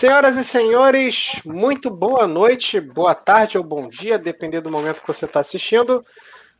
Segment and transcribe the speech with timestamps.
[0.00, 5.06] Senhoras e senhores, muito boa noite, boa tarde ou bom dia, dependendo do momento que
[5.06, 6.02] você está assistindo.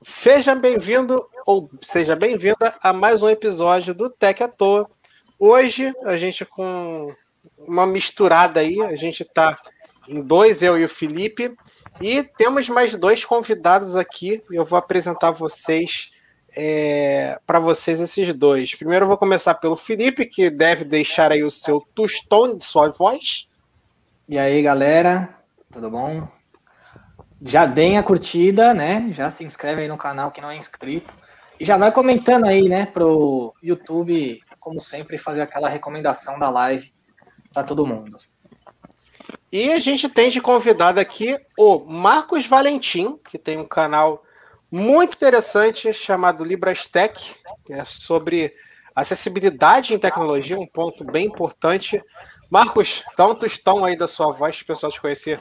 [0.03, 4.91] Seja bem-vindo ou seja bem-vinda a mais um episódio do Tech à Toa.
[5.39, 7.11] Hoje a gente com
[7.57, 9.59] uma misturada aí, a gente está
[10.07, 11.57] em dois, eu e o Felipe,
[11.99, 14.43] e temos mais dois convidados aqui.
[14.51, 16.11] Eu vou apresentar vocês
[16.57, 18.75] é, para vocês esses dois.
[18.75, 22.89] Primeiro eu vou começar pelo Felipe, que deve deixar aí o seu tostão de sua
[22.89, 23.49] voz.
[24.29, 25.29] E aí, galera,
[25.73, 26.27] tudo bom?
[27.43, 29.11] Já deem a curtida, né?
[29.13, 31.13] Já se inscreve aí no canal que não é inscrito.
[31.59, 36.93] E já vai comentando aí, né, pro YouTube, como sempre, fazer aquela recomendação da live
[37.53, 38.17] para todo mundo.
[39.53, 44.23] E a gente tem de convidado aqui o Marcos Valentim, que tem um canal
[44.71, 48.55] muito interessante chamado LibraStech, que é sobre
[48.95, 52.03] acessibilidade em tecnologia, um ponto bem importante.
[52.51, 55.41] Marcos, dá um tostão aí da sua voz para o pessoal te conhecer.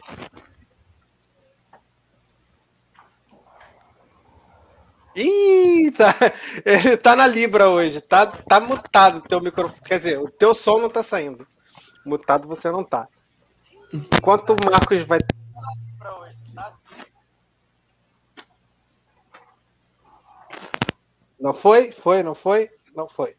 [6.00, 6.16] Tá,
[6.66, 10.56] ele tá na Libra hoje, tá, tá mutado o teu microfone, quer dizer, o teu
[10.56, 11.46] som não tá saindo.
[12.06, 13.08] Mutado você não tá.
[13.94, 15.20] Enquanto o Marcos vai
[21.40, 21.92] Não foi?
[21.92, 22.22] Foi?
[22.22, 22.70] Não foi?
[22.96, 23.36] Não foi.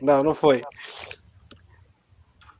[0.00, 0.62] Não, não foi.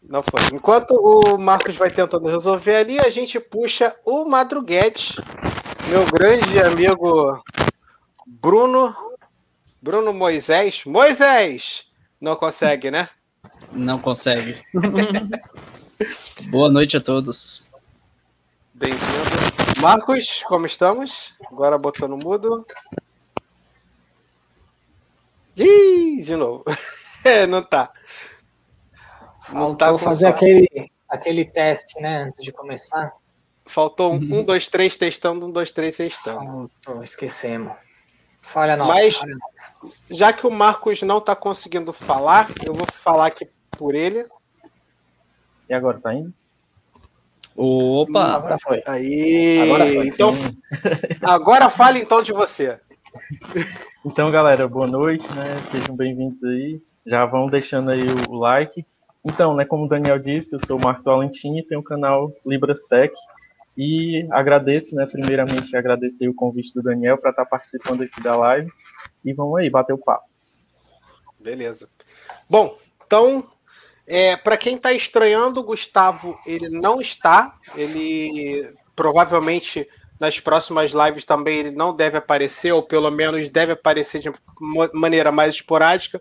[0.02, 0.40] Não foi.
[0.52, 5.16] Enquanto o Marcos vai tentando resolver ali, a gente puxa o Madruguete,
[5.88, 7.42] meu grande amigo
[8.26, 8.94] Bruno.
[9.80, 10.84] Bruno Moisés.
[10.84, 11.86] Moisés!
[12.20, 13.08] Não consegue, né?
[13.70, 14.62] Não consegue.
[16.50, 17.68] Boa noite a todos.
[18.72, 19.80] Bem-vindo.
[19.80, 21.34] Marcos, como estamos?
[21.50, 22.66] Agora botando mudo.
[25.56, 26.64] Ih, de novo.
[27.24, 27.92] é, não tá.
[29.52, 33.12] Não tá fazer aquele, aquele teste, né, antes de começar.
[33.66, 36.70] Faltou um, um dois, três testando, um, dois, três testando.
[36.86, 37.72] Oh, esquecemos.
[38.42, 38.92] Falha nossa.
[38.92, 39.96] Mas, falha nossa.
[40.10, 44.26] já que o Marcos não tá conseguindo falar, eu vou falar aqui por ele.
[45.68, 46.32] E agora, tá indo?
[47.56, 48.34] Opa!
[48.34, 48.82] Agora foi.
[48.86, 50.08] Aí, agora foi.
[50.08, 50.32] Então,
[51.22, 52.80] agora fale então de você.
[54.04, 55.64] Então, galera, boa noite, né?
[55.66, 56.80] Sejam bem-vindos aí.
[57.06, 58.84] Já vão deixando aí o like.
[59.24, 62.84] Então, né, como o Daniel disse, eu sou o Marcos e tenho o canal Libras
[62.84, 63.14] Tech.
[63.76, 68.36] E agradeço, né, primeiramente agradecer o convite do Daniel para estar tá participando aqui da
[68.36, 68.70] live.
[69.24, 70.28] E vamos aí, bater o papo.
[71.40, 71.88] Beleza.
[72.48, 72.76] Bom,
[73.06, 73.46] então,
[74.06, 77.58] é, para quem está estranhando, o Gustavo, ele não está.
[77.74, 78.62] Ele
[78.94, 79.88] provavelmente
[80.24, 84.32] nas próximas lives também ele não deve aparecer, ou pelo menos deve aparecer de
[84.94, 86.20] maneira mais esporádica,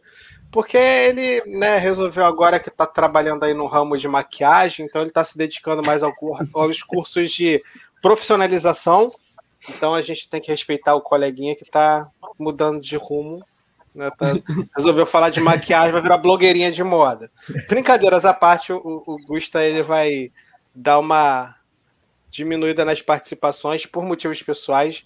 [0.52, 5.10] porque ele né, resolveu agora que está trabalhando aí no ramo de maquiagem, então ele
[5.10, 6.12] está se dedicando mais ao,
[6.54, 7.64] aos cursos de
[8.02, 9.10] profissionalização.
[9.70, 13.42] Então a gente tem que respeitar o coleguinha que está mudando de rumo.
[13.96, 14.34] Né, tá,
[14.76, 17.32] resolveu falar de maquiagem, vai virar blogueirinha de moda.
[17.70, 20.32] Brincadeiras à parte, o, o Gusta ele vai
[20.76, 21.56] dar uma
[22.34, 25.06] diminuída nas participações por motivos pessoais.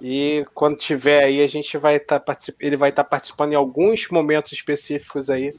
[0.00, 3.56] E quando tiver aí, a gente vai estar tá ele vai estar tá participando em
[3.56, 5.52] alguns momentos específicos aí,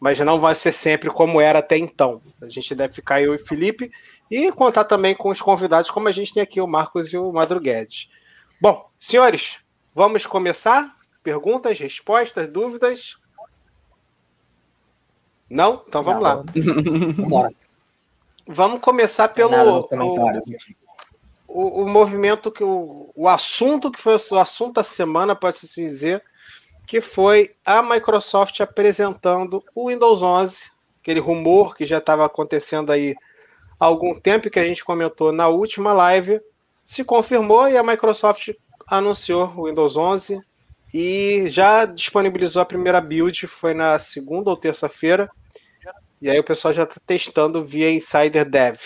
[0.00, 2.22] mas não vai ser sempre como era até então.
[2.40, 3.90] A gente deve ficar eu e o Felipe
[4.30, 7.32] e contar também com os convidados, como a gente tem aqui o Marcos e o
[7.32, 8.08] Madruguedes.
[8.60, 9.58] Bom, senhores,
[9.92, 10.96] vamos começar?
[11.24, 13.16] Perguntas, respostas, dúvidas?
[15.50, 15.82] Não?
[15.86, 16.44] Então vamos não, lá.
[17.16, 17.56] Vamos
[18.46, 19.52] Vamos começar pelo
[21.52, 26.22] o, o, movimento que o, o assunto que foi o assunto da semana, pode-se dizer,
[26.86, 30.70] que foi a Microsoft apresentando o Windows 11,
[31.00, 33.14] aquele rumor que já estava acontecendo aí
[33.78, 36.40] há algum tempo que a gente comentou na última live,
[36.84, 38.50] se confirmou e a Microsoft
[38.86, 40.40] anunciou o Windows 11
[40.92, 45.30] e já disponibilizou a primeira build, foi na segunda ou terça-feira.
[46.22, 48.78] E aí o pessoal já está testando via Insider Dev.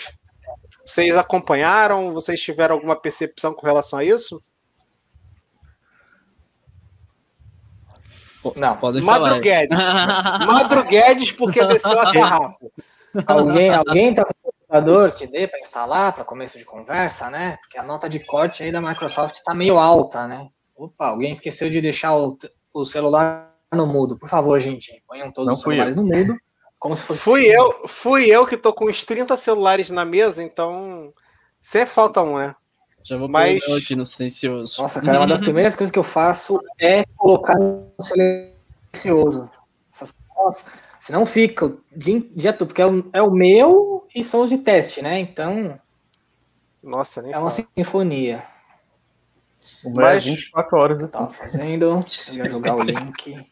[0.83, 2.11] Vocês acompanharam?
[2.11, 4.41] Vocês tiveram alguma percepção com relação a isso?
[8.55, 9.39] Não, pode falar.
[9.39, 9.77] Guedes.
[10.47, 12.55] Madru Guedes, porque desceu a sarrafa.
[13.27, 17.57] Alguém, alguém tá com o computador que dê para instalar para começo de conversa, né?
[17.61, 20.47] Porque a nota de corte aí da Microsoft está meio alta, né?
[20.75, 22.35] Opa, alguém esqueceu de deixar o,
[22.73, 24.17] o celular no mudo.
[24.17, 26.01] Por favor, gente, ponham todos Não os celulares eu.
[26.01, 26.46] no mudo.
[26.79, 27.19] Como se fosse.
[27.19, 31.13] Fui eu, fui eu que tô com uns 30 celulares na mesa, então.
[31.59, 32.55] Sempre falta um, né?
[33.03, 33.63] Já vou Mas...
[33.65, 34.81] pôr no silencioso.
[34.81, 39.49] Nossa, cara, uma das primeiras coisas que eu faço é colocar no silencioso.
[40.35, 44.49] Nossa, Senão fica dia, dia todo, porque é o, é o meu e são os
[44.49, 45.19] de teste, né?
[45.19, 45.79] Então.
[46.83, 47.65] Nossa, nem É uma fala.
[47.77, 48.43] sinfonia.
[49.83, 51.17] O meu é Mas- 24 horas assim.
[51.17, 51.85] Tá fazendo.
[52.27, 53.37] Eu ia jogar o link.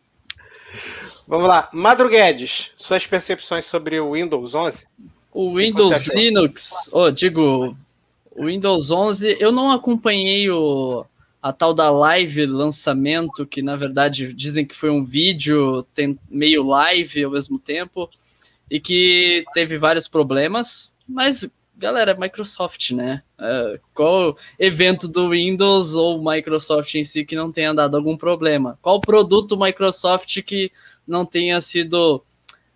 [1.28, 1.70] Vamos lá.
[1.74, 4.86] Madruguedes, suas percepções sobre o Windows 11?
[5.34, 6.16] O Windows achou?
[6.16, 7.76] Linux, oh, digo,
[8.32, 11.06] o Windows 11, eu não acompanhei o,
[11.42, 16.64] a tal da live lançamento, que na verdade dizem que foi um vídeo tem, meio
[16.64, 18.10] live ao mesmo tempo,
[18.70, 23.22] e que teve vários problemas, mas galera, é Microsoft, né?
[23.40, 28.80] É, qual evento do Windows ou Microsoft em si que não tenha dado algum problema?
[28.82, 30.72] Qual produto Microsoft que
[31.08, 32.24] não tenha sido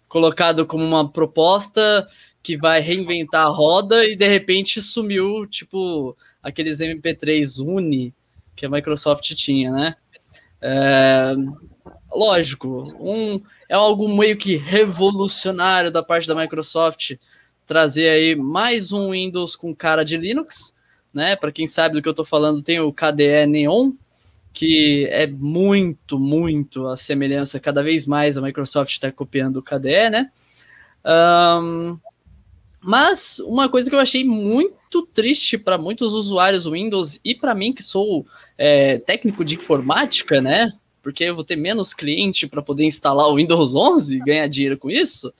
[0.07, 2.07] colocado como uma proposta
[2.41, 8.13] que vai reinventar a roda e de repente sumiu, tipo, aqueles MP3 Uni
[8.55, 9.95] que a Microsoft tinha, né?
[10.61, 11.33] É,
[12.13, 17.13] lógico, um, é algo meio que revolucionário da parte da Microsoft
[17.65, 20.73] trazer aí mais um Windows com cara de Linux,
[21.13, 21.35] né?
[21.35, 23.91] Para quem sabe do que eu tô falando, tem o KDE Neon,
[24.53, 30.09] que é muito, muito a semelhança, cada vez mais a Microsoft está copiando o KDE,
[30.09, 30.31] né?
[31.03, 31.97] Ahn,
[32.81, 37.73] mas uma coisa que eu achei muito triste para muitos usuários Windows e para mim
[37.73, 38.25] que sou
[38.57, 40.71] é, técnico de informática, né?
[41.01, 44.77] Porque eu vou ter menos cliente para poder instalar o Windows 11 e ganhar dinheiro
[44.77, 45.33] com isso.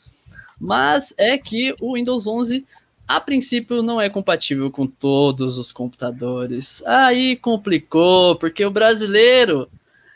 [0.59, 2.65] Mas é que o Windows 11
[3.09, 6.83] a princípio não é compatível com todos os computadores.
[6.85, 9.67] Aí complicou, porque o brasileiro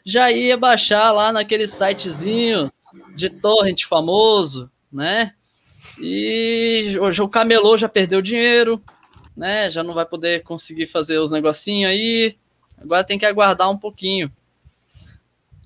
[0.05, 2.71] já ia baixar lá naquele sitezinho
[3.15, 5.33] de torrent famoso, né?
[5.99, 8.79] E hoje o camelô já perdeu dinheiro,
[9.35, 9.71] né?
[9.71, 12.35] Já não vai poder conseguir fazer os negocinhos aí.
[12.77, 14.31] Agora tem que aguardar um pouquinho.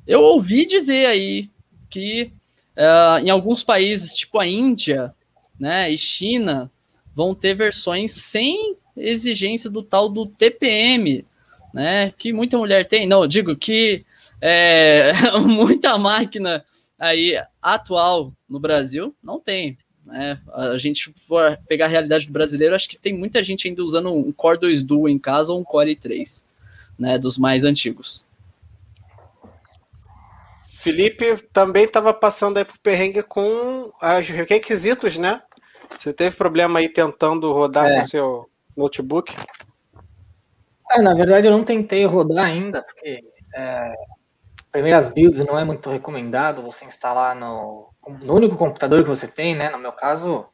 [0.07, 1.49] Eu ouvi dizer aí
[1.89, 2.31] que
[2.77, 5.13] ah, em alguns países, tipo a Índia,
[5.59, 6.71] né, e China,
[7.17, 11.25] vão ter versões sem exigência do tal do TPM,
[11.73, 12.13] né?
[12.15, 13.07] Que muita mulher tem.
[13.07, 14.05] Não, digo que
[14.39, 16.63] é, muita máquina
[16.99, 19.75] aí atual no Brasil não tem.
[20.05, 20.39] Né?
[20.53, 24.13] A gente for pegar a realidade do brasileiro, acho que tem muita gente ainda usando
[24.13, 26.43] um Core 2 Duo em casa ou um Core i3,
[26.99, 27.17] né?
[27.17, 28.27] Dos mais antigos.
[30.67, 35.41] Felipe também estava passando aí por perrengue com os requisitos, né?
[35.97, 37.95] Você teve problema aí tentando rodar É.
[37.95, 39.35] com o seu notebook?
[40.91, 43.21] É, na verdade, eu não tentei rodar ainda, porque
[43.55, 43.93] é,
[44.71, 47.89] primeiras builds não é muito recomendado você instalar no,
[48.21, 49.69] no único computador que você tem, né?
[49.69, 50.45] No meu caso,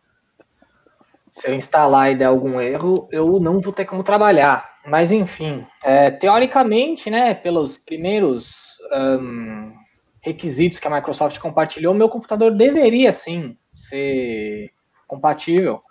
[1.30, 4.68] se eu instalar e der algum erro, eu não vou ter como trabalhar.
[4.86, 9.74] Mas enfim, é, teoricamente, né, pelos primeiros ahn,
[10.22, 14.72] requisitos que a Microsoft compartilhou, meu computador deveria sim ser
[15.14, 15.82] compatível.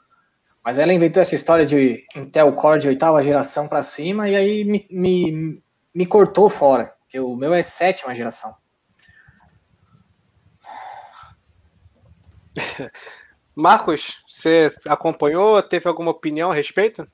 [0.64, 4.64] Mas ela inventou essa história de Intel Core de oitava geração para cima e aí
[4.64, 5.62] me, me,
[5.94, 6.94] me cortou fora.
[7.00, 8.54] Porque o meu é sétima geração.
[13.54, 15.62] Marcos, você acompanhou?
[15.62, 17.06] Teve alguma opinião a respeito?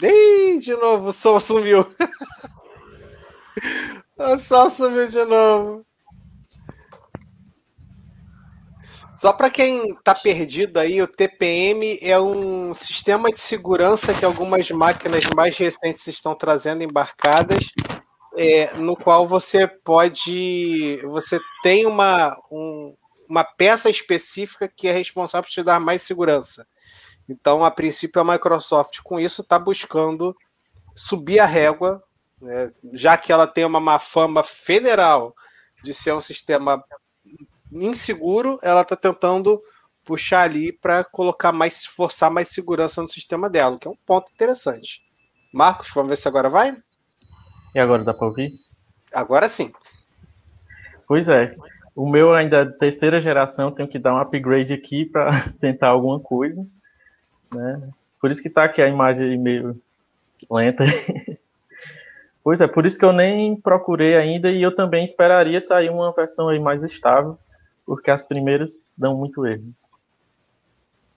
[0.00, 1.80] Ih, de novo, o som sumiu.
[4.16, 5.87] o som sumiu de novo.
[9.18, 14.70] Só para quem está perdido aí, o TPM é um sistema de segurança que algumas
[14.70, 17.64] máquinas mais recentes estão trazendo embarcadas,
[18.36, 20.98] é, no qual você pode.
[21.04, 22.94] Você tem uma, um-
[23.28, 26.66] uma peça específica que é responsável por te dar mais segurança.
[27.28, 30.36] Então, a princípio, a Microsoft, com isso, está buscando
[30.94, 32.02] subir a régua,
[32.40, 35.34] né, já que ela tem uma má fama federal
[35.82, 36.82] de ser um sistema
[37.72, 39.60] inseguro, ela está tentando
[40.04, 44.32] puxar ali para colocar mais, forçar mais segurança no sistema dela, que é um ponto
[44.32, 45.02] interessante.
[45.52, 46.74] Marcos, vamos ver se agora vai?
[47.74, 48.52] E agora dá para ouvir?
[49.12, 49.72] Agora sim.
[51.06, 51.54] Pois é.
[51.94, 56.20] O meu ainda é terceira geração, tenho que dar um upgrade aqui para tentar alguma
[56.20, 56.64] coisa.
[57.52, 57.90] Né?
[58.20, 59.80] Por isso que tá aqui a imagem meio
[60.50, 60.84] lenta.
[62.42, 66.12] pois é, por isso que eu nem procurei ainda e eu também esperaria sair uma
[66.12, 67.38] versão aí mais estável,
[67.88, 69.72] porque as primeiras dão muito erro.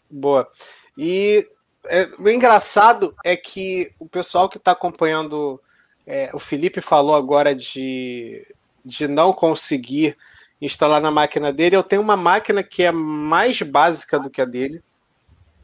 [0.10, 0.50] Boa.
[0.98, 1.46] E
[1.86, 5.60] é, o engraçado é que o pessoal que está acompanhando,
[6.08, 8.48] é, o Felipe falou agora de,
[8.86, 10.18] de não conseguir
[10.62, 11.76] instalar na máquina dele.
[11.76, 14.82] Eu tenho uma máquina que é mais básica do que a dele,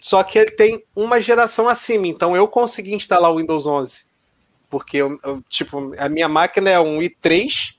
[0.02, 4.08] só que ele tem uma geração acima, então eu consegui instalar o Windows 11.
[4.70, 7.77] Porque eu, eu, tipo, a minha máquina é um i3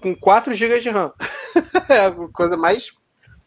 [0.00, 1.12] com 4 GB de RAM.
[1.88, 2.92] é a coisa mais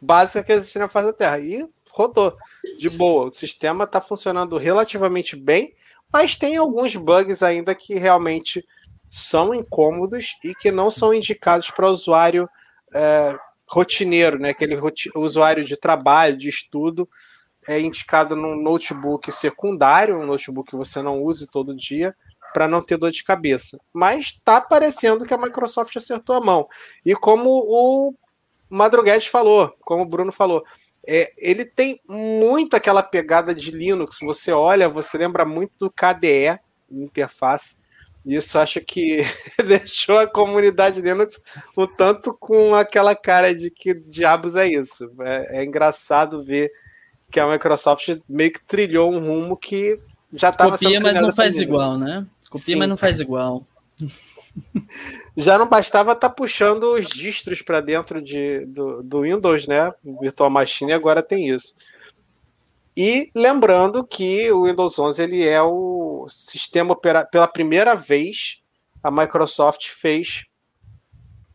[0.01, 1.39] básica que existe na face da Terra.
[1.39, 2.35] E rodou
[2.77, 3.29] de boa.
[3.29, 5.73] O sistema está funcionando relativamente bem,
[6.11, 8.65] mas tem alguns bugs ainda que realmente
[9.07, 12.49] são incômodos e que não são indicados para usuário
[12.93, 14.49] é, rotineiro, né?
[14.49, 14.79] Aquele
[15.15, 17.07] usuário de trabalho, de estudo,
[17.67, 22.15] é indicado num notebook secundário, um notebook que você não use todo dia,
[22.53, 23.79] para não ter dor de cabeça.
[23.91, 26.67] Mas está parecendo que a Microsoft acertou a mão.
[27.05, 28.13] E como o
[28.69, 30.63] Madruguete falou, como o Bruno falou,
[31.05, 34.19] é, ele tem muito aquela pegada de Linux.
[34.21, 37.77] Você olha, você lembra muito do KDE, interface.
[38.25, 39.25] Isso acho que
[39.67, 41.41] deixou a comunidade Linux
[41.77, 45.11] um tanto com aquela cara de que diabos é isso.
[45.21, 46.71] É, é engraçado ver
[47.29, 49.99] que a Microsoft meio que trilhou um rumo que
[50.31, 52.25] já estava Copia, mas não faz igual, né?
[52.53, 53.65] Copia, Sim, mas não faz igual.
[55.35, 59.91] Já não bastava estar tá puxando os distros para dentro de, do, do Windows, né?
[60.21, 61.73] Virtual Machine agora tem isso.
[62.95, 68.61] E lembrando que o Windows 11 ele é o sistema pela primeira vez
[69.01, 70.45] a Microsoft fez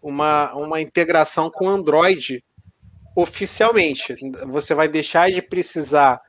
[0.03, 2.45] uma, uma integração com Android
[3.17, 4.17] oficialmente.
[4.49, 6.21] Você vai deixar de precisar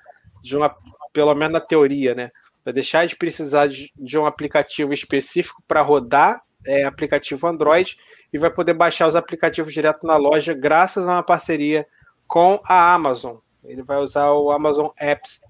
[0.43, 0.75] de uma,
[1.11, 2.31] pelo menos na teoria, né?
[2.69, 7.97] Vai deixar de precisar de, de um aplicativo específico para rodar é, aplicativo Android
[8.31, 11.87] e vai poder baixar os aplicativos direto na loja, graças a uma parceria
[12.27, 13.37] com a Amazon.
[13.63, 15.41] Ele vai usar o Amazon Apps,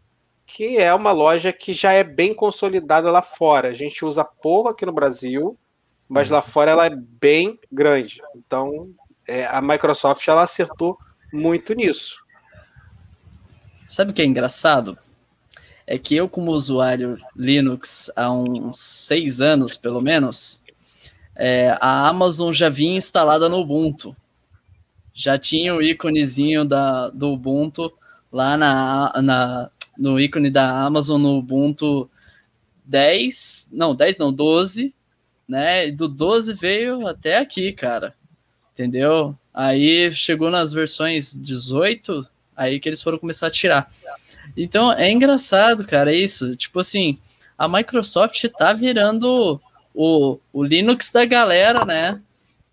[0.46, 3.68] que é uma loja que já é bem consolidada lá fora.
[3.68, 5.58] A gente usa pouco aqui no Brasil,
[6.08, 8.22] mas lá fora ela é bem grande.
[8.34, 8.94] Então,
[9.28, 10.98] é, a Microsoft ela acertou
[11.34, 12.16] muito nisso.
[13.90, 14.98] Sabe o que é engraçado?
[15.92, 20.62] É que eu, como usuário Linux há uns seis anos, pelo menos,
[21.36, 24.16] é, a Amazon já vinha instalada no Ubuntu.
[25.16, 27.92] Já tinha o íconezinho da, do Ubuntu
[28.32, 32.08] lá na, na, no ícone da Amazon no Ubuntu
[32.86, 34.94] 10, não, 10 não, 12,
[35.48, 35.90] né?
[35.90, 38.14] Do 12 veio até aqui, cara.
[38.76, 39.36] Entendeu?
[39.52, 43.92] Aí chegou nas versões 18, aí que eles foram começar a tirar.
[44.56, 46.56] Então é engraçado, cara, isso.
[46.56, 47.18] Tipo assim,
[47.58, 49.60] a Microsoft tá virando
[49.94, 52.22] o, o Linux da galera, né?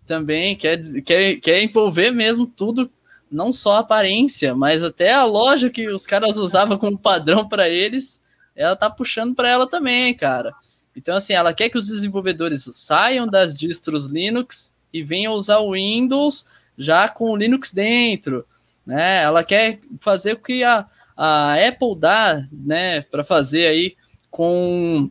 [0.05, 2.89] Também quer, quer, quer envolver mesmo tudo,
[3.29, 7.67] não só a aparência, mas até a loja que os caras usavam como padrão para
[7.67, 8.21] eles,
[8.55, 10.53] ela tá puxando para ela também, cara.
[10.95, 15.73] Então, assim, ela quer que os desenvolvedores saiam das distros Linux e venham usar o
[15.73, 18.45] Windows já com o Linux dentro,
[18.85, 19.21] né?
[19.21, 20.87] Ela quer fazer o que a,
[21.17, 23.97] a Apple dá, né, para fazer aí
[24.29, 25.09] com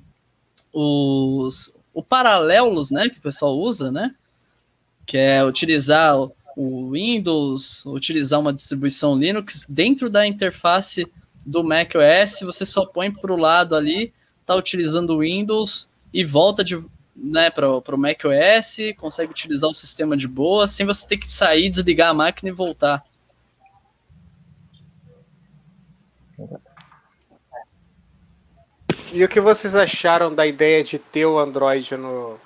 [0.73, 4.15] os o paralelos, né, que o pessoal usa, né?
[5.07, 6.15] Que é utilizar
[6.55, 11.11] o Windows, utilizar uma distribuição Linux dentro da interface
[11.45, 14.13] do macOS, você só põe para o lado ali,
[14.45, 16.79] tá utilizando o Windows e volta de,
[17.15, 21.71] né, para o macOS, consegue utilizar o sistema de boa, sem você ter que sair,
[21.71, 23.03] desligar a máquina e voltar.
[29.13, 32.39] E o que vocês acharam da ideia de ter o Android no,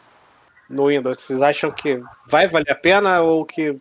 [0.68, 1.20] no Windows?
[1.20, 3.76] Vocês acham que vai valer a pena ou que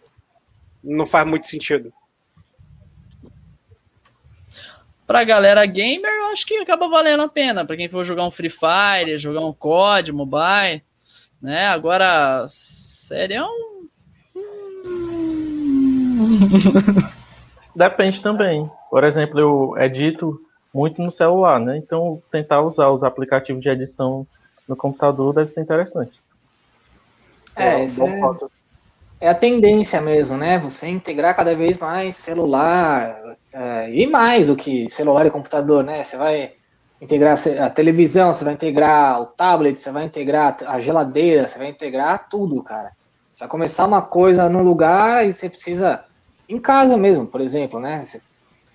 [0.84, 1.94] não faz muito sentido?
[5.06, 7.66] Pra galera gamer, eu acho que acaba valendo a pena.
[7.66, 10.84] Pra quem for jogar um Free Fire, jogar um COD, mobile,
[11.42, 11.68] né?
[11.68, 13.48] Agora, sério.
[17.76, 18.70] Depende também.
[18.90, 20.40] Por exemplo, eu edito
[20.74, 21.78] muito no celular, né?
[21.78, 24.26] Então, tentar usar os aplicativos de edição
[24.68, 26.22] no computador deve ser interessante.
[27.56, 27.88] É, é, é,
[29.22, 30.60] é a tendência mesmo, né?
[30.60, 36.04] Você integrar cada vez mais celular é, e mais do que celular e computador, né?
[36.04, 36.54] Você vai
[37.02, 41.70] integrar a televisão, você vai integrar o tablet, você vai integrar a geladeira, você vai
[41.70, 42.92] integrar tudo, cara.
[43.34, 46.04] Você vai começar uma coisa num lugar e você precisa
[46.48, 48.04] em casa mesmo, por exemplo, né?
[48.04, 48.22] Você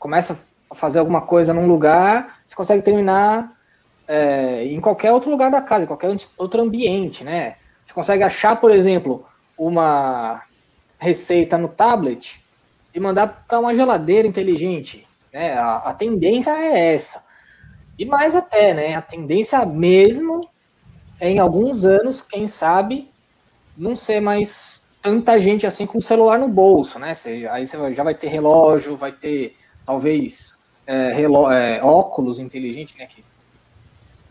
[0.05, 3.57] começa a fazer alguma coisa num lugar, você consegue terminar
[4.07, 7.57] é, em qualquer outro lugar da casa, em qualquer outro ambiente, né?
[7.83, 9.25] Você consegue achar, por exemplo,
[9.57, 10.43] uma
[10.99, 12.45] receita no tablet
[12.95, 15.07] e mandar para uma geladeira inteligente.
[15.33, 15.55] Né?
[15.55, 17.25] A, a, tendência é essa.
[17.99, 18.95] E mais até, né?
[18.97, 20.47] A tendência mesmo
[21.19, 23.11] é em alguns anos, quem sabe,
[23.75, 27.15] não ser mais tanta gente assim com o celular no bolso, né?
[27.51, 33.07] Aí você já vai ter relógio, vai ter talvez é, é, óculos inteligentes, né?
[33.07, 33.25] Que,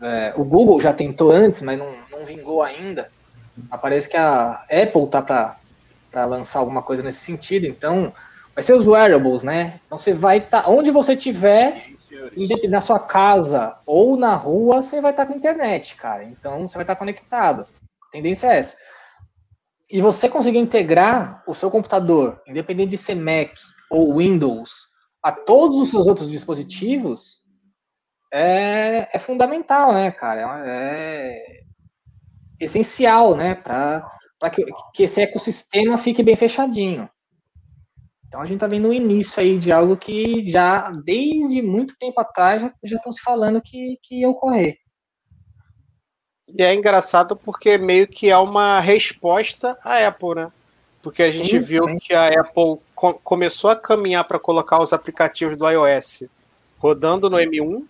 [0.00, 3.10] é, o Google já tentou antes, mas não, não vingou ainda.
[3.80, 7.66] Parece que a Apple tá para lançar alguma coisa nesse sentido.
[7.66, 8.12] Então,
[8.54, 9.80] vai ser os wearables, né?
[9.86, 11.86] Então você vai estar, tá, onde você estiver,
[12.68, 16.24] na sua casa ou na rua, você vai estar tá com internet, cara.
[16.24, 17.66] Então você vai estar tá conectado.
[18.08, 18.76] A tendência é essa.
[19.90, 23.50] E você conseguir integrar o seu computador, independente de ser Mac
[23.90, 24.88] ou Windows,
[25.24, 27.44] a todos os seus outros dispositivos,
[28.30, 30.62] é, é fundamental, né, cara?
[30.66, 31.60] É,
[32.60, 34.04] essencial, né, para
[34.52, 34.62] que,
[34.92, 37.08] que esse ecossistema fique bem fechadinho.
[38.28, 42.20] Então a gente está vendo o início aí de algo que já desde muito tempo
[42.20, 44.76] atrás já estão se falando que, que ia ocorrer.
[46.48, 50.52] E é engraçado porque meio que é uma resposta à Apple, né?
[51.00, 51.98] Porque a gente sim, viu sim.
[51.98, 52.78] que a Apple
[53.12, 56.24] co começou a caminhar para colocar os aplicativos do iOS
[56.78, 57.84] rodando no M1,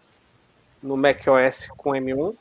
[0.82, 2.34] no macOS com M1,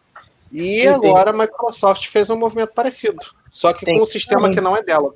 [0.52, 3.20] e sim, agora a Microsoft fez um movimento parecido,
[3.52, 4.56] só que com um sistema também.
[4.56, 5.12] que não é dela.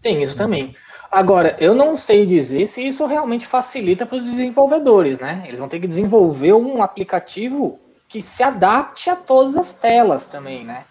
[0.00, 0.74] Tem isso também.
[1.10, 5.42] Agora, eu não sei dizer se isso realmente facilita para os desenvolvedores, né?
[5.46, 10.64] Eles vão ter que desenvolver um aplicativo que se adapte a todas as telas também,
[10.64, 10.84] né?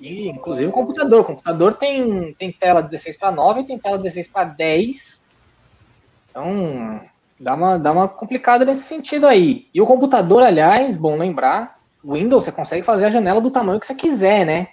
[0.00, 1.20] E, inclusive o computador.
[1.20, 5.26] O computador tem, tem tela 16 para 9 e tem tela 16 para 10.
[6.30, 7.00] Então,
[7.38, 9.68] dá uma, dá uma complicada nesse sentido aí.
[9.72, 13.86] E o computador, aliás, bom lembrar, Windows você consegue fazer a janela do tamanho que
[13.86, 14.68] você quiser, né?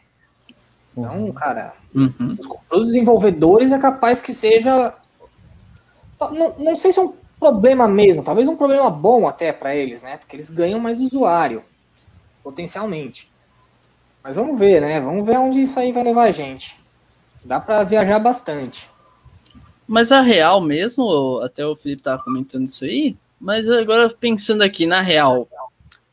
[0.95, 2.37] Então, cara, uhum.
[2.69, 4.93] para os desenvolvedores é capaz que seja.
[6.19, 10.01] Não, não sei se é um problema mesmo, talvez um problema bom até para eles,
[10.01, 10.17] né?
[10.17, 11.63] Porque eles ganham mais usuário,
[12.43, 13.32] potencialmente.
[14.23, 15.01] Mas vamos ver, né?
[15.01, 16.75] Vamos ver onde isso aí vai levar a gente.
[17.43, 18.89] Dá para viajar bastante.
[19.85, 24.85] Mas a real mesmo, até o Felipe tava comentando isso aí, mas agora pensando aqui
[24.85, 25.47] na real,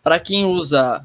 [0.02, 1.04] para quem usa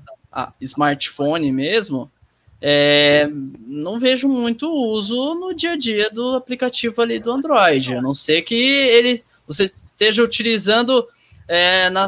[0.59, 2.11] smartphone mesmo,
[2.59, 8.01] é, não vejo muito uso no dia a dia do aplicativo ali do Android, a
[8.01, 11.07] não ser que ele você esteja utilizando
[11.47, 12.07] é, na,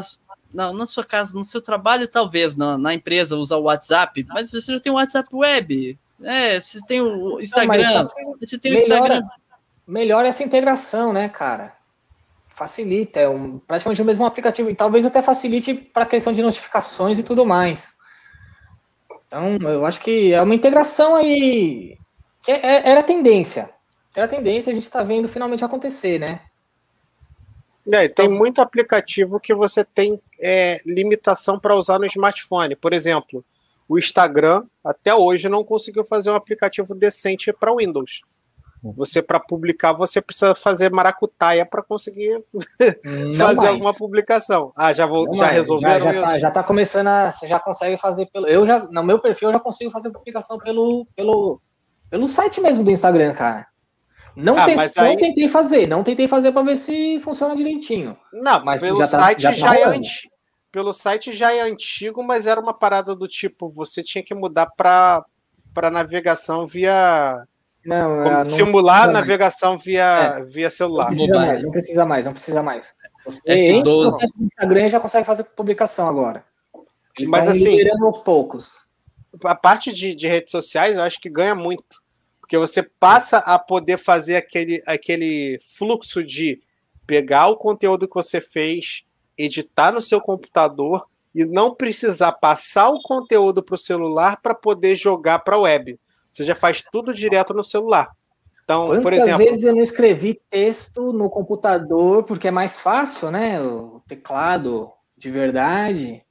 [0.52, 4.50] na, na, sua casa, no seu trabalho, talvez, na, na empresa, usar o WhatsApp, mas
[4.50, 6.60] você já tem o WhatsApp web, né?
[6.60, 9.28] Você tem o Instagram, não, assim, você tem melhora, o Instagram.
[9.86, 11.76] Melhora essa integração, né, cara?
[12.48, 16.42] Facilita, é um, praticamente o mesmo aplicativo, e talvez até facilite para a questão de
[16.42, 17.92] notificações e tudo mais.
[19.26, 21.98] Então, eu acho que é uma integração aí
[22.42, 23.70] que é, é, era tendência.
[24.16, 26.40] Era tendência, a gente está vendo finalmente acontecer, né?
[27.92, 32.76] É, tem então, muito aplicativo que você tem é, limitação para usar no smartphone.
[32.76, 33.44] Por exemplo,
[33.88, 38.22] o Instagram até hoje não conseguiu fazer um aplicativo decente para Windows.
[38.82, 42.40] Você, para publicar, você precisa fazer maracutaia para conseguir
[43.36, 43.68] fazer mais.
[43.68, 44.72] alguma publicação.
[44.76, 47.32] Ah, já, vou, já resolveram já, já, tá, já tá começando a.
[47.32, 48.46] Você já consegue fazer pelo.
[48.46, 51.60] Eu já, no meu perfil, eu já consigo fazer publicação pelo, pelo,
[52.08, 53.66] pelo site mesmo do Instagram, cara.
[54.38, 55.08] Não, ah, tentei, aí...
[55.08, 58.16] não tentei fazer, não tentei fazer para ver se funciona direitinho.
[58.32, 60.32] Não, mas pelo já tá, site já, tá já é antigo.
[60.70, 64.66] Pelo site já é antigo, mas era uma parada do tipo, você tinha que mudar
[64.76, 65.24] para
[65.74, 67.46] para navegação via
[67.84, 70.04] não, Como, não simular navegação via,
[70.38, 70.42] é.
[70.42, 71.10] via celular.
[71.10, 72.94] Não precisa mais, não precisa mais, não precisa mais.
[73.24, 76.44] Você é entra no Instagram e já consegue fazer publicação agora.
[77.16, 78.86] Eles Mas assim, aos poucos.
[79.44, 82.02] A parte de, de redes sociais eu acho que ganha muito.
[82.48, 86.62] Porque você passa a poder fazer aquele, aquele fluxo de
[87.06, 89.04] pegar o conteúdo que você fez,
[89.36, 94.96] editar no seu computador e não precisar passar o conteúdo para o celular para poder
[94.96, 96.00] jogar para a web.
[96.32, 98.10] Você já faz tudo direto no celular.
[98.64, 99.44] Então, Quantas por exemplo.
[99.44, 103.60] vezes eu não escrevi texto no computador porque é mais fácil, né?
[103.60, 106.24] O teclado de verdade.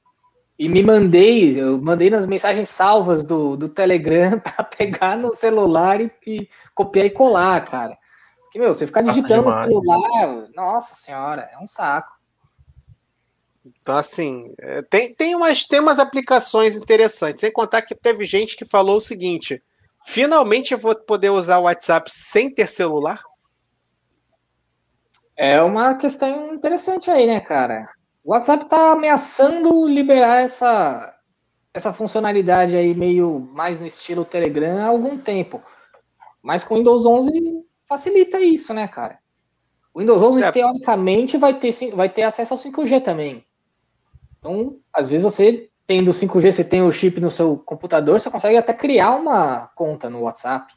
[0.58, 6.00] E me mandei, eu mandei nas mensagens salvas do, do Telegram para pegar no celular
[6.00, 7.96] e, e, copiar e colar, cara.
[8.50, 12.16] Que, meu, você ficar digitando no celular, nossa senhora, é um saco.
[13.64, 17.40] Então, assim, é, tem, tem, umas, tem umas aplicações interessantes.
[17.40, 19.62] Sem contar que teve gente que falou o seguinte:
[20.04, 23.20] Finalmente eu vou poder usar o WhatsApp sem ter celular?
[25.36, 27.88] É uma questão interessante aí, né, cara?
[28.28, 31.14] O WhatsApp tá ameaçando liberar essa,
[31.72, 35.62] essa funcionalidade aí meio mais no estilo Telegram há algum tempo.
[36.42, 39.18] Mas com o Windows 11 facilita isso, né, cara?
[39.94, 40.52] O Windows 11, é.
[40.52, 43.46] teoricamente, vai ter, vai ter acesso ao 5G também.
[44.38, 48.58] Então, às vezes você tendo 5G, você tem o chip no seu computador, você consegue
[48.58, 50.70] até criar uma conta no WhatsApp.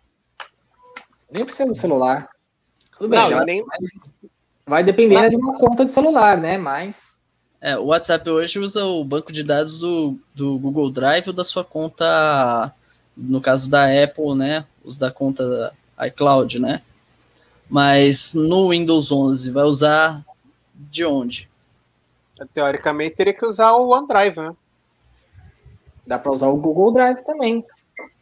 [1.18, 2.30] Você nem precisa do celular.
[2.98, 3.62] Tudo bem, Não, nem...
[4.66, 6.58] vai depender de uma conta de celular, né?
[6.58, 7.20] Mas.
[7.62, 11.44] É, o WhatsApp hoje usa o banco de dados do, do Google Drive ou da
[11.44, 12.74] sua conta,
[13.16, 14.66] no caso da Apple, né?
[14.84, 15.72] Os da conta
[16.08, 16.82] iCloud, né?
[17.70, 20.26] Mas no Windows 11 vai usar
[20.74, 21.48] de onde?
[22.54, 24.56] Teoricamente teria que usar o OneDrive, né?
[26.08, 27.64] Dá para usar o Google Drive também.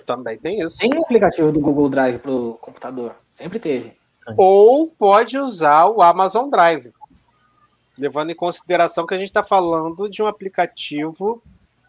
[0.05, 0.79] Também tem isso.
[0.79, 3.15] Tem um aplicativo do Google Drive pro computador.
[3.31, 3.93] Sempre teve.
[4.35, 6.91] Ou pode usar o Amazon Drive.
[7.99, 11.41] Levando em consideração que a gente está falando de um aplicativo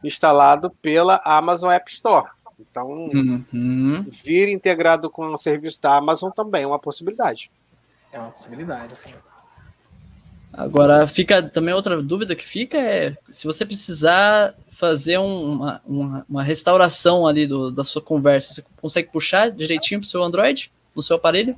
[0.03, 2.29] instalado pela Amazon App Store.
[2.59, 4.05] Então, Uhum.
[4.11, 7.51] vir integrado com o serviço da Amazon também é uma possibilidade.
[8.12, 9.11] É uma possibilidade, assim.
[10.53, 16.27] Agora, fica também outra dúvida que fica é se você precisar fazer um- uma, uma,
[16.29, 21.03] uma restauração ali do, da sua conversa, você consegue puxar direitinho pro seu Android, no
[21.03, 21.55] seu aparelho?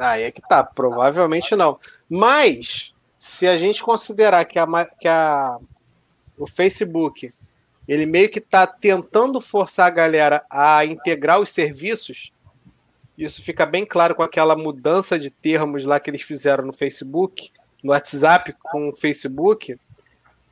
[0.00, 1.78] Aí é que tá, provavelmente não.
[2.10, 2.92] Mas,
[3.26, 4.66] se a gente considerar que, a,
[5.00, 5.58] que a,
[6.36, 7.32] o Facebook
[7.88, 12.30] ele meio que está tentando forçar a galera a integrar os serviços,
[13.16, 17.50] isso fica bem claro com aquela mudança de termos lá que eles fizeram no Facebook,
[17.82, 19.78] no WhatsApp com o Facebook.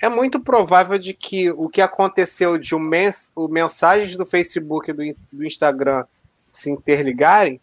[0.00, 4.90] É muito provável de que o que aconteceu de o, mens o mensagens do Facebook
[4.90, 6.06] e do, do Instagram
[6.50, 7.60] se interligarem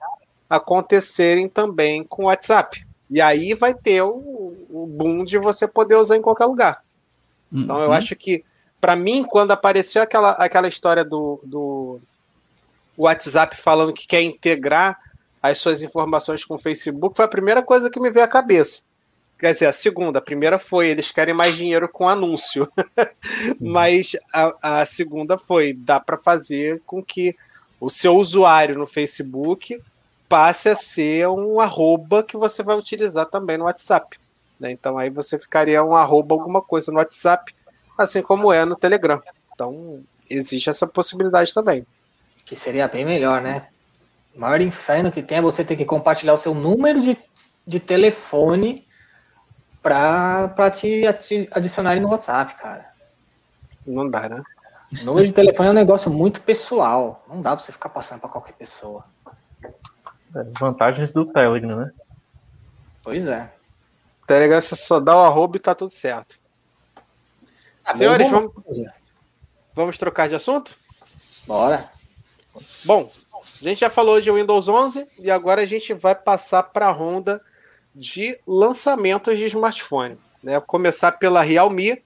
[0.48, 2.88] acontecerem também com o WhatsApp.
[3.10, 6.84] E aí vai ter o, o boom de você poder usar em qualquer lugar.
[7.52, 7.94] Então eu Uhum.
[7.94, 8.44] acho que,
[8.80, 12.00] para mim, quando apareceu aquela, aquela história do, do
[12.98, 15.00] WhatsApp falando que quer integrar
[15.42, 18.84] as suas informações com o Facebook, foi a primeira coisa que me veio à cabeça.
[19.40, 20.20] Quer dizer, a segunda.
[20.20, 22.70] A primeira foi, eles querem mais dinheiro com anúncio.
[23.60, 27.36] Mas a, a segunda foi, dá para fazer com que
[27.80, 29.82] o seu usuário no Facebook
[30.30, 34.18] passe a ser um arroba que você vai utilizar também no WhatsApp.
[34.60, 34.72] né?
[34.72, 37.54] Então aí você ficaria um arroba alguma coisa no WhatsApp,
[37.98, 39.22] assim como é no Telegram.
[39.54, 41.86] Então existe essa possibilidade também.
[42.46, 43.68] Que seria bem melhor, né?
[44.36, 47.18] O maior inferno que tem é você ter que compartilhar o seu número de,
[47.66, 48.88] de telefone
[49.82, 51.04] pra, pra te
[51.52, 52.86] adicionarem no WhatsApp, cara.
[53.86, 54.42] Não dá, né?
[55.04, 57.24] Número de telefone é um negócio muito pessoal.
[57.28, 59.04] Não dá pra você ficar passando pra qualquer pessoa.
[60.60, 61.92] Vantagens do Telegram, né?
[63.04, 63.52] Pois é.
[64.28, 66.40] Telegram você só dá o arroba e tá tudo certo.
[67.84, 68.52] Ah, Senhores, bom,
[69.74, 70.72] Vamos trocar de assunto?
[71.48, 71.90] Bora.
[72.86, 73.10] Bom,
[73.62, 76.92] a gente já falou de Windows 11 e agora a gente vai passar para a
[76.92, 77.42] ronda
[77.96, 80.18] de lançamentos de smartphone.
[80.44, 80.54] Né?
[80.54, 82.02] Vou começar pela Realme.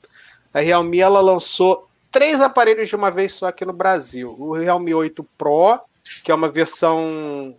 [0.54, 4.36] A Realme ela lançou três aparelhos de uma vez só aqui no Brasil.
[4.40, 5.80] O Realme 8 Pro,
[6.24, 7.58] que é uma versão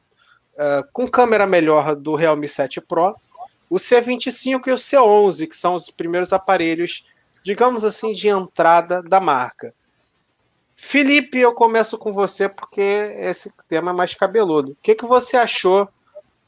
[0.58, 3.16] ah, com câmera melhor do Realme 7 Pro.
[3.68, 7.04] O C25 e o C11, que são os primeiros aparelhos,
[7.42, 9.74] digamos assim, de entrada da marca.
[10.76, 14.72] Felipe, eu começo com você porque esse tema é mais cabeludo.
[14.72, 15.88] O que, que você achou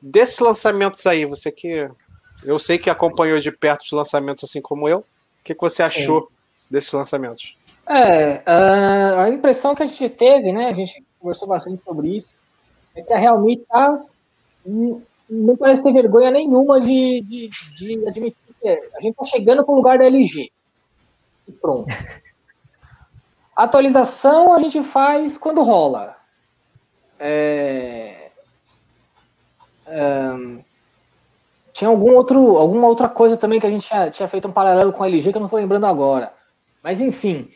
[0.01, 1.25] desses lançamentos aí?
[1.25, 1.89] Você que
[2.45, 4.99] eu sei que acompanhou de perto os lançamentos assim como eu.
[4.99, 5.05] O
[5.45, 6.31] que, que você achou
[6.71, 7.57] desses lançamentos?
[7.89, 10.69] É, ah, a impressão que a gente teve, né?
[10.69, 12.35] A gente conversou bastante sobre isso,
[12.97, 14.03] é que a Realme tá.
[15.29, 19.75] Não parece ter vergonha nenhuma de, de, de admitir que a gente tá chegando pro
[19.75, 20.51] lugar da LG.
[21.49, 21.87] E pronto.
[23.55, 26.17] A atualização a gente faz quando rola.
[27.19, 28.31] É,
[29.87, 30.61] ahn,
[31.73, 34.93] tinha algum outro, alguma outra coisa também que a gente tinha, tinha feito um paralelo
[34.93, 36.33] com a LG que eu não estou lembrando agora.
[36.83, 37.51] Mas enfim,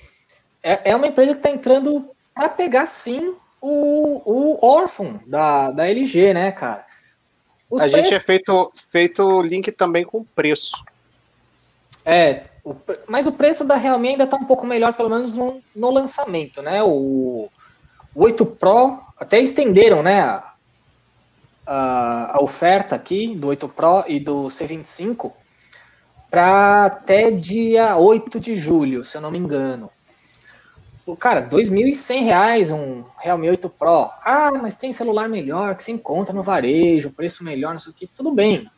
[0.62, 5.88] é, é uma empresa que está entrando para pegar sim o, o órfão da, da
[5.88, 6.86] LG, né, cara?
[7.68, 10.82] Os a gente é feito feito link também com preço.
[12.04, 12.74] É, o
[13.06, 16.62] mas o preço da Realme ainda está um pouco melhor, pelo menos no, no lançamento,
[16.62, 16.82] né?
[16.82, 17.48] O,
[18.14, 20.20] o 8 Pro até estenderam, né?
[20.20, 20.52] A,
[21.66, 25.32] a, a oferta aqui do 8 Pro e do C25
[26.30, 29.90] para até dia 8 de julho, se eu não me engano.
[31.18, 34.10] Cara, 2.100 reais um Realme 8 Pro.
[34.24, 37.94] Ah, mas tem celular melhor que você encontra no varejo, preço melhor, não sei o
[37.94, 38.06] que.
[38.06, 38.70] Tudo bem.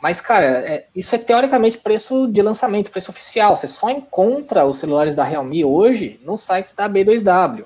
[0.00, 3.56] Mas, cara, é- isso é teoricamente preço de lançamento, preço oficial.
[3.56, 7.64] Você só encontra os celulares da Realme hoje nos sites da B2W.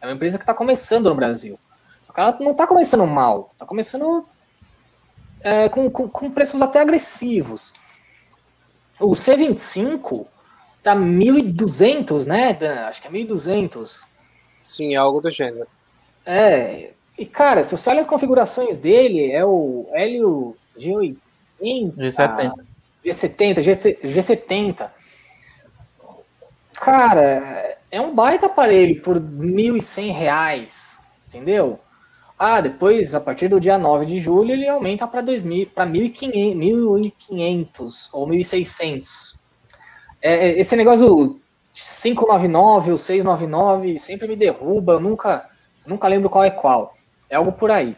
[0.00, 1.58] É uma empresa que está começando no Brasil.
[2.02, 3.50] Só que ela não está começando mal.
[3.54, 4.26] Está começando
[5.40, 7.72] é, com, com, com preços até agressivos.
[9.00, 10.26] O C25
[10.84, 12.86] tá 1.200, né, Dan?
[12.86, 14.06] Acho que é 1.200.
[14.62, 15.66] Sim, algo do gênero.
[16.24, 21.16] É, e cara, se você olha as configurações dele, é o Helio G80,
[21.96, 22.52] G70.
[23.04, 24.88] G70, GC, G70.
[26.74, 31.80] Cara, é um baita aparelho por 1.100 reais, entendeu?
[32.38, 39.43] Ah, depois, a partir do dia 9 de julho, ele aumenta para 1.500 ou 1.600.
[40.24, 41.40] É, é, esse negócio do
[41.74, 45.50] 599 ou 699 sempre me derruba, eu nunca,
[45.86, 46.96] nunca lembro qual é qual.
[47.28, 47.94] É algo por aí.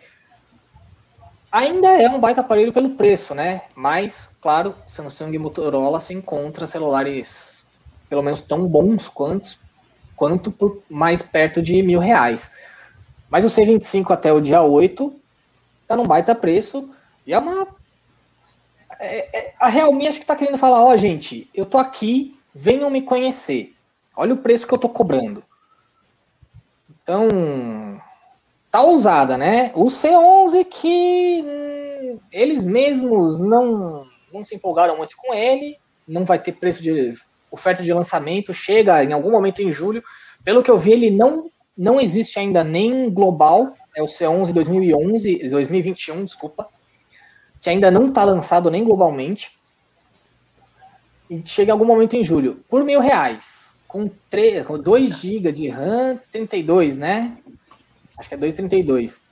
[1.53, 3.63] Ainda é um baita aparelho pelo preço, né?
[3.77, 7.65] Mas, claro, Samsung e Motorola se encontra celulares
[8.09, 9.57] pelo menos tão bons quanto,
[10.17, 12.51] quanto por mais perto de mil reais.
[13.31, 15.15] Mas o C25 até o dia 8
[15.87, 16.91] tá num baita preço
[17.25, 17.69] e é uma.
[18.99, 22.33] É, é, a Realme acho que tá querendo falar: ó, oh, gente, eu tô aqui,
[22.55, 23.75] venham me conhecer.
[24.17, 25.43] Olha o preço que eu tô cobrando.
[27.03, 28.01] Então,
[28.71, 29.71] tá ousada, né?
[29.75, 35.77] O C11 que hum, eles mesmos não, não se empolgaram muito com ele,
[36.09, 37.15] não vai ter preço de
[37.51, 40.03] oferta de lançamento, chega em algum momento em julho.
[40.45, 45.49] Pelo que eu vi, ele não não existe ainda nem global, é o C11 2011,
[45.51, 46.69] 2021, desculpa,
[47.61, 49.57] que ainda não está lançado nem globalmente.
[51.29, 55.53] E chega em algum momento em julho, por mil reais, com, 3, com 2 GB
[55.53, 57.37] de RAM, 32, né?
[58.19, 59.23] Acho que é 232.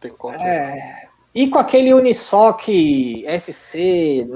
[0.00, 2.62] Tem é, e com aquele Unisoc
[3.38, 4.26] SC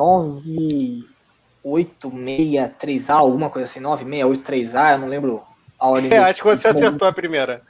[1.65, 5.43] 9863A, alguma coisa assim, 9683A, eu não lembro
[5.79, 6.13] a ordem.
[6.13, 7.63] É, acho que você acertou a primeira.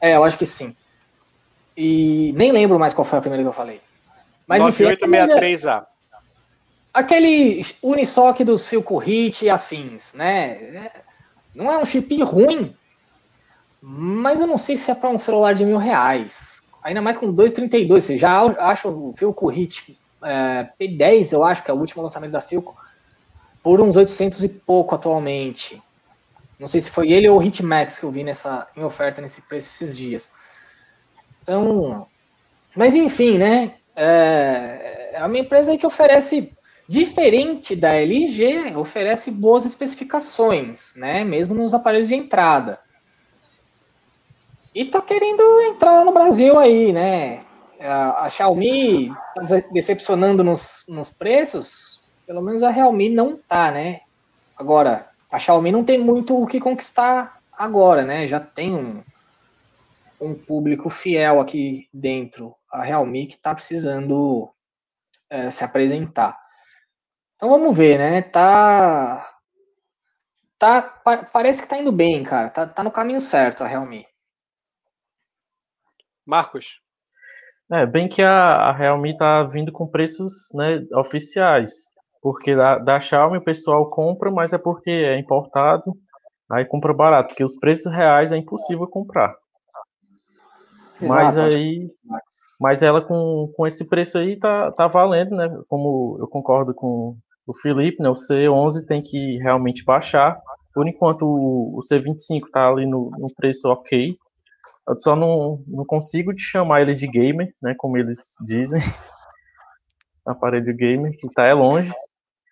[0.00, 0.74] É, eu acho que sim.
[1.76, 3.80] E nem lembro mais qual foi a primeira que eu falei.
[4.48, 5.86] Mas 9863A.
[6.92, 10.90] Aquele Unisoc dos Filco Hit e afins, né?
[11.54, 12.74] Não é um chip ruim,
[13.80, 16.62] mas eu não sei se é para um celular de mil reais.
[16.82, 18.02] Ainda mais com 232.
[18.02, 22.32] Você já acha o Filco Hit é, P10, eu acho que é o último lançamento
[22.32, 22.76] da Filco,
[23.62, 25.80] por uns 800 e pouco atualmente.
[26.58, 29.42] Não sei se foi ele ou o Hitmax que eu vi nessa, em oferta nesse
[29.42, 30.32] preço esses dias.
[31.42, 32.06] Então,
[32.74, 33.77] mas enfim, né?
[34.00, 36.52] É, é uma empresa que oferece,
[36.88, 41.24] diferente da LG, oferece boas especificações, né?
[41.24, 42.78] Mesmo nos aparelhos de entrada.
[44.72, 47.40] E tá querendo entrar no Brasil aí, né?
[47.80, 54.02] A, Xiaomi tá decepcionando nos, nos preços, pelo menos a Realme não tá, né?
[54.56, 58.28] Agora, a Xiaomi não tem muito o que conquistar agora, né?
[58.28, 59.02] Já tem um,
[60.20, 64.52] um público fiel aqui dentro, a Realme, que está precisando
[65.30, 66.38] é, se apresentar.
[67.36, 68.22] Então vamos ver, né?
[68.22, 69.28] Tá.
[70.58, 72.50] tá pa, parece que tá indo bem, cara.
[72.50, 74.06] Tá, tá no caminho certo a Realme.
[76.26, 76.80] Marcos.
[77.70, 81.88] É, bem que a, a Realme tá vindo com preços né, oficiais.
[82.20, 85.96] Porque da, da Xiaomi o pessoal compra, mas é porque é importado,
[86.50, 89.36] aí compra barato, porque os preços reais é impossível comprar.
[91.00, 91.86] Exato, mas aí,
[92.58, 95.48] mas ela com, com esse preço aí tá, tá valendo, né?
[95.68, 97.16] Como eu concordo com
[97.46, 98.08] o Felipe, né?
[98.08, 100.40] O C11 tem que realmente baixar.
[100.74, 104.16] Por enquanto o, o C25 tá ali no, no preço ok.
[104.88, 107.74] Eu só não, não consigo te chamar ele de gamer, né?
[107.76, 108.80] Como eles dizem.
[110.26, 111.92] Aparelho gamer, que tá é longe.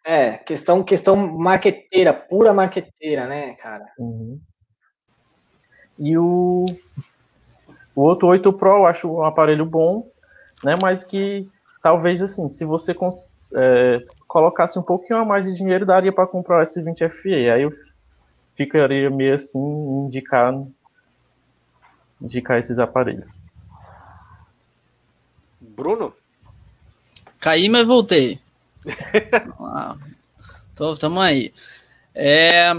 [0.05, 3.85] É, questão, questão marqueteira, pura marqueteira, né, cara?
[3.99, 4.41] Uhum.
[5.99, 6.65] E o,
[7.97, 10.07] o outro 8 Pro eu acho um aparelho bom,
[10.63, 10.75] né?
[10.83, 11.49] Mas que
[11.83, 12.95] talvez assim, se você
[13.55, 17.51] é, colocasse um pouquinho a mais de dinheiro, daria para comprar o S20 FE.
[17.51, 17.71] Aí eu
[18.55, 20.55] ficaria meio assim indicar
[22.21, 23.43] indicar esses aparelhos.
[25.61, 26.13] Bruno?
[27.41, 28.39] Caí, mas voltei.
[30.73, 31.53] então, tamo aí.
[32.15, 32.73] É,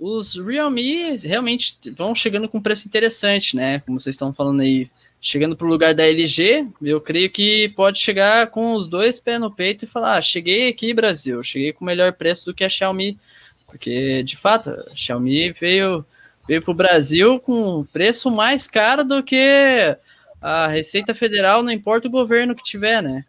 [0.00, 3.80] os Realme realmente vão chegando com preço interessante, né?
[3.80, 7.98] Como vocês estão falando aí, chegando para o lugar da LG, eu creio que pode
[7.98, 11.84] chegar com os dois pés no peito e falar: ah, cheguei aqui, Brasil, cheguei com
[11.84, 13.18] melhor preço do que a Xiaomi,
[13.66, 16.04] porque de fato a Xiaomi veio
[16.48, 19.96] veio para o Brasil com preço mais caro do que
[20.40, 23.22] a Receita Federal, não importa o governo que tiver, né?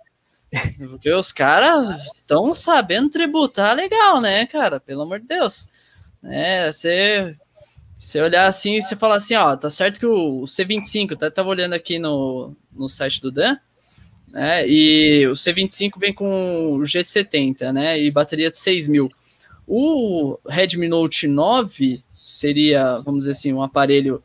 [0.90, 4.80] Porque os caras estão sabendo tributar legal, né, cara?
[4.80, 5.68] Pelo amor de Deus.
[6.24, 7.36] É, você,
[7.98, 11.74] você olhar assim você falar assim, ó, tá certo que o, C25, tá, tava olhando
[11.74, 13.58] aqui no, no site do Dan,
[14.28, 19.12] né, e o C25 vem com o G70, né, e bateria de 6 mil.
[19.68, 24.24] O Redmi Note 9 seria, vamos dizer assim, um aparelho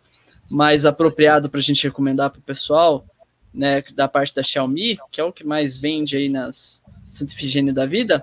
[0.49, 3.05] mais apropriado para a gente recomendar para o pessoal,
[3.53, 7.73] né, da parte da Xiaomi, que é o que mais vende aí nas Santa Efigênia
[7.73, 8.23] da vida,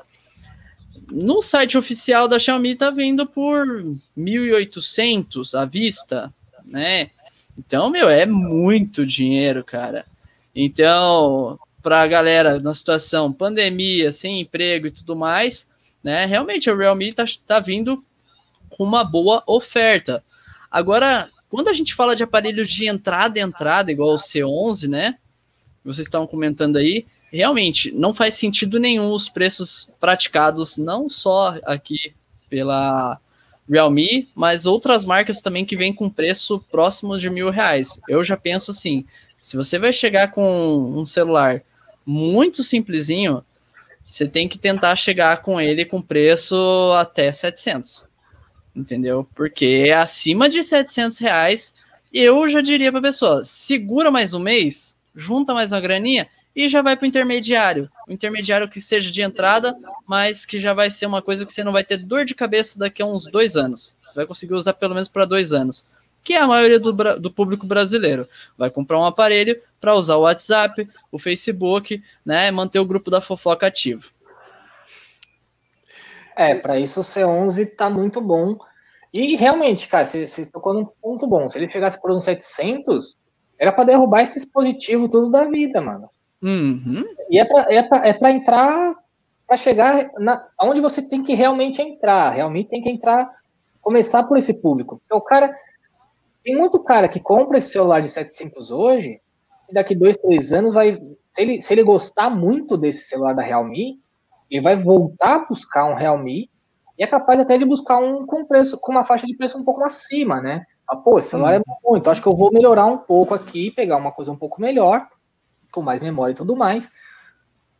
[1.14, 3.68] no site oficial da Xiaomi tá vindo por
[4.18, 6.34] 1.800 à vista,
[6.66, 7.12] né?
[7.58, 10.06] Então, meu, é muito dinheiro, cara.
[10.56, 15.70] Então, para a galera na situação pandemia, sem emprego e tudo mais,
[16.04, 16.26] né?
[16.26, 18.04] Realmente a Realme está tá vindo
[18.70, 20.24] com uma boa oferta.
[20.72, 25.18] Agora, quando a gente fala de aparelhos de entrada entrada, igual o C11, né?
[25.86, 32.14] Vocês estavam comentando aí, realmente não faz sentido nenhum os preços praticados, não só aqui
[32.48, 33.20] pela
[33.68, 38.00] Realme, mas outras marcas também que vêm com preço próximo de mil reais.
[38.08, 39.06] Eu já penso assim,
[39.40, 41.64] se você vai chegar com um celular
[42.06, 43.44] muito simplesinho,
[44.06, 46.56] você tem que tentar chegar com ele com preço
[46.98, 48.10] até 700,
[48.76, 49.28] entendeu?
[49.34, 51.74] Porque acima de 700 reais,
[52.14, 56.68] eu já diria para a pessoa, segura mais um mês, junta mais uma graninha e
[56.68, 57.90] já vai para o intermediário.
[58.08, 61.64] O intermediário que seja de entrada, mas que já vai ser uma coisa que você
[61.64, 63.98] não vai ter dor de cabeça daqui a uns dois anos.
[64.06, 65.88] Você vai conseguir usar pelo menos para dois anos.
[66.24, 68.28] Que é a maioria do, do público brasileiro.
[68.58, 72.50] Vai comprar um aparelho para usar o WhatsApp, o Facebook, né?
[72.50, 74.10] Manter o grupo da fofoca ativo.
[76.36, 78.58] É, para isso o C11 tá muito bom.
[79.14, 81.50] E realmente, cara, você, você tocou num ponto bom.
[81.50, 83.18] Se ele chegasse por uns 700,
[83.60, 86.10] era para derrubar esse dispositivo tudo da vida, mano.
[86.44, 87.06] Uhum.
[87.30, 88.96] E é para é pra, é pra entrar,
[89.48, 92.30] para chegar na, onde você tem que realmente entrar.
[92.32, 93.32] Realmente tem que entrar,
[93.82, 95.00] começar por esse público.
[95.00, 95.56] Porque o cara,
[96.44, 99.22] tem muito cara que compra esse celular de 700 hoje,
[99.70, 103.42] e daqui dois, três anos vai, se ele, se ele gostar muito desse celular da
[103.42, 104.00] Realme,
[104.52, 106.50] ele vai voltar a buscar um Realme
[106.98, 109.64] e é capaz até de buscar um com preço, com uma faixa de preço um
[109.64, 110.64] pouco acima, né?
[110.88, 113.72] Ah, pô, esse celular é bom, então acho que eu vou melhorar um pouco aqui,
[113.72, 115.08] pegar uma coisa um pouco melhor,
[115.74, 116.92] com mais memória e tudo mais,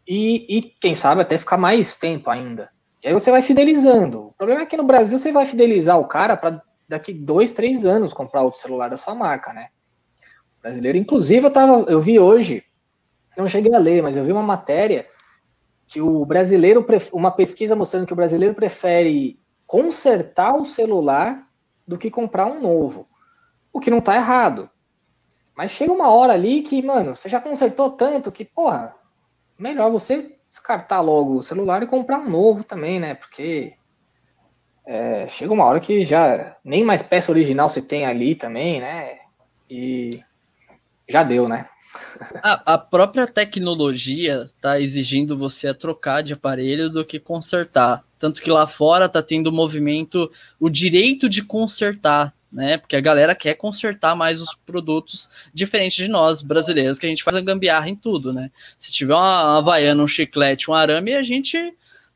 [0.08, 2.70] e, e quem sabe até ficar mais tempo ainda.
[3.04, 4.28] E aí você vai fidelizando.
[4.28, 7.86] O problema é que no Brasil você vai fidelizar o cara para daqui dois, três
[7.86, 9.68] anos comprar outro celular da sua marca, né?
[10.58, 12.64] O brasileiro, inclusive, eu, tava, eu vi hoje,
[13.38, 15.08] não cheguei a ler, mas eu vi uma matéria
[15.88, 21.48] que o brasileiro, uma pesquisa mostrando que o brasileiro prefere consertar o celular
[21.88, 23.08] do que comprar um novo.
[23.72, 24.70] O que não tá errado.
[25.56, 28.96] Mas chega uma hora ali que, mano, você já consertou tanto que, porra,
[29.58, 33.16] melhor você descartar logo o celular e comprar um novo também, né?
[33.16, 33.74] Porque
[34.86, 39.20] é, chega uma hora que já nem mais peça original você tem ali também, né?
[39.70, 40.24] E
[41.08, 41.68] já deu, né?
[42.42, 48.04] A, a, própria tecnologia está exigindo você a trocar de aparelho do que consertar.
[48.20, 52.78] Tanto que lá fora está tendo movimento, o direito de consertar, né?
[52.78, 57.24] Porque a galera quer consertar mais os produtos, diferente de nós, brasileiros, que a gente
[57.24, 58.52] faz a gambiarra em tudo, né?
[58.78, 61.74] Se tiver uma, uma havaiana, um chiclete, um arame, a gente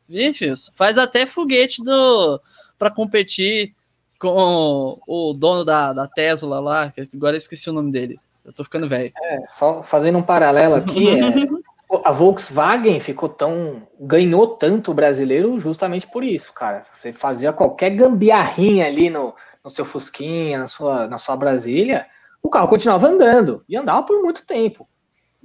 [0.10, 2.40] enfim, faz até foguete do
[2.80, 3.74] para competir
[4.20, 8.20] com o dono da, da Tesla lá, agora eu esqueci o nome dele.
[8.46, 9.12] Eu tô ficando velho.
[9.22, 11.22] É, só fazendo um paralelo aqui, é,
[12.04, 13.84] a Volkswagen ficou tão.
[14.00, 16.84] ganhou tanto o brasileiro justamente por isso, cara.
[16.94, 19.36] Você fazia qualquer gambiarrinha ali no,
[19.68, 22.08] no seu Fusquinha, na sua, na sua Brasília,
[22.42, 23.64] o carro continuava andando.
[23.68, 24.88] E andava por muito tempo.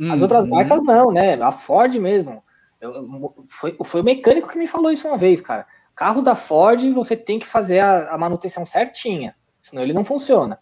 [0.01, 0.23] As uhum.
[0.23, 1.35] outras marcas não, né?
[1.43, 2.43] A Ford mesmo.
[2.81, 5.67] Eu, foi, foi o mecânico que me falou isso uma vez, cara.
[5.95, 10.59] Carro da Ford, você tem que fazer a, a manutenção certinha, senão ele não funciona.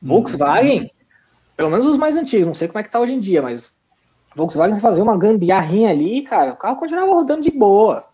[0.00, 0.08] Uhum.
[0.08, 0.90] Volkswagen,
[1.56, 3.72] pelo menos os mais antigos, não sei como é que tá hoje em dia, mas
[4.34, 8.08] Volkswagen fazer uma gambiarrinha ali, cara, o carro continuava rodando de boa.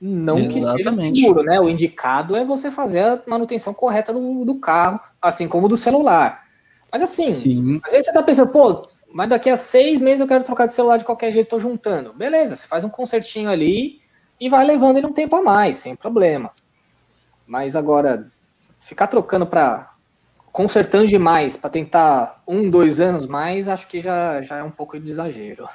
[0.00, 0.52] Não Exatamente.
[0.52, 1.60] que esteja seguro, né?
[1.60, 6.44] O indicado é você fazer a manutenção correta do, do carro, assim como do celular.
[6.92, 7.80] Mas assim, Sim.
[7.84, 10.72] às vezes você tá pensando, pô, mas daqui a seis meses eu quero trocar de
[10.72, 12.12] celular de qualquer jeito, tô juntando.
[12.12, 14.00] Beleza, você faz um concertinho ali
[14.40, 16.52] e vai levando ele um tempo a mais, sem problema.
[17.46, 18.30] Mas agora,
[18.78, 19.94] ficar trocando para
[20.52, 24.98] consertando demais para tentar um, dois anos mais, acho que já, já é um pouco
[24.98, 25.68] de exagero.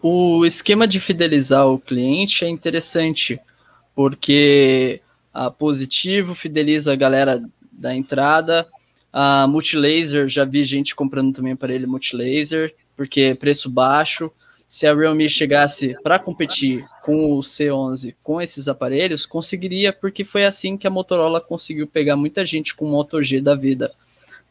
[0.00, 3.40] O esquema de fidelizar o cliente é interessante,
[3.94, 5.00] porque
[5.34, 8.66] a Positivo fideliza a galera da entrada,
[9.12, 14.30] a Multilaser, já vi gente comprando também aparelho Multilaser, porque preço baixo.
[14.68, 20.44] Se a Realme chegasse para competir com o C11 com esses aparelhos, conseguiria, porque foi
[20.44, 23.90] assim que a Motorola conseguiu pegar muita gente com Moto G da vida.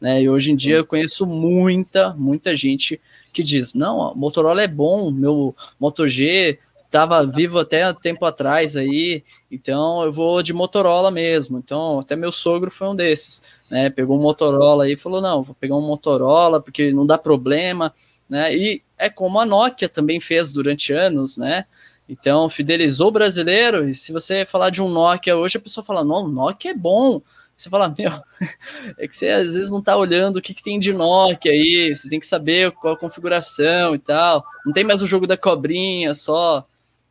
[0.00, 0.22] Né?
[0.22, 3.00] E hoje em dia eu conheço muita, muita gente
[3.38, 9.22] que diz: não, Motorola é bom, meu Moto G estava vivo até tempo atrás aí,
[9.48, 11.58] então eu vou de Motorola mesmo.
[11.58, 13.90] Então, até meu sogro foi um desses, né?
[13.90, 17.94] Pegou um Motorola aí e falou: não, vou pegar um Motorola porque não dá problema,
[18.28, 18.52] né?
[18.56, 21.64] E é como a Nokia também fez durante anos, né?
[22.08, 26.02] Então, fidelizou o brasileiro, e se você falar de um Nokia hoje, a pessoa fala:
[26.02, 27.22] não, Nokia é bom,
[27.58, 28.12] Você fala, meu,
[28.96, 31.94] é que você às vezes não tá olhando o que, que tem de Nokia aí,
[31.94, 34.44] você tem que saber qual a configuração e tal.
[34.64, 36.64] Não tem mais o jogo da cobrinha só,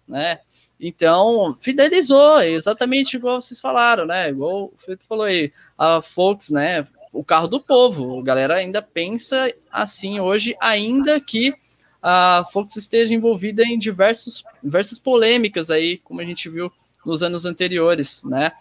[0.07, 0.39] né?
[0.79, 4.29] Então, fidelizou, exatamente igual vocês falaram, né?
[4.29, 6.87] Igual o Felipe falou aí, a Fox, né?
[7.11, 8.17] O carro do povo.
[8.19, 11.53] A galera ainda pensa assim hoje, ainda que
[12.01, 16.71] a Fox esteja envolvida em diversos, diversas polêmicas aí, como a gente viu
[17.05, 18.51] nos anos anteriores, né?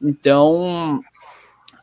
[0.00, 1.00] Então,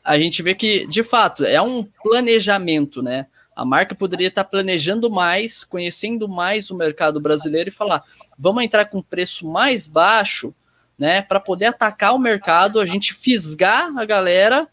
[0.07, 3.27] a gente vê que, de fato, é um planejamento, né?
[3.53, 8.01] A marca poderia estar planejando mais, conhecendo mais o mercado brasileiro e falar:
[8.39, 10.55] vamos entrar com preço mais baixo,
[10.97, 14.69] né, para poder atacar o mercado, a gente fisgar a galera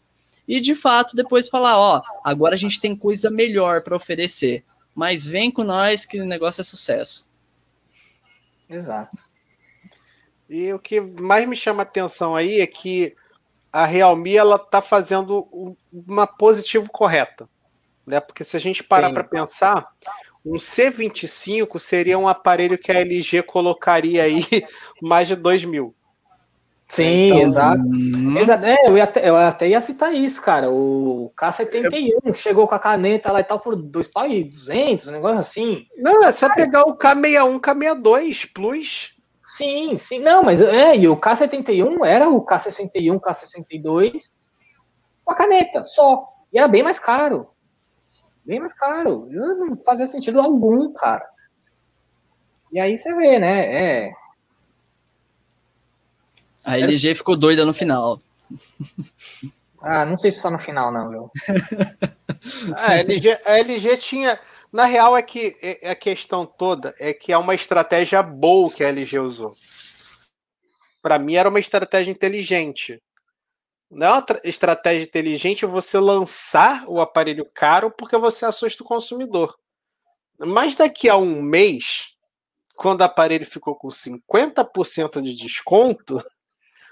[0.47, 4.63] e de fato depois falar: ó, agora a gente tem coisa melhor para oferecer,
[4.95, 7.27] mas vem com nós que o negócio é sucesso.
[8.69, 9.21] Exato.
[10.49, 13.13] E o que mais me chama atenção aí é que
[13.75, 17.47] a Realme ela está fazendo uma positivo correta
[18.05, 18.19] né?
[18.19, 19.87] Porque se a gente parar para pensar,
[20.45, 24.45] um C25 seria um aparelho que a LG colocaria aí
[25.01, 25.95] mais de 2 mil.
[26.87, 27.81] Sim, então, exato.
[27.81, 28.37] Hum...
[28.37, 28.63] exato.
[28.63, 30.69] É, eu, ia até, eu até ia citar isso, cara.
[30.69, 32.33] O K71 é...
[32.35, 35.87] chegou com a caneta lá e tal por 2.200, um negócio assim.
[35.97, 39.14] Não, é só pegar o K61, K62 Plus.
[39.45, 40.19] Sim, sim.
[40.19, 44.31] Não, mas é, e o K71 era o K61, K62
[45.23, 46.27] com a caneta, só.
[46.51, 47.55] E era bem mais caro
[48.45, 49.27] bem mais caro.
[49.29, 51.25] Não fazia sentido algum, cara.
[52.71, 54.05] E aí você vê, né?
[54.05, 54.13] É.
[56.63, 58.19] A LG ficou doida no final.
[59.81, 61.31] Ah, não sei se só no final, não, viu?
[62.75, 64.39] a, LG, a LG tinha.
[64.75, 68.69] Na real, é que é, é a questão toda é que é uma estratégia boa
[68.69, 69.53] que a LG usou.
[71.01, 73.01] Para mim, era uma estratégia inteligente.
[73.89, 79.57] Não é uma estratégia inteligente você lançar o aparelho caro porque você assusta o consumidor.
[80.37, 82.09] Mas daqui a um mês,
[82.75, 86.21] quando o aparelho ficou com 50% de desconto,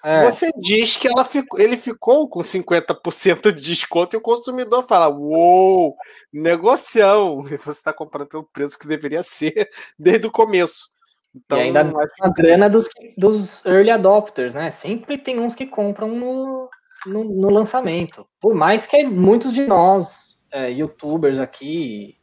[0.03, 0.23] é.
[0.23, 5.07] você diz que ela ficou, ele ficou com 50% de desconto e o consumidor fala:
[5.07, 5.95] Uou,
[6.31, 7.43] negocião!
[7.63, 10.91] Você está comprando pelo preço que deveria ser desde o começo.
[11.35, 11.91] Então, e ainda
[12.21, 12.87] a grana dos,
[13.17, 14.69] dos early adopters, né?
[14.69, 16.69] Sempre tem uns que compram no,
[17.07, 18.27] no, no lançamento.
[18.39, 22.17] Por mais que muitos de nós, é, youtubers aqui,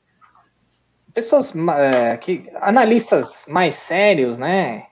[1.13, 4.87] pessoas é, que analistas mais sérios, né,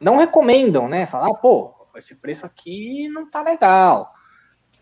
[0.00, 4.12] não recomendam, né, falar, ah, pô, esse preço aqui não tá legal,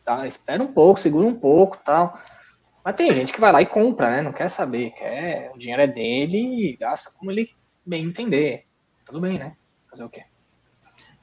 [0.04, 0.26] tá?
[0.26, 2.18] Espera um pouco, segura um pouco, tal.
[2.84, 4.22] Mas tem gente que vai lá e compra, né?
[4.22, 7.50] Não quer saber, quer o dinheiro é dele e gasta como ele
[7.84, 8.66] bem entender.
[9.06, 9.56] Tudo bem, né?
[9.90, 10.24] Fazer o quê?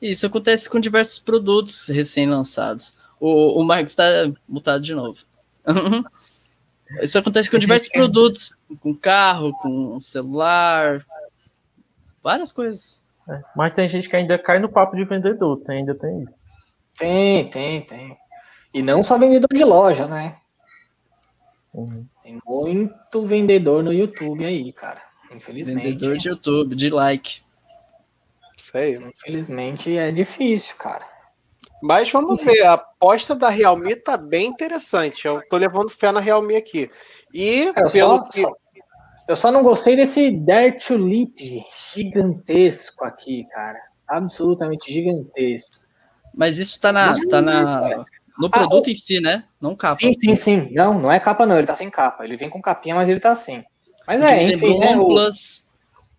[0.01, 2.97] Isso acontece com diversos produtos recém-lançados.
[3.19, 4.03] O, o Marcos está
[4.47, 5.19] mutado de novo.
[7.01, 11.05] Isso acontece com diversos produtos, com carro, com celular,
[12.23, 13.03] várias coisas.
[13.31, 16.47] É, mas tem gente que ainda cai no papo de vendedor, tem, ainda tem isso.
[16.97, 18.17] Tem, tem, tem.
[18.73, 20.35] E não só vendedor de loja, né?
[21.73, 22.05] Uhum.
[22.21, 25.01] Tem muito vendedor no YouTube aí, cara.
[25.33, 25.83] Infelizmente.
[25.83, 27.41] Vendedor de YouTube, de like.
[28.57, 28.93] Sei.
[28.93, 31.09] Infelizmente é difícil, cara.
[31.81, 35.25] Mas vamos ver, a aposta da Realme tá bem interessante.
[35.25, 36.91] Eu tô levando fé na Realme aqui.
[37.33, 38.41] E eu pelo só, que.
[38.41, 38.55] Só,
[39.27, 41.63] eu só não gostei desse Dare Tulip
[41.93, 43.79] gigantesco aqui, cara.
[44.07, 45.83] Absolutamente gigantesco.
[46.35, 47.15] Mas isso tá na.
[47.27, 48.05] Tá na
[48.37, 49.43] no produto ah, em si, né?
[49.59, 49.99] Não capa.
[49.99, 50.69] Sim, sim, sim.
[50.71, 51.57] Não, não é capa, não.
[51.57, 52.23] Ele tá sem capa.
[52.23, 53.63] Ele vem com capinha, mas ele tá assim.
[54.07, 55.15] Mas é, enfim, né, o,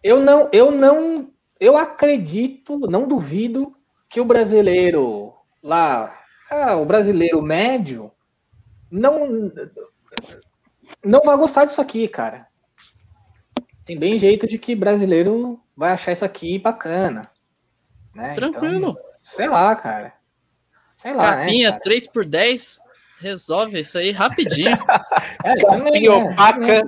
[0.02, 3.74] eu não, eu não, eu acredito, não duvido
[4.08, 6.16] que o brasileiro lá,
[6.50, 8.12] ah, o brasileiro médio
[8.90, 9.50] não
[11.04, 12.46] não vai gostar disso aqui, cara.
[13.84, 17.30] Tem bem jeito de que brasileiro vai achar isso aqui bacana.
[18.14, 18.34] Né?
[18.34, 18.90] Tranquilo.
[18.90, 20.12] Então, sei lá, cara.
[20.98, 22.80] Sei lá, né, Capinha né, 3 por 10
[23.18, 24.76] resolve isso aí rapidinho.
[25.44, 26.10] é, também, né?
[26.10, 26.82] opaca.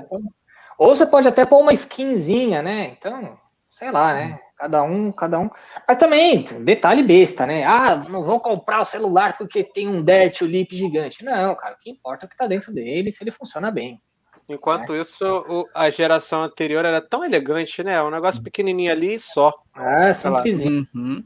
[0.79, 2.95] Ou você pode até pôr uma skinzinha, né?
[2.99, 3.39] Então,
[3.71, 4.39] sei lá, né?
[4.57, 5.51] Cada um, cada um.
[5.87, 7.65] Mas também, detalhe besta, né?
[7.65, 11.25] Ah, não vou comprar o celular porque tem um Dare Tulip gigante.
[11.25, 14.01] Não, cara, o que importa é o que tá dentro dele se ele funciona bem.
[14.49, 15.01] Enquanto né?
[15.01, 18.03] isso, o, a geração anterior era tão elegante, né?
[18.03, 19.53] Um negócio pequenininho ali e só.
[19.75, 20.87] Ah, simplesinho.
[20.95, 21.25] Uhum.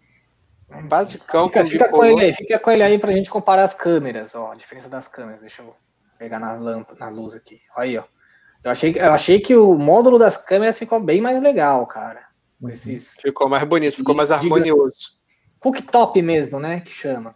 [0.84, 1.48] Basicão.
[1.48, 4.52] Fica, fica com ele aí, fica com ele aí pra gente comparar as câmeras, ó.
[4.52, 5.40] A diferença das câmeras.
[5.40, 5.74] Deixa eu
[6.18, 7.60] pegar na, lâmpada, na luz aqui.
[7.76, 8.04] Olha aí, ó.
[8.62, 12.26] Eu achei, eu achei que o módulo das câmeras ficou bem mais legal, cara.
[12.68, 15.18] Esses, ficou mais bonito, ficou mais harmonioso.
[15.60, 16.80] Cooktop mesmo, né?
[16.80, 17.34] Que chama.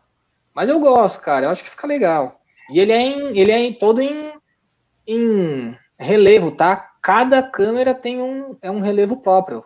[0.54, 1.46] Mas eu gosto, cara.
[1.46, 2.40] Eu acho que fica legal.
[2.70, 4.32] E ele é, em, ele é em, todo em,
[5.06, 6.76] em relevo, tá?
[7.02, 9.64] Cada câmera tem um, é um relevo próprio.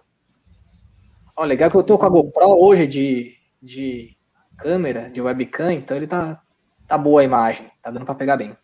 [1.37, 4.16] Ó, legal que eu tô com a GoPro hoje de, de
[4.57, 6.41] câmera, de webcam, então ele tá,
[6.89, 7.70] tá boa a imagem.
[7.82, 8.57] Tá dando pra pegar bem.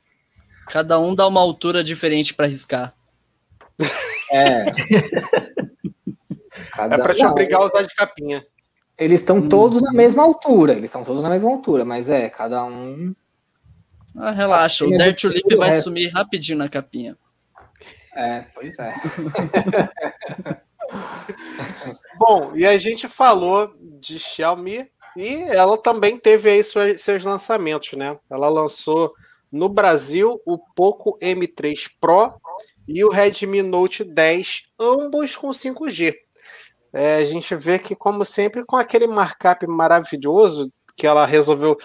[0.68, 2.94] Cada um dá uma altura diferente para riscar.
[4.32, 4.64] É.
[6.72, 6.96] Cada...
[6.96, 8.44] É pra te obrigar a usar de capinha.
[8.96, 9.48] Eles estão hum.
[9.48, 10.72] todos na mesma altura.
[10.72, 13.14] Eles estão todos na mesma altura, mas é, cada um.
[14.16, 15.84] Ah, relaxa, assim, o Dirt Tulip vai resto.
[15.84, 17.16] sumir rapidinho na capinha.
[18.14, 18.94] É, pois é.
[22.18, 24.86] Bom, e a gente falou de Xiaomi
[25.16, 28.18] e ela também teve aí seus, seus lançamentos, né?
[28.30, 29.12] Ela lançou
[29.50, 32.34] no Brasil o Poco M3 Pro
[32.86, 36.14] e o Redmi Note 10, ambos com 5G.
[36.92, 41.78] É, a gente vê que, como sempre, com aquele markup maravilhoso que ela resolveu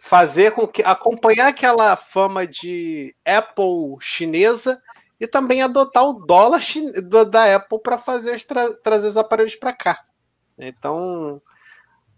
[0.00, 4.80] fazer com que acompanhar aquela fama de Apple chinesa
[5.20, 6.62] e também adotar o dólar
[7.28, 10.02] da Apple para fazer tra trazer os aparelhos para cá.
[10.58, 11.40] Então,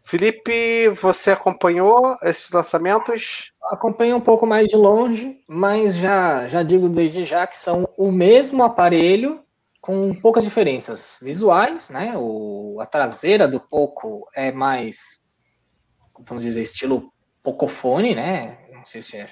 [0.05, 3.53] Felipe, você acompanhou esses lançamentos?
[3.65, 8.13] Acompanho um pouco mais de longe, mas já já digo desde já que são o
[8.13, 9.43] mesmo aparelho
[9.81, 12.15] com poucas diferenças visuais, né?
[12.17, 15.19] O, a traseira do Poco é mais,
[16.25, 17.13] vamos dizer, estilo
[17.43, 18.59] Pocofone, né?
[18.73, 19.27] Não sei se é,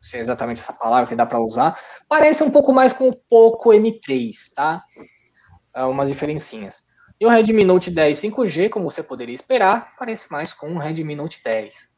[0.00, 1.78] se é exatamente essa palavra que dá para usar.
[2.08, 4.84] Parece um pouco mais com o Poco M3, tá?
[5.74, 6.88] É umas diferencinhas.
[7.20, 11.14] E o Redmi Note 10 5G, como você poderia esperar, parece mais com o Redmi
[11.14, 11.90] Note 10.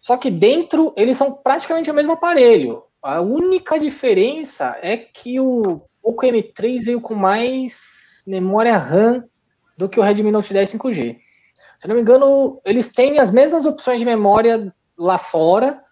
[0.00, 2.84] Só que dentro eles são praticamente o mesmo aparelho.
[3.02, 9.24] A única diferença é que o o M3 veio com mais memória RAM
[9.78, 11.16] do que o Redmi Note 10 5G.
[11.82, 15.82] Se não me engano, eles têm as mesmas opções de memória lá fora,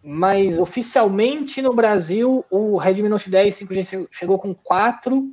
[0.00, 5.24] mas oficialmente no Brasil o Redmi Note 10 5G chegou com 4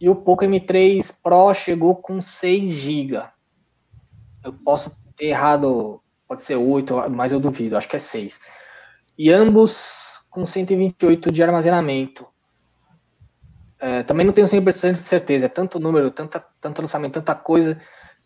[0.00, 3.20] e o Poco M3 Pro chegou com 6 GB.
[4.44, 8.40] Eu posso ter errado, pode ser 8, mas eu duvido, acho que é 6.
[9.18, 12.24] E ambos com 128 de armazenamento.
[13.80, 17.80] É, também não tenho 100% de certeza, é tanto número, tanta, tanto lançamento, tanta coisa,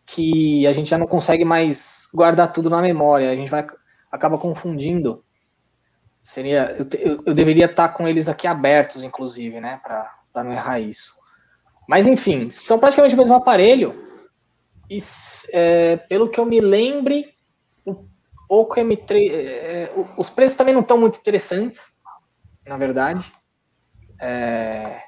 [0.06, 3.66] que a gente já não consegue mais guardar tudo na memória, a gente vai
[4.10, 5.24] acaba confundindo.
[6.22, 10.80] Seria, eu, eu, eu deveria estar com eles aqui abertos, inclusive, né, para não errar
[10.80, 11.14] isso.
[11.88, 14.04] Mas enfim, são praticamente o mesmo aparelho.
[14.88, 14.98] E
[15.52, 17.34] é, pelo que eu me lembre,
[17.84, 18.04] o
[18.48, 21.92] Poco M3, é, os preços também não estão muito interessantes,
[22.66, 23.32] na verdade.
[24.20, 25.00] É,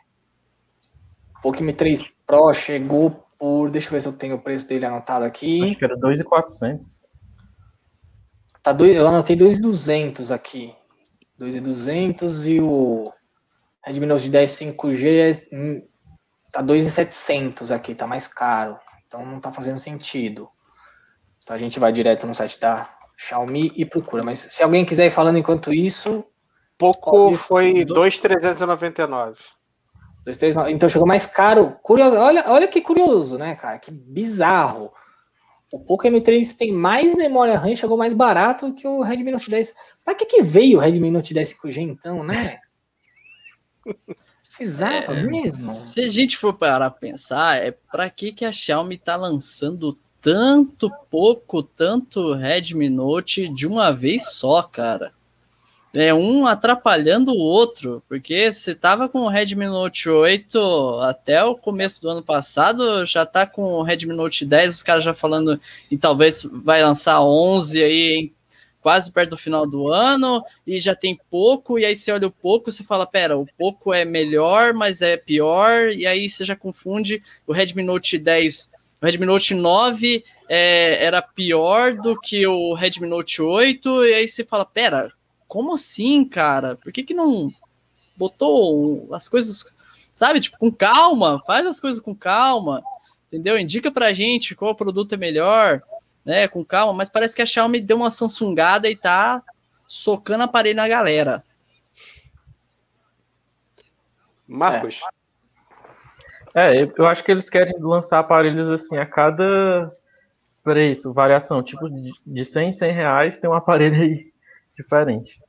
[1.43, 3.71] Poco M3 Pro chegou por.
[3.71, 5.65] Deixa eu ver se eu tenho o preço dele anotado aqui.
[5.65, 7.09] Acho que era 2,400.
[8.63, 10.75] Tá dois, eu anotei 2,200 aqui.
[11.39, 13.13] 2,200 e o
[13.85, 15.87] Redmi Note 10 5G é, hum,
[16.51, 18.75] tá 2,700 aqui, tá mais caro.
[19.07, 20.49] Então não tá fazendo sentido.
[21.43, 24.23] Então a gente vai direto no site da Xiaomi e procura.
[24.23, 26.25] Mas se alguém quiser ir falando enquanto isso.
[26.77, 29.58] Pouco foi 2,399.
[30.29, 31.75] Dois, três, então chegou mais caro.
[31.83, 33.79] Curioso, olha, olha que curioso, né, cara?
[33.79, 34.93] Que bizarro.
[35.73, 39.75] O Poco M3 tem mais memória RAM, chegou mais barato que o Redmi Note 10.
[40.05, 42.59] Pra que, que veio o Redmi Note 10 5G então, né?
[44.43, 45.73] Precisava é, mesmo.
[45.73, 49.99] Se a gente for parar a pensar, é para que, que a Xiaomi tá lançando
[50.21, 55.11] tanto pouco, tanto Redmi Note de uma vez só, cara?
[55.95, 61.57] É um atrapalhando o outro, porque você tava com o Redmi Note 8 até o
[61.57, 65.59] começo do ano passado, já tá com o Redmi Note 10, os caras já falando
[65.91, 68.33] e talvez vai lançar 11 aí
[68.81, 72.33] quase perto do final do ano e já tem pouco, e aí você olha o
[72.33, 76.55] pouco, você fala, pera, o pouco é melhor, mas é pior, e aí você já
[76.55, 78.71] confunde o Redmi Note 10,
[79.03, 84.29] o Redmi Note 9 é, era pior do que o Redmi Note 8, e aí
[84.29, 85.13] você fala, pera,
[85.49, 86.77] como assim, cara?
[86.77, 87.51] Por que, que não
[88.17, 89.65] botou as coisas,
[90.15, 92.83] sabe, tipo, com calma, faz as coisas com calma,
[93.29, 93.59] entendeu?
[93.59, 95.83] Indica pra gente qual produto é melhor,
[96.25, 99.43] né, com calma, mas parece que a Xiaomi deu uma Samsungada e tá
[99.87, 101.43] socando aparelho na galera.
[104.47, 105.01] Marcos.
[106.55, 106.83] É.
[106.83, 109.91] é, eu acho que eles querem lançar aparelhos assim a cada
[110.63, 111.87] preço, variação, tipo
[112.27, 114.33] de 100 100 reais tem um aparelho aí
[114.83, 115.41] diferente.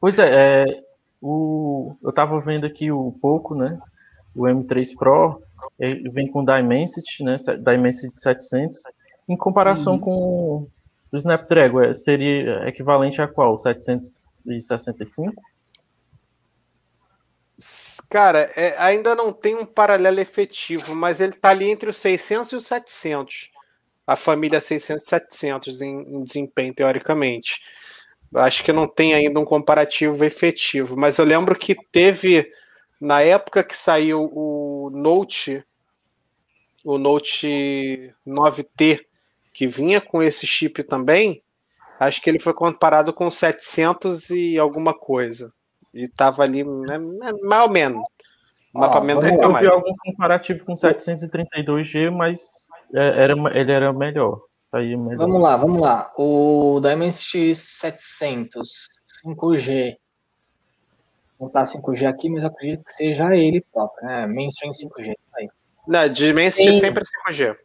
[0.00, 0.82] Pois é, é
[1.20, 3.78] o, eu estava vendo aqui o pouco, né?
[4.34, 5.42] O M3 Pro
[6.12, 7.36] vem com Dimensity, né?
[7.58, 8.78] Dimensity 700,
[9.28, 10.00] em comparação uhum.
[10.00, 10.66] com
[11.10, 13.58] do Snapdragon é, seria equivalente a qual?
[13.58, 15.42] 765?
[18.08, 22.52] Cara, é, ainda não tem um paralelo efetivo, mas ele está ali entre os 600
[22.52, 23.50] e os 700.
[24.06, 27.60] A família 600 e 700 em, em desempenho, teoricamente.
[28.34, 32.48] Acho que não tem ainda um comparativo efetivo, mas eu lembro que teve,
[33.00, 35.64] na época que saiu o Note,
[36.84, 39.04] o Note 9T,
[39.52, 41.42] que vinha com esse chip também,
[41.98, 45.52] acho que ele foi comparado com 700 e alguma coisa.
[45.92, 46.98] E tava ali, né,
[47.42, 48.02] mais ou menos.
[48.72, 54.40] Mapeamento ah, eu vi alguns comparativos com 732G, mas é, era, ele era melhor.
[54.78, 55.16] Melhor.
[55.16, 56.12] Vamos lá, vamos lá.
[56.16, 59.96] O Dimensity 700 5G.
[61.38, 64.26] Vou botar 5G aqui, mas acredito que seja ele próprio, né?
[64.26, 65.14] Mainstream 5G.
[65.36, 65.48] Aí.
[65.86, 66.80] Não, Dimensity Tem...
[66.80, 67.56] sempre é 5G.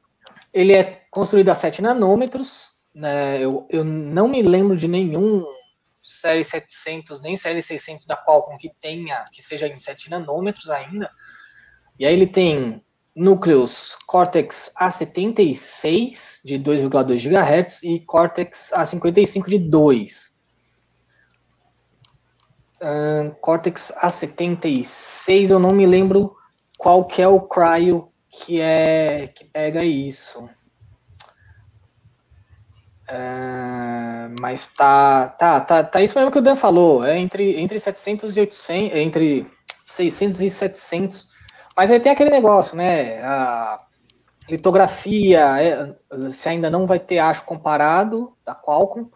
[0.54, 2.74] Ele é construído a 7 nanômetros.
[2.94, 3.44] Né?
[3.44, 5.44] Eu, eu não me lembro de nenhum
[6.02, 11.10] série 700 nem série 600 da Qualcomm que tenha, que seja em 7 nanômetros ainda.
[12.00, 12.82] E aí ele tem
[13.16, 20.36] núcleos Cortex A76 de 2,2 GHz e Cortex A55 de 2.
[22.82, 26.36] Uh, Cortex A76 eu não me lembro
[26.78, 30.50] qual que é o cryo que é que pega isso.
[33.08, 37.80] É, mas tá, tá, tá, tá isso mesmo que o Dan falou, é entre, entre
[37.80, 39.52] 700 e 800, entre
[39.86, 41.28] 600 e 700,
[41.76, 43.82] mas aí tem aquele negócio, né, a
[44.50, 49.10] litografia, é, você ainda não vai ter, acho, comparado da Qualcomm,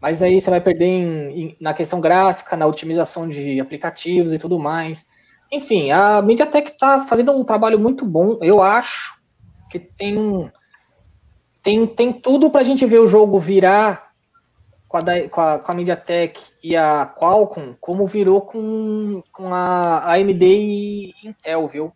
[0.00, 4.38] mas aí você vai perder em, em, na questão gráfica, na otimização de aplicativos e
[4.38, 5.08] tudo mais.
[5.50, 9.18] Enfim, a MediaTek está fazendo um trabalho muito bom, eu acho
[9.70, 10.50] que tem um
[11.62, 14.07] tem, tem tudo para a gente ver o jogo virar
[14.88, 20.14] com a, com a, com a MediaTek e a Qualcomm, como virou com, com a
[20.14, 21.92] AMD e Intel, viu?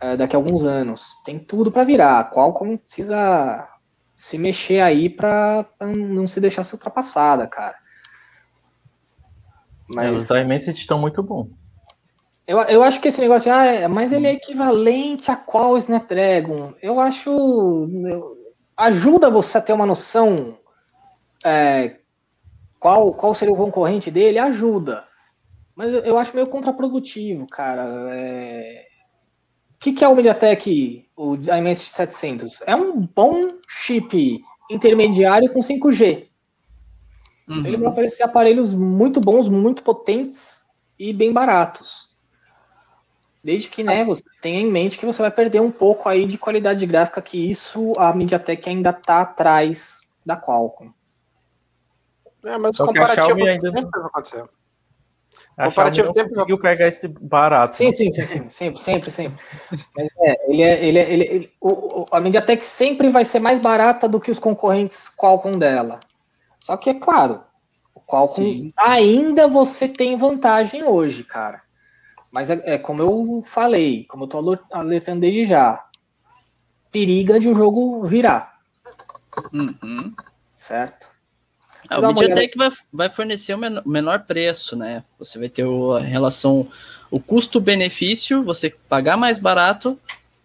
[0.00, 1.16] É, daqui a alguns anos.
[1.24, 2.18] Tem tudo para virar.
[2.18, 3.68] A Qualcomm precisa
[4.16, 7.76] se mexer aí para não se deixar ser ultrapassada, cara.
[9.88, 10.04] Mas...
[10.04, 11.48] É, os Dimensity estão muito bons.
[12.46, 16.72] Eu, eu acho que esse negócio, ah, mas ele é equivalente a qual Snapdragon?
[16.80, 17.30] Eu acho.
[17.30, 18.38] Eu,
[18.76, 20.56] ajuda você a ter uma noção
[21.44, 21.96] é,
[22.78, 25.04] qual, qual seria o concorrente dele, ajuda.
[25.76, 27.86] Mas eu, acho meio contraprodutivo, cara.
[28.10, 28.86] É...
[29.76, 32.62] O que, que é o MediaTek, o Dimensity 700?
[32.66, 36.26] É um bom chip intermediário com 5G.
[37.48, 37.58] Uhum.
[37.58, 40.66] Então ele vai oferecer aparelhos muito bons, muito potentes
[40.98, 42.08] e bem baratos.
[43.42, 46.36] Desde que né, você tenha em mente que você vai perder um pouco aí de
[46.36, 50.90] qualidade gráfica, que isso a MediaTek ainda está atrás da Qualcomm.
[52.44, 54.44] É, mas o comparativo ainda sempre vai acontecer.
[55.56, 57.74] A comparativo sempre conseguiu pegar esse barato.
[57.76, 57.92] Sim, né?
[57.92, 59.44] sim, sim, sim, sempre, sempre, sempre.
[59.96, 63.58] Mas é, ele é, ele é, ele, ele o, a MediaTek sempre vai ser mais
[63.58, 65.98] barata do que os concorrentes Qualcomm dela.
[66.60, 67.42] Só que é claro,
[67.92, 68.72] o Qualcomm sim.
[68.76, 71.60] ainda você tem vantagem hoje, cara.
[72.30, 75.84] Mas é, é, como eu falei, como eu tô alertando desde já,
[76.92, 78.60] periga de o jogo virar.
[79.52, 80.14] Uhum.
[80.54, 81.08] Certo?
[81.88, 85.02] Ah, o MediaTek vai, vai fornecer o menor, menor preço, né?
[85.18, 86.68] Você vai ter o, a relação,
[87.10, 89.98] o custo-benefício, você pagar mais barato,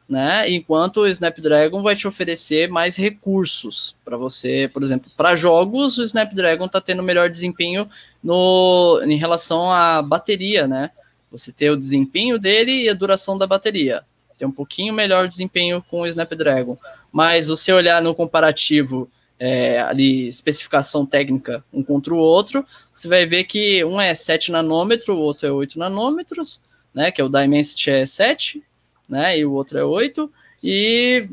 [0.08, 0.50] né?
[0.50, 6.04] Enquanto o Snapdragon vai te oferecer mais recursos para você, por exemplo, para jogos, o
[6.04, 7.90] Snapdragon está tendo melhor desempenho
[8.24, 10.90] no, em relação à bateria, né?
[11.32, 14.04] Você tem o desempenho dele e a duração da bateria.
[14.38, 16.78] Tem um pouquinho melhor desempenho com o Snapdragon.
[17.12, 19.10] Mas você olhar no comparativo
[19.40, 24.52] é, ali, especificação técnica um contra o outro, você vai ver que um é 7
[24.52, 26.62] nanômetros, o outro é 8 nanômetros,
[26.94, 27.12] né?
[27.12, 28.64] Que é o Dimensity é 7,
[29.08, 29.38] né?
[29.38, 30.32] E o outro é 8.
[30.64, 31.30] E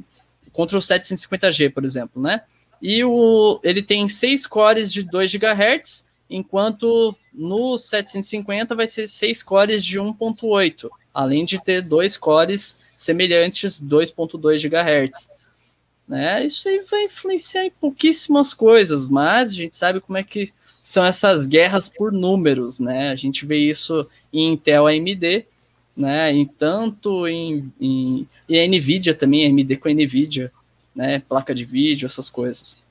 [0.52, 2.42] contra o 750G, por exemplo, né?
[2.82, 9.42] E o, ele tem 6 cores de 2 GHz enquanto no 750 vai ser 6
[9.42, 15.30] cores de 1.8, além de ter dois cores semelhantes 2.2 GHz.
[16.10, 16.44] Né?
[16.44, 20.52] Isso aí vai influenciar em pouquíssimas coisas, mas a gente sabe como é que
[20.82, 23.10] são essas guerras por números, né?
[23.10, 25.46] A gente vê isso em Intel AMD,
[25.96, 26.32] né?
[26.32, 30.50] Em tanto em, em e a Nvidia também, AMD com a Nvidia,
[30.96, 31.20] né?
[31.20, 32.82] Placa de vídeo, essas coisas.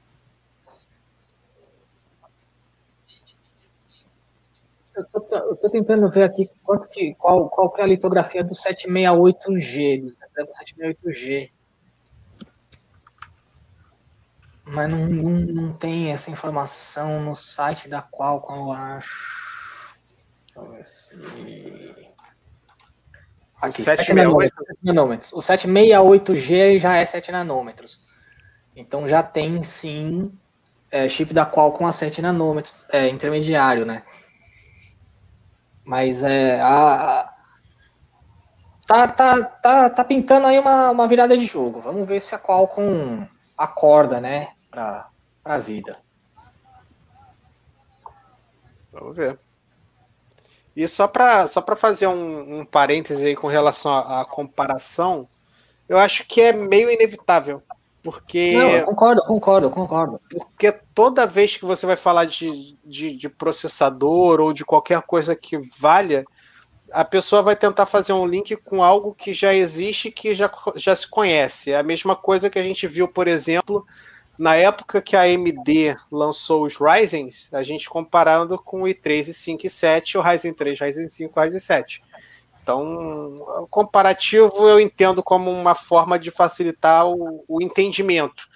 [4.95, 8.45] eu tô, eu tô tentando ver aqui quanto que, qual, qual que é a litografia
[8.45, 10.15] do 768G, do
[10.55, 11.49] 768G.
[14.71, 19.95] Mas não, não, não tem essa informação no site da Qualcomm, eu acho.
[20.45, 22.09] Deixa eu ver se...
[23.59, 24.53] Aqui, 768
[24.83, 25.33] nanômetros.
[25.33, 28.05] O 768G já é 7 nanômetros.
[28.75, 30.31] Então já tem sim
[30.91, 34.03] é, chip da Qualcomm a 7 nanômetros, é, intermediário, né?
[35.83, 37.33] Mas é, a, a,
[38.85, 41.81] tá, tá, tá, tá pintando aí uma, uma virada de jogo.
[41.81, 43.25] Vamos ver se a Qualcomm
[43.57, 45.09] acorda, né, para
[45.43, 45.97] a vida.
[48.91, 49.39] Vamos ver.
[50.75, 55.27] E só para só fazer um, um parêntese aí com relação à, à, comparação,
[55.87, 57.61] eu acho que é meio inevitável.
[58.01, 58.53] Porque.
[58.53, 60.21] Não, concordo, concordo, concordo.
[60.29, 65.35] Porque toda vez que você vai falar de, de, de, processador ou de qualquer coisa
[65.35, 66.25] que valha,
[66.91, 70.95] a pessoa vai tentar fazer um link com algo que já existe, que já, já
[70.95, 71.71] se conhece.
[71.71, 73.85] É a mesma coisa que a gente viu, por exemplo,
[74.39, 79.65] na época que a AMD lançou os Ryzen, a gente comparando com o i3, i5
[79.65, 82.03] e 7, o Ryzen 3, Ryzen 5, Ryzen 7.
[82.63, 88.47] Então, o comparativo eu entendo como uma forma de facilitar o, o entendimento.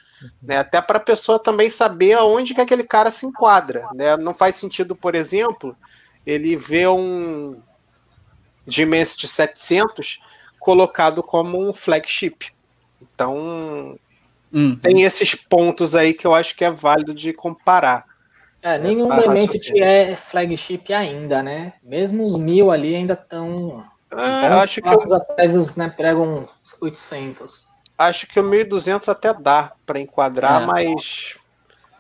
[0.42, 0.60] Né?
[0.60, 3.86] Até para a pessoa também saber aonde que aquele cara se enquadra.
[3.94, 4.16] Né?
[4.16, 5.76] Não faz sentido, por exemplo,
[6.26, 7.62] ele ver um
[8.66, 10.22] Dimensity 700
[10.62, 12.54] colocado como um flagship.
[13.02, 14.00] Então,
[14.54, 14.76] Uhum.
[14.76, 18.06] Tem esses pontos aí que eu acho que é válido de comparar.
[18.62, 21.74] É, nenhum é, Dimensity é flagship ainda, né?
[21.84, 23.84] Mesmo os mil ali ainda estão.
[24.12, 25.16] Ah, eu acho que eu...
[25.16, 26.48] atrás do Snapdragon
[26.80, 27.66] 800.
[27.98, 30.66] Acho que o 1200 até dá para enquadrar, é.
[30.66, 31.38] mas.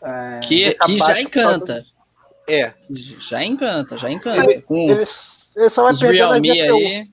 [0.02, 1.86] É, que, que já encanta.
[2.48, 2.74] É.
[3.20, 4.52] Já encanta, já encanta.
[4.52, 7.10] Ele, Com ele, ele só vai os Realme aí.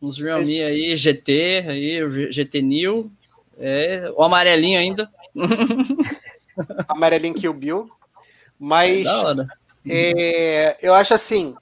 [0.00, 3.12] Os Realme aí, GT, aí, GT New,
[3.58, 5.10] é, o amarelinho ainda.
[6.88, 7.90] amarelinho Kill Bill.
[8.58, 9.06] Mas
[9.88, 11.54] é, eu acho assim,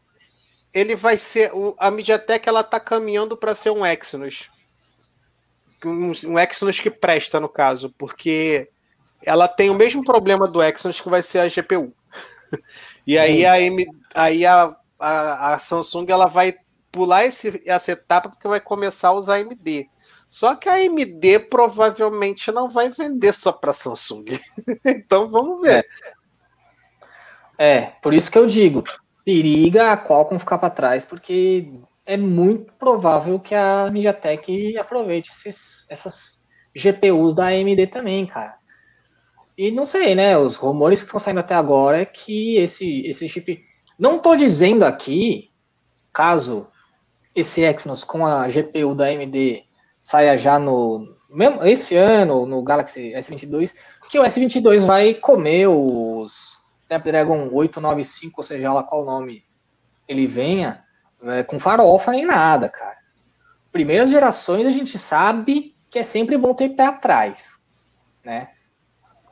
[0.72, 1.55] ele vai ser.
[1.55, 4.51] O, a MediaTek ela tá caminhando para ser um Exynos.
[5.84, 8.68] Um, um Exynos que presta, no caso, porque
[9.24, 11.93] ela tem o mesmo problema do Exynos que vai ser a GPU.
[13.07, 16.55] e aí a, M, aí a, a, a Samsung ela vai
[16.93, 19.88] pular esse, essa etapa porque vai começar a usar AMD.
[20.30, 24.26] Só que a AMD provavelmente não vai vender só para Samsung.
[24.86, 25.84] então vamos ver.
[27.58, 27.76] É.
[27.76, 28.84] é, por isso que eu digo,
[29.24, 31.72] periga a Qualcomm ficar para trás, porque
[32.06, 38.56] é muito provável que a MediaTek aproveite esses, essas GPUs da AMD também, cara.
[39.58, 40.38] E não sei, né?
[40.38, 43.60] Os rumores que estão saindo até agora é que esse, esse chip.
[43.98, 45.50] Não estou dizendo aqui,
[46.12, 46.68] caso
[47.34, 49.64] esse Exynos com a GPU da AMD
[50.01, 53.74] saia já no mesmo esse ano no Galaxy S22,
[54.11, 59.44] que o S22 vai comer os Snapdragon 895, ou seja, lá qual nome
[60.09, 60.84] ele venha,
[61.22, 62.98] é, com farofa nem nada, cara.
[63.70, 67.64] Primeiras gerações a gente sabe que é sempre bom ter pé atrás,
[68.24, 68.51] né?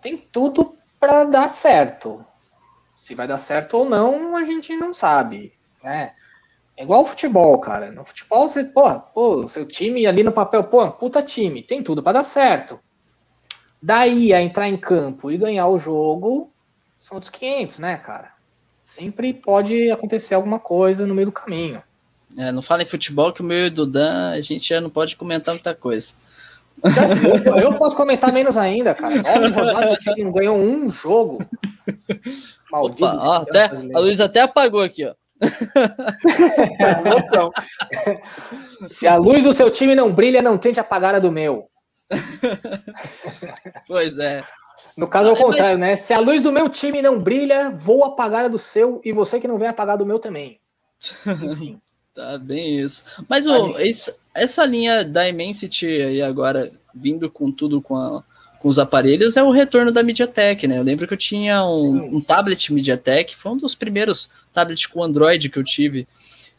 [0.00, 2.24] Tem tudo para dar certo.
[2.94, 5.52] Se vai dar certo ou não, a gente não sabe,
[5.82, 6.14] né?
[6.78, 7.90] É igual futebol, cara.
[7.90, 12.00] No futebol, você, porra, pô, seu time ali no papel, pô, puta time, tem tudo
[12.00, 12.78] para dar certo.
[13.82, 16.52] Daí a entrar em campo e ganhar o jogo,
[17.00, 18.30] são outros 500, né, cara?
[18.80, 21.82] Sempre pode acontecer alguma coisa no meio do caminho.
[22.36, 24.88] É, não fala em futebol que o meu e o Dudan, a gente já não
[24.88, 26.14] pode comentar muita coisa.
[27.60, 29.16] Eu, posso comentar menos ainda, cara.
[29.16, 31.38] Nove rodadas, o time não ganhou um jogo.
[32.70, 33.04] Maldito.
[33.04, 35.14] Opa, ó, até, a Luiz até apagou aqui, ó.
[38.88, 41.68] Se a luz do seu time não brilha, não tente apagar a do meu.
[43.86, 44.42] pois é.
[44.96, 45.90] No caso, é o contrário, mas...
[45.90, 45.96] né?
[45.96, 49.38] Se a luz do meu time não brilha, vou apagar a do seu e você
[49.38, 50.58] que não vem apagar do meu também.
[51.44, 51.80] Enfim.
[52.14, 53.04] tá bem isso.
[53.28, 58.24] Mas o, isso, essa linha da Immensity aí agora, vindo com tudo com a
[58.60, 60.78] com os aparelhos é o retorno da MediaTek, né?
[60.78, 65.02] Eu lembro que eu tinha um, um tablet MediaTek, foi um dos primeiros tablets com
[65.02, 66.06] Android que eu tive.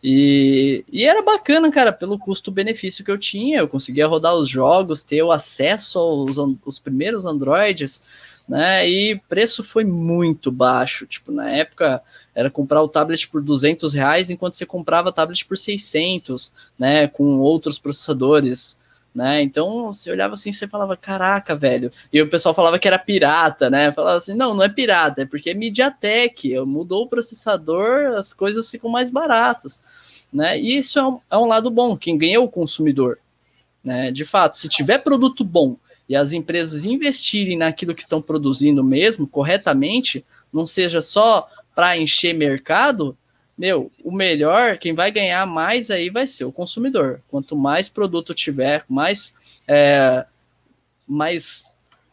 [0.01, 3.59] E, e era bacana, cara, pelo custo-benefício que eu tinha.
[3.59, 8.01] Eu conseguia rodar os jogos, ter o acesso aos os primeiros Androids,
[8.47, 8.89] né?
[8.89, 11.05] E preço foi muito baixo.
[11.05, 12.01] Tipo, na época
[12.33, 17.07] era comprar o tablet por 200 reais, enquanto você comprava tablet por 600, né?
[17.07, 18.77] Com outros processadores
[19.13, 19.41] né?
[19.41, 21.91] Então você olhava assim, você falava, caraca, velho.
[22.11, 23.91] E o pessoal falava que era pirata, né?
[23.91, 28.69] Falava assim, não, não é pirata, é porque é MediaTek, mudou o processador, as coisas
[28.69, 29.83] ficam mais baratas,
[30.31, 30.59] né?
[30.59, 33.17] E isso é um, é um lado bom, quem ganha é o consumidor,
[33.83, 34.11] né?
[34.11, 35.75] De fato, se tiver produto bom
[36.07, 42.33] e as empresas investirem naquilo que estão produzindo mesmo, corretamente, não seja só para encher
[42.33, 43.15] mercado,
[43.59, 47.19] meu, o melhor, quem vai ganhar mais aí vai ser o consumidor.
[47.29, 49.33] Quanto mais produto tiver, mais,
[49.67, 50.25] é,
[51.05, 51.65] mais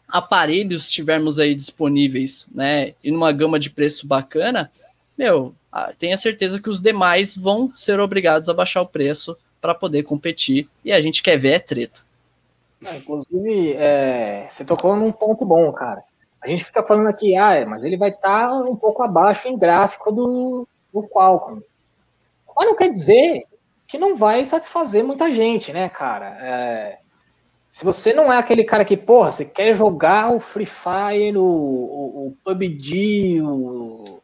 [0.09, 4.68] aparelhos tivermos aí disponíveis, né, e numa gama de preço bacana,
[5.16, 5.55] meu,
[6.01, 10.68] tenha certeza que os demais vão ser obrigados a baixar o preço para poder competir,
[10.84, 12.01] e a gente quer ver é treta.
[12.97, 16.03] inclusive, é, você tocou num ponto bom, cara.
[16.42, 19.57] A gente fica falando aqui, ah, mas ele vai estar tá um pouco abaixo em
[19.57, 20.68] gráfico do,
[21.01, 21.61] o Qualcomm.
[22.57, 23.44] Mas não quer dizer
[23.86, 26.36] que não vai satisfazer muita gente, né, cara?
[26.40, 26.99] É,
[27.68, 31.44] se você não é aquele cara que, porra, você quer jogar o Free Fire, o,
[31.44, 34.22] o, o PUBG, o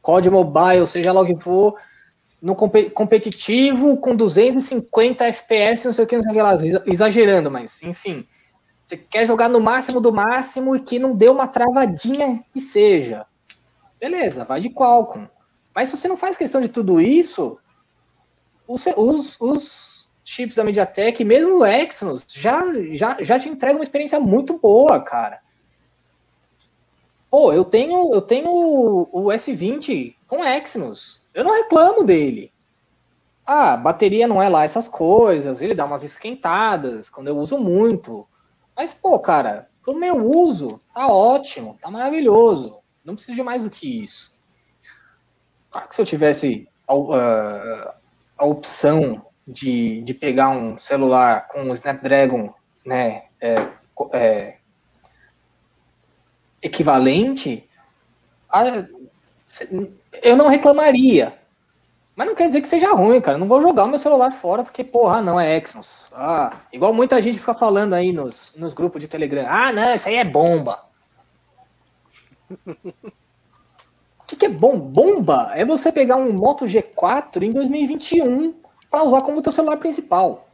[0.00, 1.76] COD Mobile, seja lá o que for,
[2.40, 7.50] no competitivo com 250 FPS, não sei o que, não sei o que lá, exagerando,
[7.50, 8.24] mas enfim.
[8.82, 13.24] Você quer jogar no máximo do máximo e que não dê uma travadinha que seja.
[13.98, 15.26] Beleza, vai de Qualcomm.
[15.74, 17.58] Mas se você não faz questão de tudo isso,
[18.66, 22.62] os, os, os chips da MediaTek, mesmo o Exynos, já,
[22.92, 25.40] já, já te entregam uma experiência muito boa, cara.
[27.30, 31.20] Pô, eu tenho, eu tenho o, S20 com Exynos.
[31.34, 32.52] Eu não reclamo dele.
[33.44, 38.26] Ah, bateria não é lá essas coisas, ele dá umas esquentadas quando eu uso muito.
[38.74, 42.78] Mas, pô, cara, pro meu uso, tá ótimo, tá maravilhoso.
[43.04, 44.32] Não preciso de mais do que isso.
[45.74, 47.94] Claro que se eu tivesse a,
[48.38, 52.54] a, opção de, de pegar um celular com o Snapdragon
[52.86, 53.56] né, é,
[54.12, 54.58] é,
[56.62, 57.68] equivalente,
[58.48, 58.86] a,
[60.22, 61.36] eu não reclamaria.
[62.14, 63.36] Mas não quer dizer que seja ruim, cara.
[63.36, 66.06] não vou jogar o meu celular fora porque, porra, não é Exynos.
[66.12, 69.44] Ah, igual muita gente fica falando aí nos, nos grupos de Telegram.
[69.48, 70.84] Ah, não, isso aí é bomba.
[74.24, 74.78] O que, que, é bom?
[74.78, 78.54] Bomba é você pegar um Moto G4 em 2021
[78.90, 80.48] para usar como teu celular principal.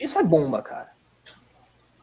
[0.00, 0.90] Isso é bomba, cara.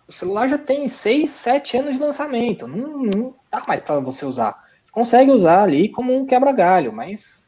[0.07, 2.67] O celular já tem 6, 7 anos de lançamento.
[2.67, 4.63] Não, não dá mais para você usar.
[4.83, 7.43] Você consegue usar ali como um quebra-galho, mas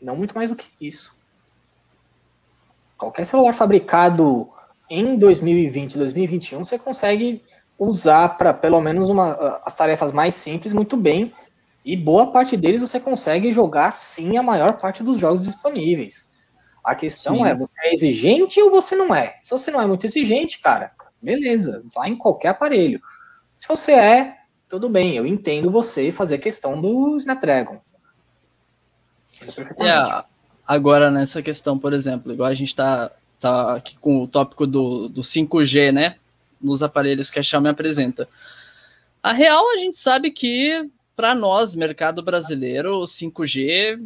[0.00, 1.14] não muito mais do que isso.
[2.96, 4.48] Qualquer celular fabricado
[4.88, 7.42] em 2020, 2021, você consegue
[7.78, 11.34] usar para pelo menos uma, as tarefas mais simples muito bem
[11.84, 16.26] e boa parte deles você consegue jogar sim a maior parte dos jogos disponíveis.
[16.82, 17.44] A questão sim.
[17.44, 19.38] é, você é exigente ou você não é?
[19.42, 23.00] Se você não é muito exigente, cara, beleza, vai em qualquer aparelho.
[23.58, 24.36] Se você é,
[24.68, 27.80] tudo bem, eu entendo você fazer a questão do Snapdragon.
[29.78, 30.24] É,
[30.66, 35.08] agora, nessa questão, por exemplo, igual a gente está tá aqui com o tópico do,
[35.08, 36.16] do 5G, né?
[36.60, 38.28] Nos aparelhos que a Xiaomi apresenta.
[39.22, 43.98] A real, a gente sabe que para nós, mercado brasileiro, o 5G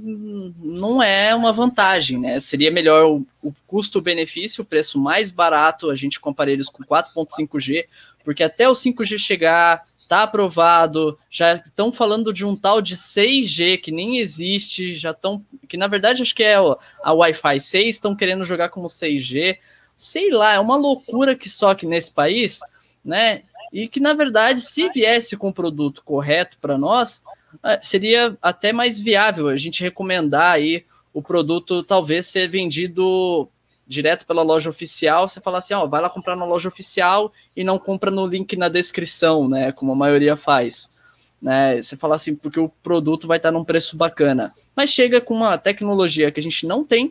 [0.63, 2.39] não é uma vantagem, né?
[2.39, 7.87] Seria melhor o, o custo-benefício, o preço mais barato, a gente compara eles com 4.5G,
[8.25, 13.79] porque até o 5G chegar, tá aprovado, já estão falando de um tal de 6G
[13.79, 16.57] que nem existe, já estão, que na verdade acho que é
[17.03, 19.59] a Wi-Fi 6, estão querendo jogar como 6G,
[19.97, 22.61] sei lá, é uma loucura que só que nesse país,
[23.05, 23.43] né?
[23.73, 27.23] E que, na verdade, se viesse com o produto correto para nós,
[27.63, 33.49] é, seria até mais viável a gente recomendar aí o produto talvez ser vendido
[33.87, 37.65] direto pela loja oficial, você fala assim, ó, vai lá comprar na loja oficial e
[37.65, 40.95] não compra no link na descrição, né, como a maioria faz.
[41.41, 44.53] Né, você fala assim, porque o produto vai estar num preço bacana.
[44.77, 47.11] Mas chega com uma tecnologia que a gente não tem,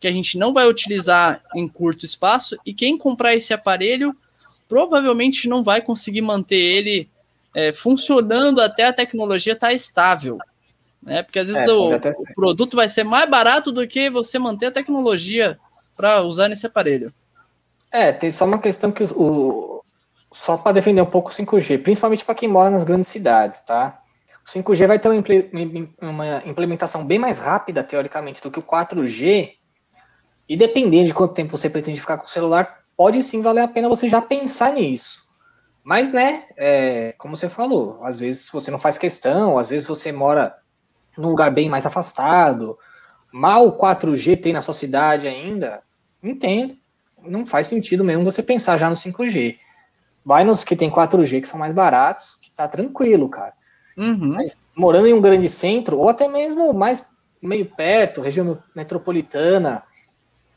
[0.00, 4.16] que a gente não vai utilizar em curto espaço, e quem comprar esse aparelho
[4.70, 7.10] provavelmente não vai conseguir manter ele
[7.52, 10.38] é, funcionando até a tecnologia estar tá estável.
[11.02, 11.24] Né?
[11.24, 14.66] Porque às vezes é, o, o, produto vai ser mais barato do que você manter
[14.66, 15.58] a tecnologia
[15.96, 17.12] para usar nesse aparelho.
[17.90, 19.82] É, tem só uma questão que o,
[20.32, 24.00] só para defender um pouco o 5G, principalmente para quem mora nas grandes cidades, tá?
[24.46, 29.54] O 5G vai ter uma implementação bem mais rápida, teoricamente, do que o 4G,
[30.48, 33.68] e dependendo de quanto tempo você pretende ficar com o celular, pode sim valer a
[33.68, 35.26] pena você já pensar nisso.
[35.82, 40.12] Mas, né, é, como você falou, às vezes você não faz questão, às vezes você
[40.12, 40.54] mora
[41.16, 42.78] num lugar bem mais afastado,
[43.32, 45.80] mal 4G tem na sua cidade ainda,
[46.22, 46.76] entendo.
[47.22, 49.56] Não faz sentido mesmo você pensar já no 5G.
[50.22, 53.54] Vai nos que tem 4G que são mais baratos, que tá tranquilo, cara.
[53.96, 54.34] Uhum.
[54.34, 57.02] Mas morando em um grande centro, ou até mesmo mais
[57.40, 59.84] meio perto, região metropolitana,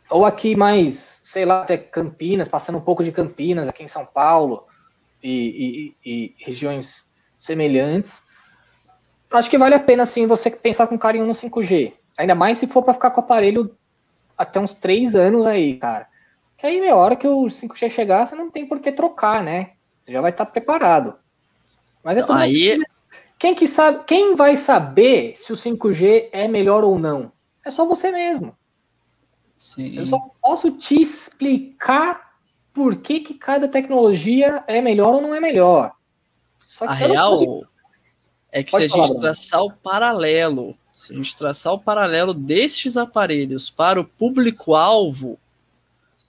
[0.09, 4.05] ou aqui mais, sei lá, até Campinas, passando um pouco de Campinas, aqui em São
[4.05, 4.65] Paulo.
[5.23, 8.27] e, e, e regiões semelhantes,
[9.31, 11.93] acho que vale a pena sim você pensar com carinho no 5G.
[12.17, 13.75] Ainda mais se for para ficar com o aparelho
[14.37, 16.07] até uns três anos aí, cara.
[16.57, 19.71] Que aí, na hora que o 5G chegar, você não tem por que trocar, né?
[20.01, 21.15] Você já vai estar tá preparado.
[22.03, 22.81] Mas é tudo aí...
[23.39, 27.29] Quem, que sabe, quem vai saber se o 5G é melhor ou não?
[27.65, 28.55] É só você mesmo.
[29.63, 29.95] Sim.
[29.95, 32.33] Eu só posso te explicar
[32.73, 35.93] por que, que cada tecnologia é melhor ou não é melhor.
[36.81, 37.65] a real
[38.51, 42.33] é que Pode se a gente traçar o paralelo, se a gente traçar o paralelo
[42.33, 45.39] destes aparelhos para o público-alvo,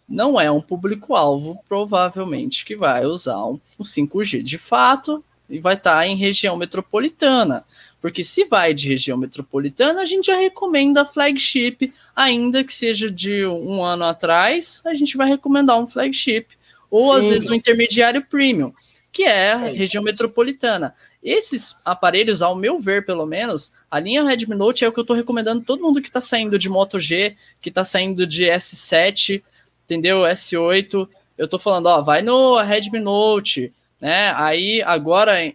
[0.09, 5.75] não é um público-alvo, provavelmente, que vai usar um, um 5G de fato e vai
[5.75, 7.65] estar tá em região metropolitana.
[8.05, 13.47] Porque se vai de região metropolitana, a gente já recomenda flagship, ainda que seja de
[13.47, 16.47] um ano atrás, a gente vai recomendar um flagship.
[16.91, 17.19] Ou Sim.
[17.19, 18.75] às vezes um intermediário premium,
[19.11, 20.95] que é a região metropolitana.
[21.23, 25.05] Esses aparelhos, ao meu ver, pelo menos, a linha Redmi Note é o que eu
[25.05, 29.43] estou recomendando todo mundo que está saindo de Moto G, que está saindo de S7,
[29.87, 30.25] entendeu?
[30.25, 31.09] S8.
[31.39, 34.31] Eu estou falando, ó, vai no Redmi Note, né?
[34.37, 35.55] Aí agora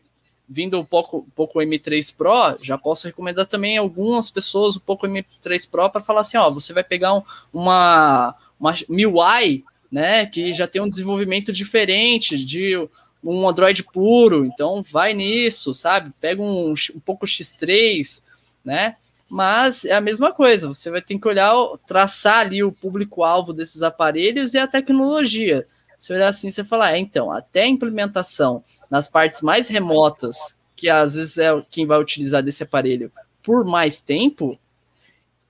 [0.50, 5.70] vindo pouco, um pouco M3 Pro, já posso recomendar também algumas pessoas um pouco M3
[5.70, 7.22] Pro para falar assim, ó, você vai pegar um,
[7.54, 12.76] uma uma MIUI, né, que já tem um desenvolvimento diferente de
[13.24, 16.12] um Android puro, então vai nisso, sabe?
[16.22, 18.22] Pega um, um pouco X3,
[18.64, 18.96] né?
[19.30, 21.54] Mas é a mesma coisa, você vai ter que olhar,
[21.86, 25.68] traçar ali o público-alvo desses aparelhos e a tecnologia.
[26.00, 30.90] Você olhar assim, você falar, é, então, até a implementação nas partes mais remotas, que
[30.90, 33.12] às vezes é quem vai utilizar desse aparelho
[33.44, 34.58] por mais tempo,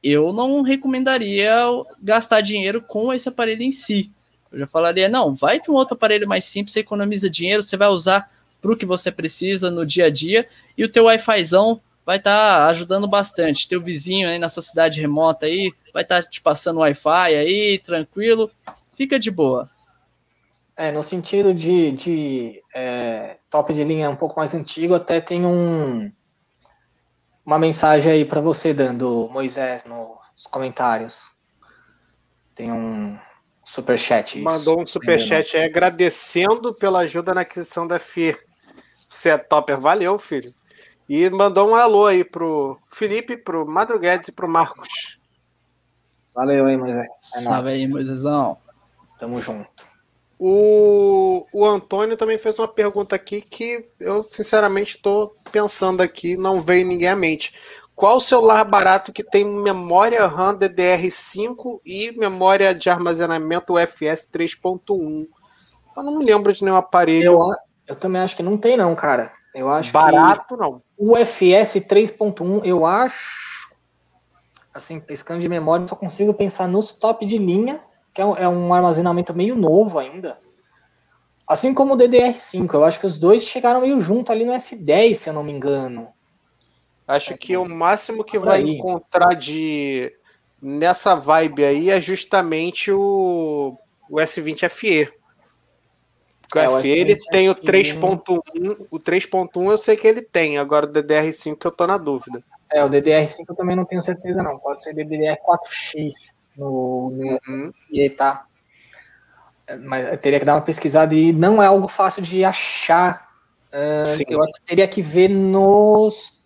[0.02, 1.54] eu não recomendaria
[2.02, 4.12] gastar dinheiro com esse aparelho em si.
[4.52, 7.78] Eu já falaria, não, vai para um outro aparelho mais simples, você economiza dinheiro, você
[7.78, 8.32] vai usar
[8.62, 10.48] para o que você precisa no dia a dia,
[10.78, 13.68] e o teu Wi-Fizão vai estar tá ajudando bastante.
[13.68, 17.78] Teu vizinho aí na sua cidade remota aí, vai estar tá te passando Wi-Fi aí,
[17.80, 18.50] tranquilo,
[18.96, 19.70] fica de boa.
[20.80, 25.46] É, no sentido de, de é, top de linha um pouco mais antigo, até tem
[25.46, 26.10] um,
[27.46, 31.20] uma mensagem aí para você, dando Moisés, nos comentários.
[32.56, 33.20] Tem um,
[33.70, 34.40] Superchat.
[34.40, 38.36] Mandou um superchat aí agradecendo pela ajuda na aquisição da FI.
[39.10, 40.56] Você é topper, valeu, filho.
[41.10, 45.20] E mandou um alô aí pro Felipe, pro Madruguedes e pro Marcos.
[46.34, 47.10] Valeu aí, Moisés.
[47.36, 48.58] É Salve aí, Moisésão.
[49.20, 49.89] Tamo junto.
[50.42, 56.62] O, o Antônio também fez uma pergunta aqui que eu, sinceramente, estou pensando aqui, não
[56.62, 57.54] veio ninguém à mente.
[57.94, 65.28] Qual o celular barato que tem memória RAM DDR5 e memória de armazenamento UFS 3.1?
[65.98, 67.34] Eu não me lembro de nenhum aparelho.
[67.34, 67.40] Eu,
[67.86, 69.34] eu também acho que não tem, não, cara.
[69.54, 70.82] Eu acho barato não.
[70.98, 73.68] UFS 3.1, eu acho.
[74.74, 77.82] Assim, pescando de memória, só consigo pensar nos top de linha,
[78.14, 80.38] que é um, é um armazenamento meio novo ainda.
[81.48, 85.16] Assim como o DDR5, eu acho que os dois chegaram meio junto ali no S10,
[85.16, 86.08] se eu não me engano.
[87.08, 90.14] Acho que o máximo que vai encontrar de
[90.62, 93.76] nessa vibe aí é justamente o,
[94.08, 95.12] o S20 FE.
[96.54, 100.86] O é, FE ele tem o 3.1, o 3.1 eu sei que ele tem, agora
[100.86, 102.44] o DDR5 que eu tô na dúvida.
[102.72, 106.30] É, o DDR5 eu também não tenho certeza não, pode ser DDR4X
[106.60, 107.74] no, no uhum.
[107.92, 108.46] e aí tá.
[109.66, 113.30] É, mas eu teria que dar uma pesquisada e não é algo fácil de achar.
[113.68, 116.40] Uh, eu acho que teria que ver nos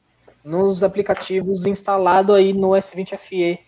[0.44, 3.60] nos aplicativos instalado aí no S20 FE.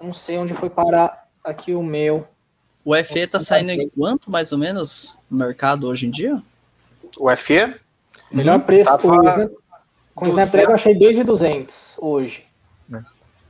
[0.00, 2.28] Não sei onde foi parar aqui o meu.
[2.84, 6.42] O FE tá saindo em quanto, mais ou menos, no mercado hoje em dia?
[7.18, 7.74] O FE?
[8.30, 8.90] Melhor preço.
[8.90, 9.50] Tava...
[10.14, 12.46] Com o Snapdragon eu achei 2.200 hoje.
[12.92, 13.00] É.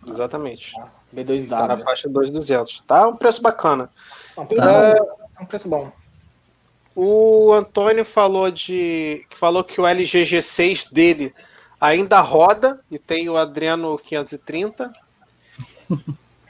[0.08, 0.72] Exatamente.
[1.14, 1.48] B2W.
[1.48, 2.82] Tá na faixa 2.200.
[2.86, 3.90] Tá um preço bacana.
[4.36, 4.72] um preço, tá.
[4.72, 5.16] bom.
[5.38, 5.92] É um preço bom.
[6.96, 11.34] O Antônio falou de que falou que o LG G6 dele
[11.80, 14.92] ainda roda e tem o Adreno 530.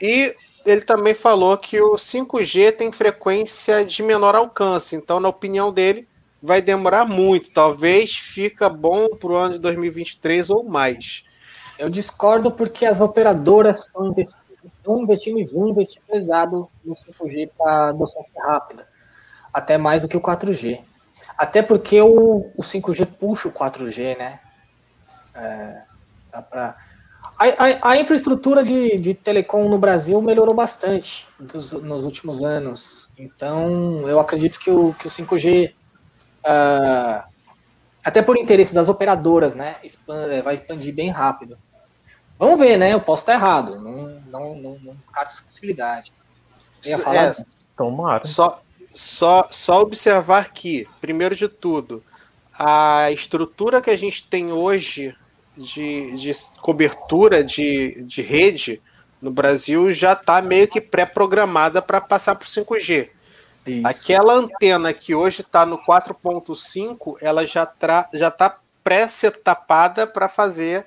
[0.01, 0.35] e
[0.65, 6.07] ele também falou que o 5G tem frequência de menor alcance, então, na opinião dele,
[6.41, 7.51] vai demorar muito.
[7.51, 11.23] Talvez fica bom para o ano de 2023 ou mais.
[11.77, 14.44] Eu discordo porque as operadoras estão investindo,
[14.85, 18.87] estão investindo e vão investir pesado no 5G para docência rápida,
[19.53, 20.79] até mais do que o 4G.
[21.37, 24.39] Até porque o, o 5G puxa o 4G, né?
[25.33, 25.81] É,
[26.49, 26.77] pra...
[27.37, 33.09] a, a, a, infraestrutura de, de telecom no Brasil melhorou bastante dos, nos últimos anos.
[33.17, 35.73] Então, eu acredito que o, que o 5G
[36.45, 37.23] Uh,
[38.03, 39.77] até por interesse das operadoras, né?
[40.43, 41.57] Vai expandir bem rápido.
[42.37, 42.93] Vamos ver, né?
[42.93, 43.79] Eu posso estar errado.
[43.79, 46.11] Não, não, não, não descarto essa possibilidade.
[46.85, 46.95] É,
[47.75, 48.25] tomara.
[48.25, 48.61] Só,
[48.93, 52.03] só, só observar que, primeiro de tudo,
[52.53, 55.15] a estrutura que a gente tem hoje
[55.57, 56.31] de, de
[56.61, 58.81] cobertura de, de rede
[59.21, 63.09] no Brasil já está meio que pré-programada para passar para o 5G.
[63.65, 63.87] Isso.
[63.87, 70.85] Aquela antena que hoje está no 4.5, ela já está já tá pré-setapada para fazer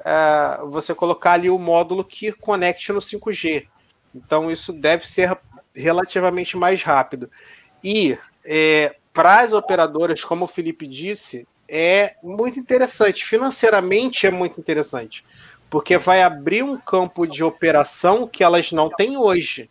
[0.00, 3.66] uh, você colocar ali o módulo que conecte no 5G.
[4.14, 5.38] Então isso deve ser
[5.74, 7.30] relativamente mais rápido.
[7.82, 13.24] E é, para as operadoras, como o Felipe disse, é muito interessante.
[13.24, 15.24] Financeiramente é muito interessante.
[15.68, 19.70] Porque vai abrir um campo de operação que elas não têm hoje.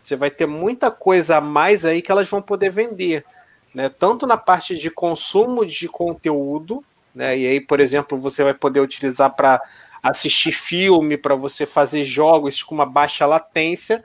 [0.00, 3.24] Você vai ter muita coisa a mais aí que elas vão poder vender.
[3.74, 3.88] Né?
[3.88, 6.82] Tanto na parte de consumo de conteúdo,
[7.14, 7.36] né?
[7.36, 9.60] E aí, por exemplo, você vai poder utilizar para
[10.02, 14.02] assistir filme, para você fazer jogos com uma baixa latência,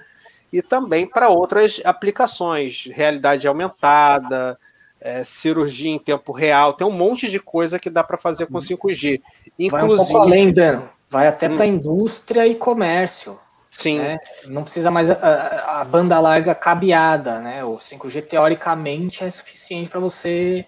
[0.51, 4.57] e também para outras aplicações, realidade aumentada,
[4.99, 8.57] é, cirurgia em tempo real, tem um monte de coisa que dá para fazer com
[8.57, 9.21] 5G.
[9.57, 10.83] Inclusive, vai um pouco além, Dan.
[11.09, 11.55] Vai até hum.
[11.55, 13.39] para indústria e comércio.
[13.69, 13.99] Sim.
[13.99, 14.19] Né?
[14.45, 17.63] Não precisa mais a, a, banda larga cabeada, né?
[17.63, 20.65] O 5G teoricamente é suficiente para você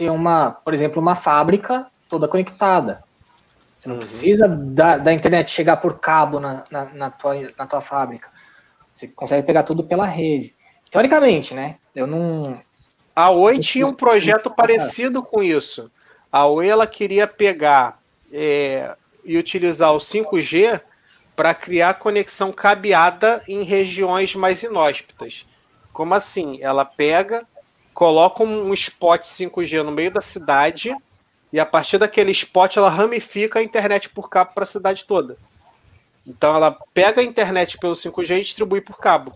[0.00, 3.04] ter uma, por exemplo, uma fábrica toda conectada.
[3.76, 4.00] Você não uhum.
[4.00, 8.28] precisa da, da internet chegar por cabo na, na, na, tua, na tua fábrica.
[8.90, 10.54] Você consegue pegar tudo pela rede.
[10.90, 11.76] Teoricamente, né?
[11.94, 12.58] Eu não,
[13.14, 15.90] a Oi tinha um projeto parecido com isso.
[16.32, 18.00] A Oi ela queria pegar
[18.32, 20.80] é, e utilizar o 5G
[21.36, 25.46] para criar conexão cabeada em regiões mais inóspitas.
[25.92, 26.58] Como assim?
[26.62, 27.46] Ela pega,
[28.00, 30.96] coloca um spot 5G no meio da cidade
[31.52, 35.36] e a partir daquele spot ela ramifica a internet por cabo para a cidade toda.
[36.26, 39.34] Então ela pega a internet pelo 5G e distribui por cabo.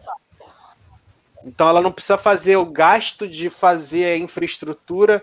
[1.45, 5.23] Então ela não precisa fazer o gasto de fazer a infraestrutura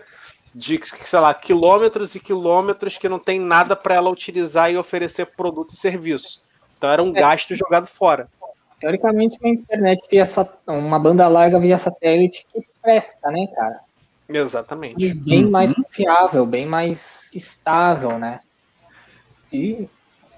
[0.54, 5.26] de, sei lá, quilômetros e quilômetros que não tem nada para ela utilizar e oferecer
[5.26, 6.40] produto e serviço.
[6.78, 7.20] Então era um é.
[7.20, 8.28] gasto jogado fora.
[8.82, 10.24] Teoricamente, uma internet via
[10.66, 13.78] uma banda larga via satélite que presta, né, cara?
[14.28, 15.14] Exatamente.
[15.14, 15.52] bem uhum.
[15.52, 18.40] mais confiável, bem mais estável, né?
[19.52, 19.88] E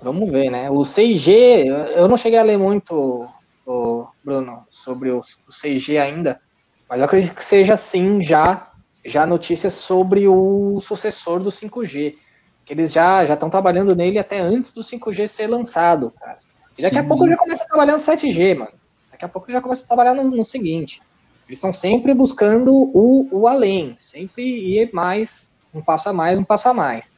[0.02, 0.70] vamos ver, né?
[0.70, 1.64] O 6G,
[1.96, 3.26] eu não cheguei a ler muito
[3.66, 6.38] o Bruno, sobre o, o 6G ainda,
[6.86, 8.70] mas eu acredito que seja sim já
[9.06, 12.14] já notícias sobre o sucessor do 5G,
[12.62, 16.43] que eles já já estão trabalhando nele até antes do 5G ser lançado, cara.
[16.78, 17.00] E daqui sim.
[17.00, 18.72] a pouco já começa a trabalhar no 7G, mano.
[19.10, 21.00] Daqui a pouco já começa a trabalhar no, no seguinte.
[21.46, 26.44] Eles estão sempre buscando o, o além, sempre ir mais, um passo a mais, um
[26.44, 27.14] passo a mais.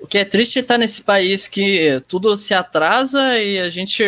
[0.00, 4.02] O que é triste é estar nesse país que tudo se atrasa e a gente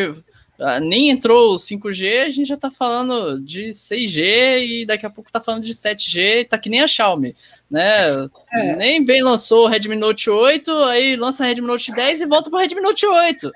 [0.59, 5.11] ah, nem entrou o 5G, a gente já tá falando de 6G e daqui a
[5.11, 7.37] pouco tá falando de 7G, tá que nem a Xiaomi,
[7.71, 8.29] né?
[8.53, 8.77] É.
[8.77, 12.51] Nem bem lançou o Redmi Note 8, aí lança o Redmi Note 10 e volta
[12.51, 13.51] pro Redmi Note 8.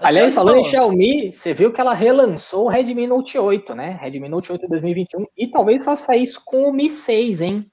[0.00, 3.98] Aliás, falando em Xiaomi, você viu que ela relançou o Redmi Note 8, né?
[4.00, 7.70] Redmi Note 8 2021 e talvez faça isso com o Mi 6, hein?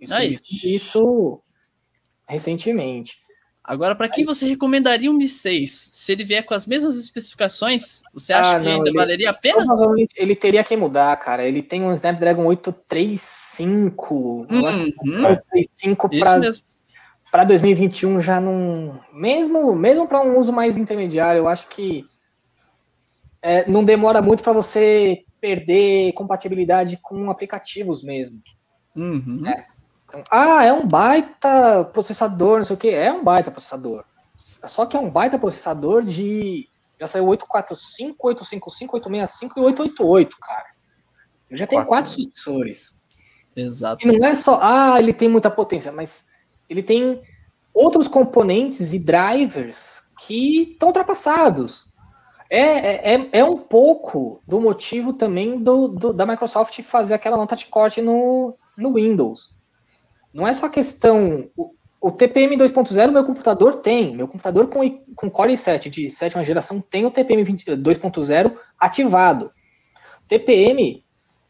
[0.00, 0.68] Isso, isso.
[0.68, 1.42] isso
[2.26, 3.18] recentemente.
[3.62, 5.90] Agora, para quem você recomendaria um Mi 6?
[5.92, 9.34] Se ele vier com as mesmas especificações, você acha ah, que ainda ele, valeria a
[9.34, 9.64] pena?
[9.64, 11.46] Provavelmente ele teria que mudar, cara.
[11.46, 14.14] Ele tem um Snapdragon 835.
[14.14, 14.64] Uhum.
[14.64, 16.40] 835 para
[17.44, 19.00] 2021 já não.
[19.12, 22.04] Mesmo, mesmo para um uso mais intermediário, eu acho que
[23.42, 28.42] é, não demora muito para você perder compatibilidade com aplicativos mesmo.
[28.94, 29.46] Uhum.
[29.46, 29.66] É.
[30.08, 32.90] Então, ah, é um baita processador, não sei o que.
[32.90, 34.04] É um baita processador.
[34.36, 36.68] Só que é um baita processador de.
[36.98, 40.66] Já saiu 845, 855, 865 e 888, cara.
[41.48, 43.00] Eu já tenho quatro, quatro sucessores.
[43.56, 44.06] Exato.
[44.06, 46.29] E não é só, ah, ele tem muita potência, mas
[46.70, 47.20] ele tem
[47.74, 51.90] outros componentes e drivers que estão ultrapassados.
[52.48, 57.36] É, é, é, é um pouco do motivo também do, do, da Microsoft fazer aquela
[57.36, 59.50] nota de corte no, no Windows.
[60.32, 61.48] Não é só questão.
[61.56, 64.16] O, o TPM 2.0 meu computador tem.
[64.16, 64.80] Meu computador com,
[65.14, 69.52] com Core i7 de sétima geração tem o TPM 2.0 ativado.
[70.26, 71.04] TPM,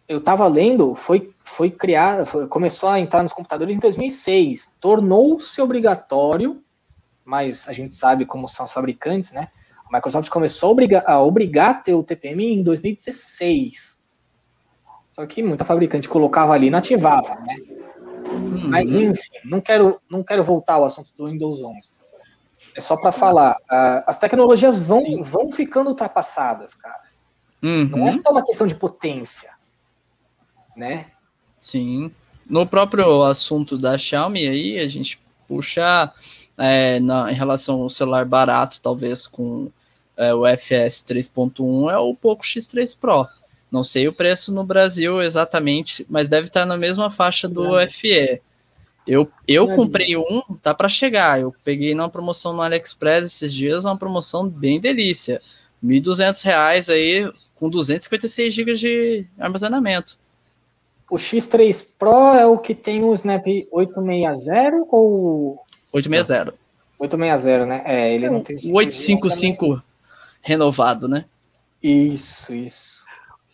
[0.09, 4.79] eu estava lendo, foi, foi criado, foi, começou a entrar nos computadores em 2006.
[4.81, 6.63] Tornou-se obrigatório,
[7.25, 9.49] mas a gente sabe como são os fabricantes, né?
[9.89, 14.09] A Microsoft começou a obrigar, a obrigar a ter o TPM em 2016.
[15.11, 17.57] Só que muita fabricante colocava ali e não ativava, né?
[18.31, 18.69] Uhum.
[18.69, 21.93] Mas enfim, não quero, não quero voltar ao assunto do Windows 11.
[22.77, 27.03] É só para falar, uh, as tecnologias vão, vão ficando ultrapassadas, cara.
[27.61, 27.89] Uhum.
[27.89, 29.53] Não é só uma questão de potência,
[30.77, 31.07] né?
[31.61, 32.11] Sim.
[32.49, 36.11] No próprio assunto da Xiaomi aí, a gente puxa
[36.57, 39.71] é, na, em relação ao celular barato, talvez com
[40.17, 43.29] é, o FS 3.1, é o Poco X3 Pro.
[43.71, 47.89] Não sei o preço no Brasil exatamente, mas deve estar na mesma faixa do é.
[47.89, 48.41] FE.
[49.07, 51.41] Eu, eu comprei um, tá para chegar.
[51.41, 55.41] Eu peguei numa promoção no AliExpress esses dias, uma promoção bem delícia.
[55.83, 60.17] R$ 1.200 aí, com 256 GB de armazenamento.
[61.11, 65.61] O X3 Pro é o que tem o Snap 860 ou
[65.93, 66.55] 860.
[66.99, 67.83] 860, né?
[67.85, 69.83] É, ele não tem o 855
[70.41, 71.25] renovado, né?
[71.83, 73.01] Isso, isso.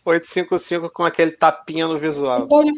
[0.05, 2.47] 855 com aquele tapinha no visual.
[2.47, 2.71] Pode,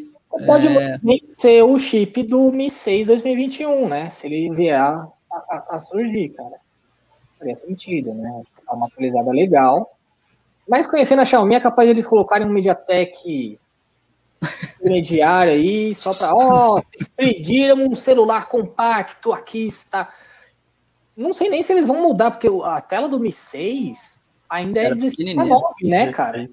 [0.46, 0.98] pode é...
[1.36, 4.10] ser o chip do Mi 6 2021, né?
[4.10, 6.56] Se ele vier a, a, a surgir, cara.
[7.38, 8.42] Faria sentido, né?
[8.54, 9.90] Ficar uma atualizada legal.
[10.68, 13.58] Mas conhecendo a Xiaomi, é capaz de eles colocarem um MediaTek
[14.80, 20.12] intermediário aí, só para, ó, oh, um celular compacto, aqui está.
[21.16, 24.94] Não sei nem se eles vão mudar, porque a tela do Mi 6 ainda é
[24.94, 26.16] 16 para 9, né, 16.
[26.16, 26.46] cara?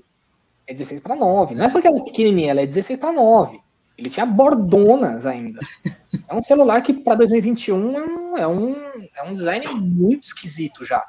[0.67, 1.55] É 16 para 9.
[1.55, 3.59] Não é só que ela é pequenininha, ela é 16 para 9.
[3.97, 5.59] Ele tinha bordonas ainda.
[6.27, 8.75] É um celular que para 2021 é um,
[9.15, 11.05] é um design muito esquisito já.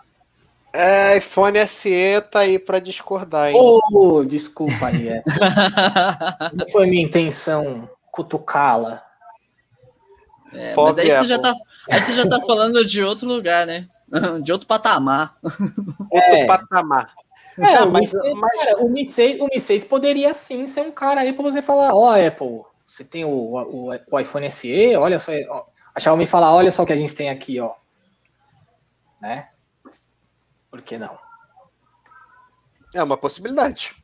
[0.77, 3.57] É, iPhone SE tá aí para discordar, hein?
[3.59, 5.09] Oh, desculpa aí.
[5.09, 5.23] É.
[6.53, 9.03] Não foi minha intenção cutucá-la.
[10.53, 11.55] É, mas aí você, já tá,
[11.91, 13.89] aí você já tá falando de outro lugar, né?
[14.43, 15.37] De outro patamar.
[15.43, 16.47] Outro é.
[16.47, 17.13] patamar.
[17.59, 18.65] É, o, mas, Mi 6, mas...
[18.65, 21.63] Cara, o, Mi 6, o Mi 6 poderia sim ser um cara aí para você
[21.63, 25.99] falar, ó, oh, Apple, você tem o, o, o, iPhone SE, olha só, ó, a
[25.99, 27.73] Xiaomi falar, olha só o que a gente tem aqui, ó.
[29.21, 29.49] Né?
[30.77, 31.19] Por que não?
[32.95, 33.95] É uma possibilidade.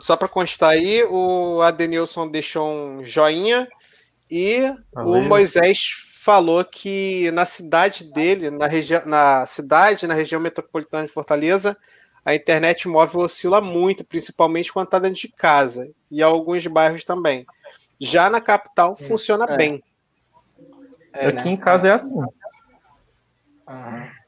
[0.00, 3.68] Só para constar aí, o Adenilson deixou um joinha
[4.30, 5.12] e Valeu.
[5.12, 5.90] o Moisés
[6.22, 11.76] falou que na cidade dele, na, região, na cidade, na região metropolitana de Fortaleza,
[12.24, 17.46] a internet móvel oscila muito, principalmente quando está dentro de casa e alguns bairros também.
[18.00, 19.56] Já na capital funciona é.
[19.58, 19.82] bem.
[21.12, 21.50] É, Aqui né?
[21.50, 22.18] em casa é assim.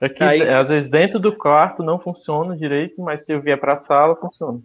[0.01, 0.49] Aqui, Aí...
[0.49, 4.15] às vezes dentro do quarto não funciona direito, mas se eu vier para a sala,
[4.15, 4.61] funciona.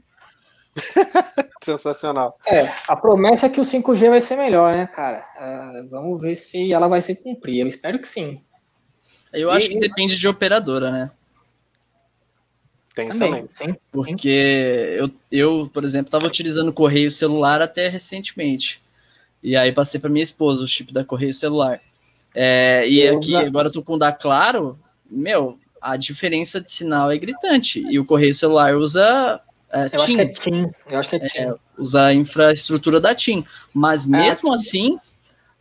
[1.63, 2.37] Sensacional.
[2.45, 5.25] É, a promessa é que o 5G vai ser melhor, né, cara?
[5.39, 7.61] Uh, vamos ver se ela vai ser cumprida.
[7.61, 8.39] Eu espero que sim.
[9.31, 9.69] Eu acho e...
[9.69, 11.11] que depende de operadora, né?
[12.93, 13.75] Tem também, sim.
[13.91, 18.81] Porque eu, eu, por exemplo, estava utilizando correio celular até recentemente.
[19.43, 21.81] E aí passei para minha esposa o chip da correio celular.
[22.35, 24.77] É, e aqui, agora eu tô com o da Claro,
[25.09, 27.85] meu, a diferença de sinal é gritante.
[27.89, 29.41] E o correio celular usa
[29.71, 29.95] é, eu TIM.
[29.95, 30.71] Acho que é TIM.
[30.89, 31.41] Eu acho que é, é TIM.
[31.41, 33.43] É, usa a infraestrutura da TIM.
[33.73, 34.97] Mas é, mesmo assim,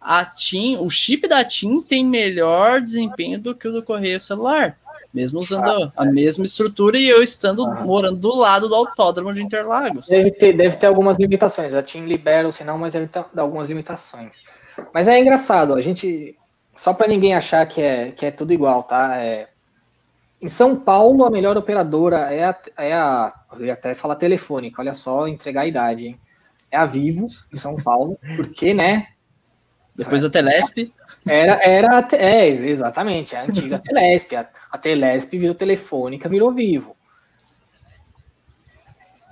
[0.00, 4.76] a TIM, o chip da TIM tem melhor desempenho do que o do correio celular.
[5.12, 7.84] Mesmo usando ah, a mesma estrutura e eu estando ah.
[7.84, 10.06] morando do lado do autódromo de Interlagos.
[10.06, 11.74] Deve ter, deve ter algumas limitações.
[11.74, 14.42] A TIM libera o sinal, mas deve ter algumas limitações.
[14.92, 16.36] Mas é engraçado, a gente
[16.76, 19.16] só para ninguém achar que é, que é tudo igual, tá?
[19.16, 19.48] É,
[20.40, 23.32] em São Paulo, a melhor operadora é a, é a.
[23.58, 26.18] Eu ia até falar telefônica, olha só, entregar a idade, hein?
[26.70, 29.06] É a Vivo, em São Paulo, porque, né?
[29.94, 30.92] Depois da Telesp.
[31.26, 34.34] Era, era é, exatamente, é a antiga Telesp.
[34.34, 36.96] A, a Telesp virou telefônica, virou Vivo.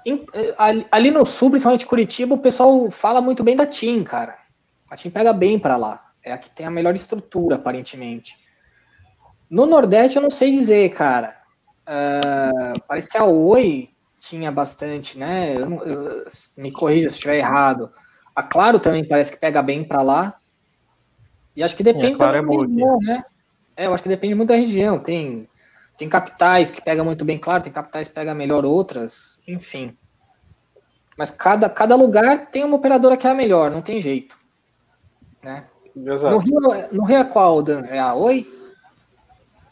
[0.07, 0.25] Em,
[0.57, 4.39] ali, ali no sul, principalmente Curitiba, o pessoal fala muito bem da TIM, cara.
[4.89, 6.12] A TIM pega bem para lá.
[6.25, 8.37] É a que tem a melhor estrutura, aparentemente.
[9.51, 11.37] No Nordeste, eu não sei dizer, cara.
[11.83, 15.57] Uh, parece que a Oi tinha bastante, né?
[15.57, 16.25] Eu, eu,
[16.57, 17.93] me corrija se estiver errado.
[18.35, 20.39] A Claro também parece que pega bem para lá.
[21.55, 23.25] E acho que depende Sim, claro é região, né?
[23.77, 24.99] É, eu acho que depende muito da região.
[24.99, 25.49] Tem,
[25.99, 29.97] tem capitais que pega muito bem, claro, tem capitais que pega melhor outras, enfim.
[31.17, 34.39] Mas cada, cada lugar tem uma operadora que é a melhor, não tem jeito.
[35.43, 35.67] Né?
[35.97, 36.35] Exato.
[36.35, 37.85] No Rio, no Rio é qual, Dan?
[37.87, 38.51] É a Oi?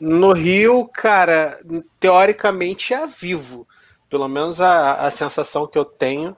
[0.01, 1.59] No Rio, cara,
[1.99, 3.67] teoricamente é a Vivo.
[4.09, 6.37] Pelo menos a, a sensação que eu tenho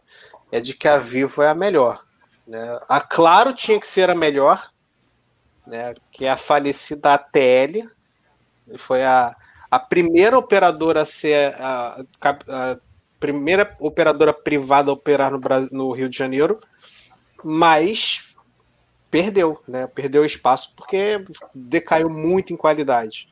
[0.51, 2.05] é de que a Vivo é a melhor.
[2.47, 2.79] Né?
[2.89, 4.71] A Claro tinha que ser a melhor,
[5.67, 5.95] né?
[6.11, 7.89] que é a falecida ATL.
[8.77, 9.35] Foi a,
[9.71, 12.77] a primeira operadora a ser a, a,
[13.19, 16.61] primeira operadora privada a operar no, Brasil, no Rio de Janeiro,
[17.45, 18.32] mas
[19.13, 19.87] perdeu, né?
[19.87, 21.23] Perdeu espaço porque
[21.55, 23.29] decaiu muito em qualidade.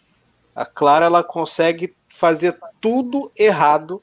[0.55, 4.03] A Clara ela consegue fazer tudo errado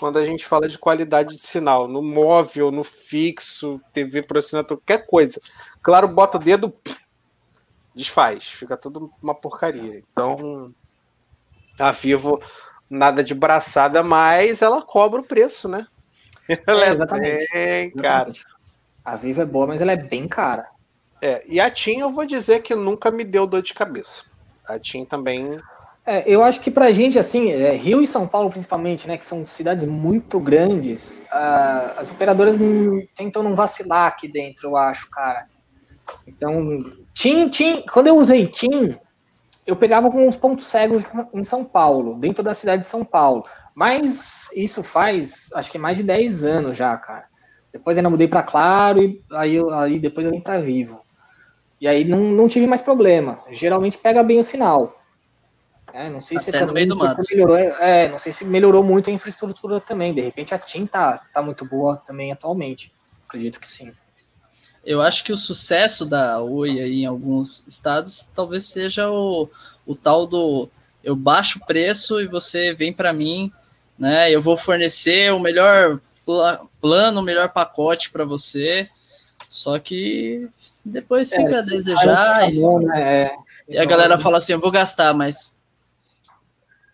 [0.00, 4.80] quando a gente fala de qualidade de sinal, no móvel, no fixo, TV por assinatura,
[4.80, 5.40] qualquer coisa.
[5.80, 6.74] Claro, bota o dedo,
[7.94, 10.02] desfaz, fica tudo uma porcaria.
[10.10, 10.74] Então,
[11.78, 12.42] a Vivo
[12.90, 15.86] nada de braçada, mas ela cobra o preço, né?
[16.66, 17.46] Ela é, exatamente.
[17.54, 18.32] é bem cara.
[19.04, 20.71] A Vivo é boa, mas ela é bem cara.
[21.22, 24.24] É, e a TIM eu vou dizer que nunca me deu dor de cabeça.
[24.66, 25.60] A TIM também.
[26.04, 29.24] É, eu acho que pra gente, assim, é, Rio e São Paulo principalmente, né, que
[29.24, 31.22] são cidades muito grandes,
[31.96, 32.56] as operadoras
[33.14, 35.46] tentam não vacilar aqui dentro, eu acho, cara.
[36.26, 36.84] Então,
[37.14, 38.96] TIM, TIM, quando eu usei TIM,
[39.64, 43.44] eu pegava com uns pontos cegos em São Paulo, dentro da cidade de São Paulo.
[43.76, 47.26] Mas isso faz, acho que mais de 10 anos já, cara.
[47.72, 51.01] Depois ainda mudei para Claro e aí, aí depois eu vim para Vivo.
[51.82, 53.40] E aí não, não tive mais problema.
[53.50, 55.02] Geralmente pega bem o sinal.
[55.92, 57.20] É, não sei Até se mato.
[57.28, 60.14] melhorou, é, não sei se melhorou muito a infraestrutura também.
[60.14, 62.92] De repente a TIM tá, tá muito boa também atualmente.
[63.26, 63.92] Acredito que sim.
[64.84, 69.50] Eu acho que o sucesso da Oi aí em alguns estados talvez seja o,
[69.84, 70.68] o tal do
[71.02, 73.52] eu baixo o preço e você vem para mim,
[73.98, 74.30] né?
[74.30, 75.98] Eu vou fornecer o melhor
[76.80, 78.88] plano, o melhor pacote para você.
[79.48, 80.48] Só que
[80.84, 82.52] depois fica é, a desejar.
[82.52, 83.22] e, né?
[83.22, 83.36] É,
[83.68, 85.60] e a galera fala assim: eu vou gastar, mas.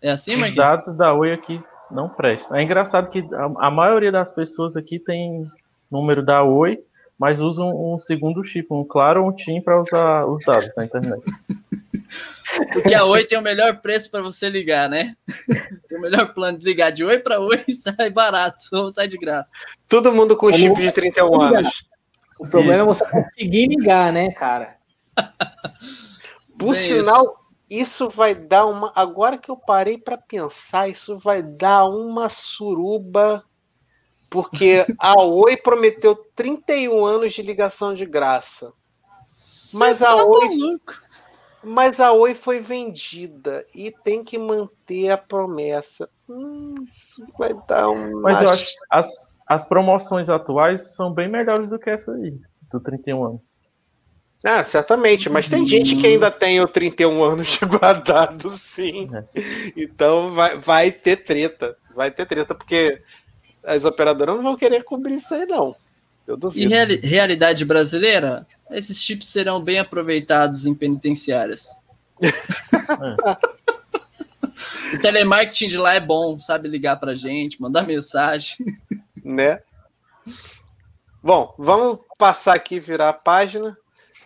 [0.00, 1.56] É assim, Os dados da Oi aqui
[1.90, 2.56] não prestam.
[2.56, 5.44] É engraçado que a, a maioria das pessoas aqui tem
[5.90, 6.78] número da Oi
[7.18, 10.72] mas usa um, um segundo chip, um Claro ou um TIM para usar os dados
[10.76, 11.22] na internet.
[12.72, 15.14] Porque a Oi tem o melhor preço para você ligar, né?
[15.88, 19.18] Tem o melhor plano de ligar de Oi para Oi sai barato, ou sai de
[19.18, 19.50] graça.
[19.88, 21.84] Todo mundo com chip de 31 anos.
[22.38, 23.04] O problema isso.
[23.04, 24.78] é você conseguir ligar, né, cara?
[26.58, 27.22] Por Bem sinal,
[27.68, 27.80] isso.
[27.82, 28.92] isso vai dar uma.
[28.94, 33.44] Agora que eu parei para pensar, isso vai dar uma suruba
[34.30, 38.72] porque a Oi prometeu 31 anos de ligação de graça.
[39.72, 40.48] Mas a tá Oi.
[41.62, 46.08] Mas a Oi foi vendida e tem que manter a promessa.
[46.28, 48.20] Hum, isso vai dar um.
[48.20, 52.38] Mas eu acho que as, as promoções atuais são bem melhores do que essa aí,
[52.70, 53.60] do 31 anos.
[54.44, 59.10] Ah, certamente, mas tem gente que ainda tem o 31 anos guardado, sim.
[59.12, 59.24] É.
[59.76, 61.76] Então vai, vai ter treta.
[61.94, 63.02] Vai ter treta, porque
[63.64, 65.74] as operadoras não vão querer cobrir isso aí, não.
[66.26, 66.66] Eu duvido.
[66.66, 68.46] E reali realidade brasileira?
[68.70, 71.74] Esses chips serão bem aproveitados em penitenciárias.
[74.94, 78.56] o telemarketing de lá é bom, sabe ligar pra gente, mandar mensagem.
[79.24, 79.60] Né?
[81.22, 83.76] Bom, vamos passar aqui e virar a página.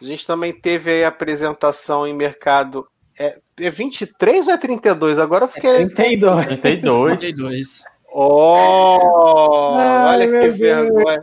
[0.00, 2.86] A gente também teve aí a apresentação em mercado.
[3.18, 5.18] É, é 23 ou é 32?
[5.18, 5.82] Agora eu fiquei.
[5.82, 6.46] É 32.
[6.60, 7.20] 32.
[7.20, 7.84] 32.
[8.14, 11.20] Oh, Ai, olha que vergonha.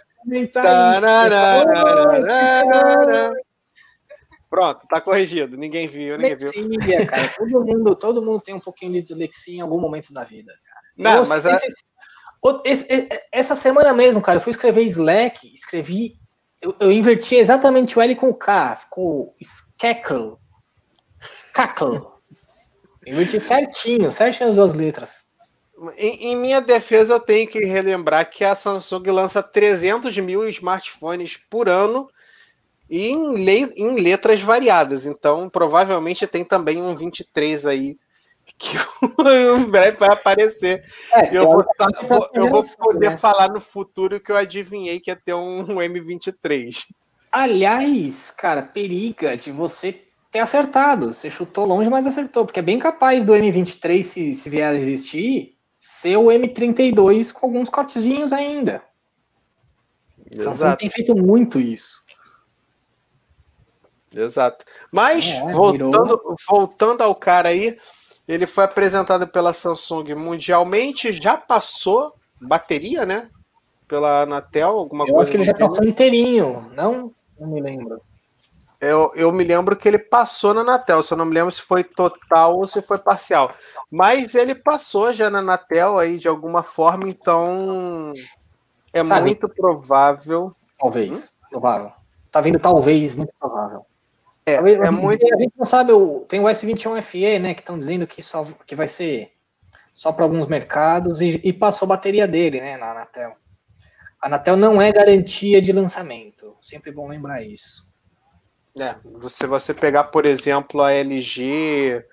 [4.50, 5.56] Pronto, tá corrigido.
[5.56, 6.52] Ninguém viu, ninguém viu.
[7.06, 7.28] cara.
[7.38, 10.52] Todo mundo, todo mundo tem um pouquinho de dislexia em algum momento da vida.
[10.52, 10.82] Cara.
[10.98, 16.18] Não, eu, mas esse, esse, essa semana mesmo, cara, eu fui escrever Slack, escrevi,
[16.62, 20.38] eu, eu inverti exatamente o L com o K, ficou Skackle.
[21.22, 22.02] Skackle.
[23.06, 25.28] Inverti certinho, certinho as duas letras.
[25.98, 31.38] Em, em, minha defesa, eu tenho que relembrar que a Samsung lança 300 mil smartphones
[31.38, 32.10] por ano
[32.90, 35.06] e em, le, em letras variadas.
[35.06, 37.98] Então, provavelmente tem também um 23 aí
[38.58, 38.76] que
[39.60, 40.84] em breve vai aparecer.
[41.14, 41.66] É, eu, vou,
[42.34, 43.18] eu vou poder né?
[43.18, 46.86] falar no futuro que eu adivinhei que ia ter um, um M23.
[47.32, 50.02] Aliás, cara, periga de você
[50.32, 51.14] ter acertado.
[51.14, 54.76] Você chutou longe, mas acertou, porque é bem capaz do M23, se, se vier a
[54.76, 58.84] existir, ser o M32 com alguns cortezinhos ainda.
[60.32, 60.58] Exato.
[60.58, 61.99] Samsung tem feito muito isso.
[64.14, 64.66] Exato.
[64.92, 67.78] Mas, é, voltando, voltando ao cara aí,
[68.28, 73.30] ele foi apresentado pela Samsung mundialmente, já passou bateria, né?
[73.88, 75.24] Pela Anatel, alguma Eu coisa.
[75.24, 77.12] acho que ele já passou inteirinho, não?
[77.40, 78.02] Não me lembro.
[78.82, 81.84] Eu, eu me lembro que ele passou na Anatel, só não me lembro se foi
[81.84, 83.52] total ou se foi parcial.
[83.92, 88.14] Mas ele passou já na Anatel aí de alguma forma, então
[88.94, 89.56] é tá muito vindo.
[89.56, 90.56] provável.
[90.80, 91.24] Talvez, hum?
[91.50, 91.92] provável.
[92.32, 93.86] Tá vindo talvez, muito provável.
[94.56, 95.26] É, é muito.
[95.34, 95.92] A gente não sabe,
[96.28, 99.32] tem o S21 FE, né, que estão dizendo que só que vai ser
[99.94, 103.36] só para alguns mercados e, e, passou a bateria dele, né, na Anatel.
[104.22, 107.90] A Anatel não é garantia de lançamento, sempre bom lembrar isso.
[108.80, 108.96] É,
[109.28, 112.06] se você pegar, por exemplo, a LG,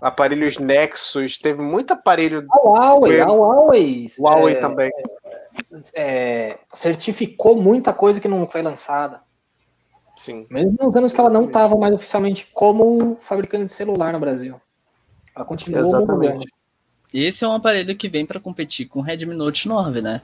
[0.00, 2.46] aparelhos Nexus, teve muito aparelho.
[2.50, 4.06] A Huawei, a Huawei.
[4.18, 4.90] Huawei é, também.
[5.94, 9.22] É, certificou muita coisa que não foi lançada.
[10.16, 10.46] Sim.
[10.48, 14.60] Mesmo nos anos que ela não estava mais oficialmente como fabricante de celular no Brasil.
[15.34, 16.48] Ela continuou Exatamente.
[17.12, 20.20] Esse é um aparelho que vem para competir com o Redmi Note 9, né?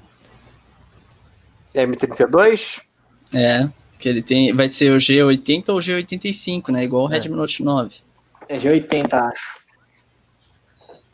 [1.75, 2.83] M32?
[3.33, 3.69] É,
[3.99, 6.85] que ele tem, vai ser o G80 ou o G85, né?
[6.85, 7.13] Igual o é.
[7.15, 7.97] Redmi Note 9.
[8.49, 9.61] É G80, acho.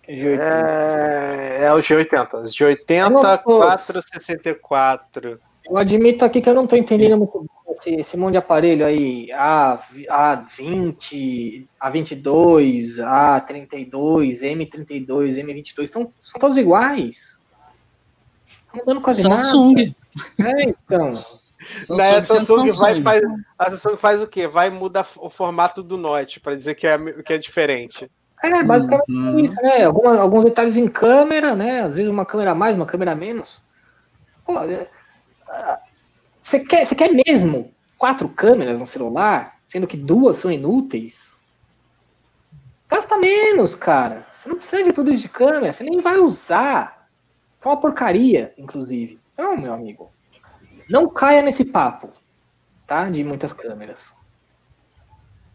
[0.08, 0.40] É, G80.
[0.40, 2.44] é, é o G80.
[2.44, 5.40] G80 464.
[5.68, 9.30] Eu admito aqui que eu não estou entendendo muito esse, esse monte de aparelho aí,
[9.32, 9.78] A,
[10.08, 17.40] A20, A22, A32, M32, M22, estão, são todos iguais.
[18.66, 19.94] Estão dando quase Samsung.
[20.38, 20.58] nada.
[20.58, 21.12] É, então.
[21.14, 23.22] Samsung, a Samsung, vai, faz,
[23.58, 24.46] a Samsung faz o quê?
[24.46, 28.10] Vai mudar o formato do Note para dizer que é, que é diferente.
[28.42, 29.38] É, basicamente uhum.
[29.38, 29.84] isso, né?
[29.84, 31.82] Alguma, alguns detalhes em câmera, né?
[31.82, 33.62] Às vezes uma câmera a mais, uma câmera menos.
[34.46, 34.88] Olha,
[36.46, 41.40] você quer, você quer mesmo quatro câmeras no celular, sendo que duas são inúteis?
[42.88, 44.24] Gasta menos, cara.
[44.32, 47.08] Você não precisa de tudo isso de câmera, você nem vai usar.
[47.60, 49.18] É uma porcaria, inclusive.
[49.36, 50.12] Não, meu amigo.
[50.88, 52.12] Não caia nesse papo,
[52.86, 53.10] tá?
[53.10, 54.14] De muitas câmeras.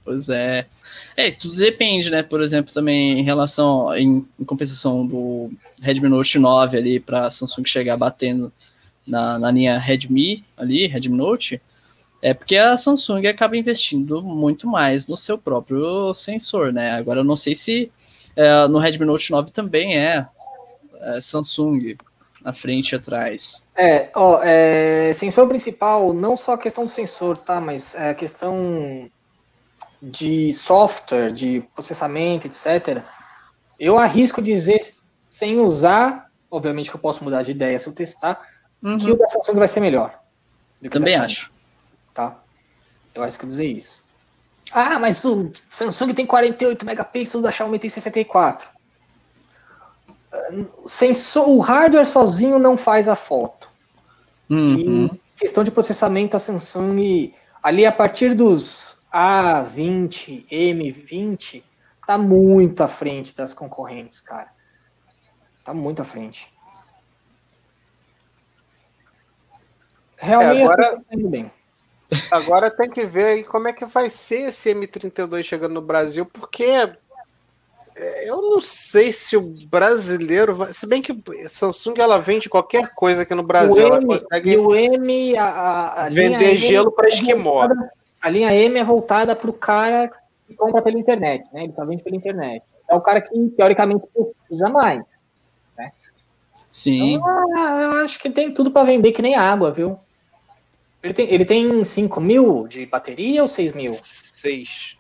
[0.04, 0.68] Pois é.
[1.16, 2.22] É, tudo depende, né?
[2.22, 5.52] Por exemplo, também em relação, em, em compensação do
[5.82, 8.52] Redmi Note 9 ali para Samsung chegar batendo
[9.06, 11.62] na, na linha Redmi ali, Redmi Note,
[12.22, 16.92] é porque a Samsung acaba investindo muito mais no seu próprio sensor, né?
[16.92, 17.92] Agora eu não sei se
[18.36, 20.26] é, no Redmi Note 9 também é,
[21.02, 21.98] é, Samsung
[22.44, 23.70] na frente e atrás.
[23.76, 27.60] É, ó, é, sensor principal, não só a questão do sensor, tá?
[27.62, 29.10] Mas é a questão
[30.02, 33.04] de software, de processamento, etc.
[33.80, 34.80] Eu arrisco dizer,
[35.28, 38.42] sem usar, obviamente que eu posso mudar de ideia se eu testar,
[38.84, 38.98] uhum.
[38.98, 40.20] que o da Samsung vai ser melhor.
[40.90, 41.52] Também acho.
[42.14, 42.38] Tá?
[43.14, 44.02] Eu acho que eu dizer isso.
[44.72, 48.70] Ah, mas o Samsung tem 48 megapixels, da Xiaomi tem 64.
[50.86, 53.70] Sensor, o hardware sozinho não faz a foto.
[54.50, 55.06] Uhum.
[55.06, 61.64] E questão de processamento, a Samsung, ali a partir dos A20, M20,
[62.06, 64.50] tá muito à frente das concorrentes, cara.
[65.64, 66.51] Tá muito à frente.
[70.22, 71.52] Realmente é, agora, bem.
[72.30, 76.28] agora tem que ver aí como é que vai ser esse M32 chegando no Brasil,
[76.28, 76.64] porque
[77.96, 80.74] é, eu não sei se o brasileiro vai.
[80.74, 81.20] Se bem que
[81.50, 84.52] Samsung ela vende qualquer coisa aqui no Brasil, ela consegue.
[84.52, 87.68] E o M, a, a vender gelo para é esquimó.
[88.22, 90.12] A linha M é voltada para o cara
[90.48, 91.64] que compra pela internet, né?
[91.64, 92.64] Ele só vende pela internet.
[92.88, 94.08] É o cara que, teoricamente,
[94.48, 95.04] precisa mais.
[95.78, 95.92] Né?
[96.72, 97.16] Sim.
[97.16, 99.98] Então, ah, eu acho que tem tudo para vender que nem água, viu?
[101.04, 103.92] Ele tem, ele tem 5 mil de bateria ou 6 mil?
[103.92, 104.98] 6.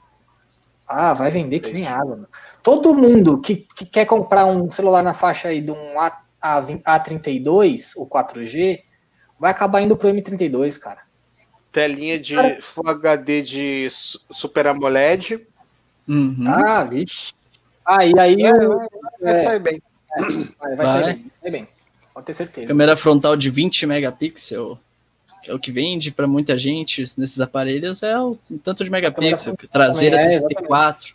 [0.87, 2.15] Ah, vai vender que nem água.
[2.15, 2.27] Mano.
[2.63, 6.61] Todo mundo que, que, quer comprar um celular na faixa aí de um A, A,
[6.61, 8.81] A32, o 4G,
[9.39, 11.01] vai acabar indo pro M32, cara.
[11.71, 12.61] Telinha de cara...
[12.61, 15.47] Full HD de Super AMOLED.
[16.07, 16.45] Uhum.
[16.47, 17.33] Ah, vixe.
[17.85, 18.43] Ah, e aí.
[18.43, 18.87] É, vai,
[19.21, 19.81] vai é, sair bem.
[20.13, 20.21] É,
[20.59, 21.67] vai, vai, Sair bem, sair bem.
[22.13, 22.67] Pode ter certeza.
[22.67, 24.77] Câmera frontal de 20 megapixels
[25.49, 30.31] o que vende para muita gente nesses aparelhos é o tanto de megapixel, traseira é,
[30.31, 31.13] 64.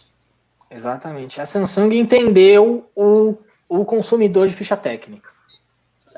[0.71, 1.41] Exatamente.
[1.41, 3.37] A Samsung entendeu o,
[3.69, 5.31] o consumidor de ficha técnica.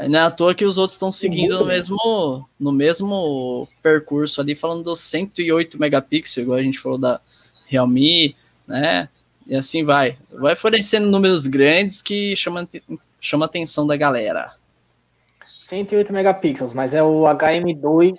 [0.09, 4.55] Não é à toa que os outros estão seguindo no mesmo, no mesmo percurso ali,
[4.55, 7.21] falando dos 108 megapixels, igual a gente falou da
[7.67, 8.33] Realme,
[8.67, 9.09] né?
[9.47, 10.17] E assim vai.
[10.31, 12.69] Vai fornecendo números grandes que chama,
[13.21, 14.55] chama a atenção da galera.
[15.69, 18.17] 108 megapixels, mas é o HM2,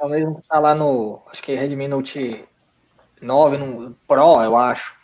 [0.00, 2.42] é o mesmo que está lá no, acho que é Redmi Note
[3.20, 4.96] 9, no Pro, eu acho.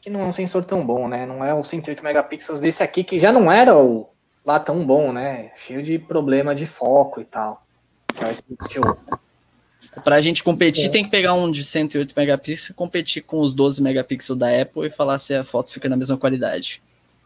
[0.00, 1.26] Que não é um sensor tão bom, né?
[1.26, 4.08] Não é o 108 megapixels desse aqui, que já não era o
[4.46, 5.50] lá tão bom, né?
[5.56, 7.66] Cheio de problema de foco e tal.
[8.14, 10.88] É o Pra gente competir, é.
[10.88, 14.90] tem que pegar um de 108 megapixels, competir com os 12 megapixels da Apple e
[14.90, 16.80] falar se a foto fica na mesma qualidade.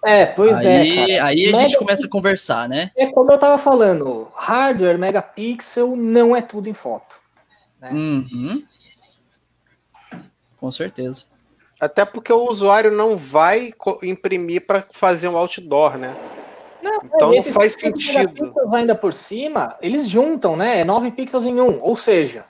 [0.05, 1.17] É, pois é, aí, é.
[1.17, 1.29] Cara.
[1.29, 1.59] Aí a Mega...
[1.59, 2.91] gente começa a conversar, né?
[2.97, 7.17] É como eu tava falando, hardware, megapixel não é tudo em foto.
[7.81, 7.91] Né?
[7.91, 8.63] Uhum.
[10.59, 11.25] Com certeza.
[11.81, 13.73] Até porque o usuário não vai
[14.03, 16.15] imprimir para fazer um outdoor, né?
[16.83, 18.55] Não, então não faz sentido.
[18.73, 20.81] Ainda por cima, eles juntam, né?
[20.81, 22.45] É 9 pixels em um, ou seja,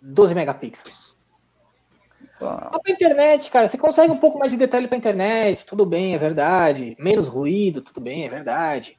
[0.00, 1.01] 12 megapixels.
[2.42, 2.78] Tá.
[2.82, 6.18] Pra internet, cara, você consegue um pouco mais de detalhe pra internet, tudo bem, é
[6.18, 6.96] verdade.
[6.98, 8.98] Menos ruído, tudo bem, é verdade.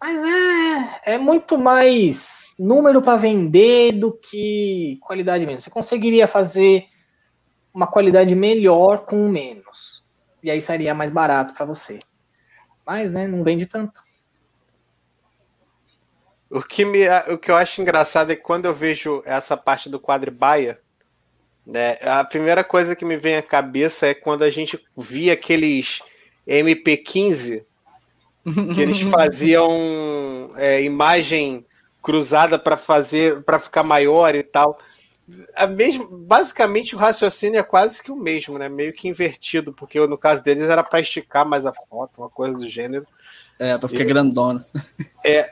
[0.00, 5.62] Mas é, é muito mais número para vender do que qualidade menos.
[5.62, 6.86] Você conseguiria fazer
[7.72, 10.02] uma qualidade melhor com menos.
[10.42, 12.00] E aí seria mais barato para você.
[12.84, 14.02] Mas, né, não vende tanto.
[16.50, 19.88] O que, me, o que eu acho engraçado é que quando eu vejo essa parte
[19.88, 20.80] do quadribaia,
[21.66, 26.02] né, a primeira coisa que me vem à cabeça é quando a gente via aqueles
[26.46, 27.64] MP15
[28.74, 31.64] que eles faziam é, imagem
[32.02, 34.78] cruzada para fazer para ficar maior e tal.
[35.54, 38.68] A mesmo, basicamente o raciocínio é quase que o mesmo, né?
[38.68, 42.58] Meio que invertido, porque no caso deles era para esticar mais a foto, uma coisa
[42.58, 43.06] do gênero.
[43.56, 44.66] É, para ficar e, grandona.
[45.24, 45.46] É,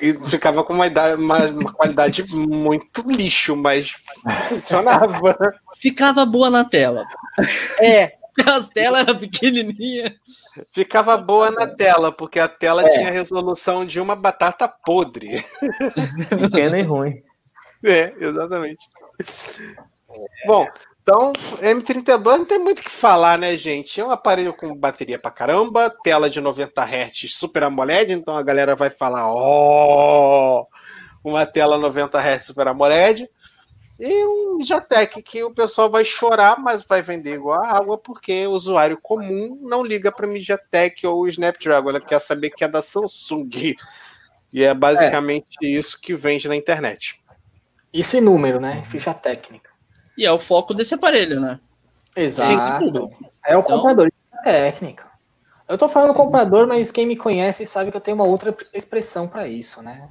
[0.00, 3.94] e ficava com uma, idade, uma, uma qualidade muito lixo, mas
[4.48, 5.36] funcionava.
[5.80, 7.04] Ficava boa na tela.
[7.80, 8.12] É,
[8.46, 10.12] As telas eram pequenininhas.
[10.72, 12.88] Ficava boa na tela, porque a tela é.
[12.88, 15.44] tinha a resolução de uma batata podre.
[16.40, 17.22] Pequena e ruim.
[17.80, 18.84] É, exatamente.
[20.48, 20.66] Bom,
[21.08, 21.32] então,
[21.62, 23.98] M32 não tem muito o que falar, né, gente?
[23.98, 28.42] É um aparelho com bateria pra caramba, tela de 90 Hz Super AMOLED, então a
[28.42, 30.66] galera vai falar, ó, oh,
[31.24, 33.26] uma tela 90 Hz Super AMOLED.
[33.98, 38.46] E um Jatec que o pessoal vai chorar, mas vai vender igual a água, porque
[38.46, 42.82] o usuário comum não liga para MediaTek ou Snapdragon, ela quer saber que é da
[42.82, 43.76] Samsung.
[44.52, 45.68] E é basicamente é.
[45.68, 47.24] isso que vende na internet.
[47.94, 48.82] Isso em número, né?
[48.84, 49.67] Ficha técnica.
[50.18, 51.60] E é o foco desse aparelho, né?
[52.16, 53.12] Exato.
[53.46, 53.62] É o então...
[53.62, 55.06] comprador de técnica.
[55.68, 56.16] Eu tô falando Sim.
[56.16, 60.10] comprador, mas quem me conhece sabe que eu tenho uma outra expressão para isso, né?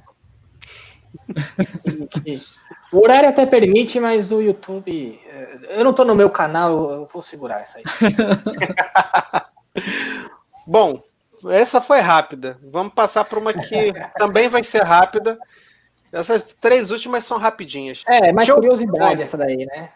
[2.90, 5.20] O horário até permite, mas o YouTube.
[5.26, 7.84] Eh, eu não tô no meu canal, eu vou segurar essa aí.
[10.66, 11.02] Bom,
[11.50, 12.58] essa foi rápida.
[12.62, 15.38] Vamos passar para uma que também vai ser rápida.
[16.12, 18.02] Essas três últimas são rapidinhas.
[18.06, 19.90] É, mais curiosidade essa daí, né?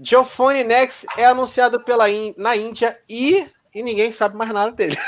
[0.00, 2.34] Geofone Nex é anunciado pela in...
[2.36, 3.46] na Índia e...
[3.74, 4.96] e ninguém sabe mais nada dele.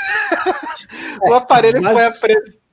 [1.23, 1.93] É, o aparelho mas...
[1.93, 2.65] foi apresentado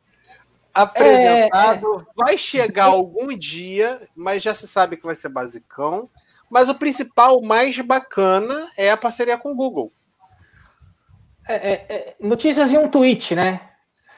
[0.73, 1.97] apresentado.
[1.99, 2.05] É, é.
[2.17, 6.09] Vai chegar algum dia, mas já se sabe que vai ser basicão.
[6.51, 9.93] Mas o principal, o mais bacana, é a parceria com o Google.
[11.49, 13.61] É, é, é notícias em um tweet, né?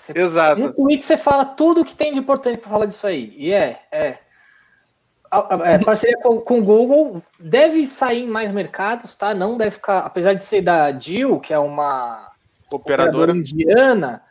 [0.04, 0.60] Você, Exato.
[0.60, 3.34] Um tweet você fala tudo o que tem de importante para falar disso aí.
[3.38, 4.18] E é, é.
[5.30, 9.32] A, a, parceria com, com o Google deve sair em mais mercados, tá?
[9.32, 12.30] Não deve ficar, apesar de ser da Dil, que é uma
[12.70, 14.22] operadora, operadora indiana,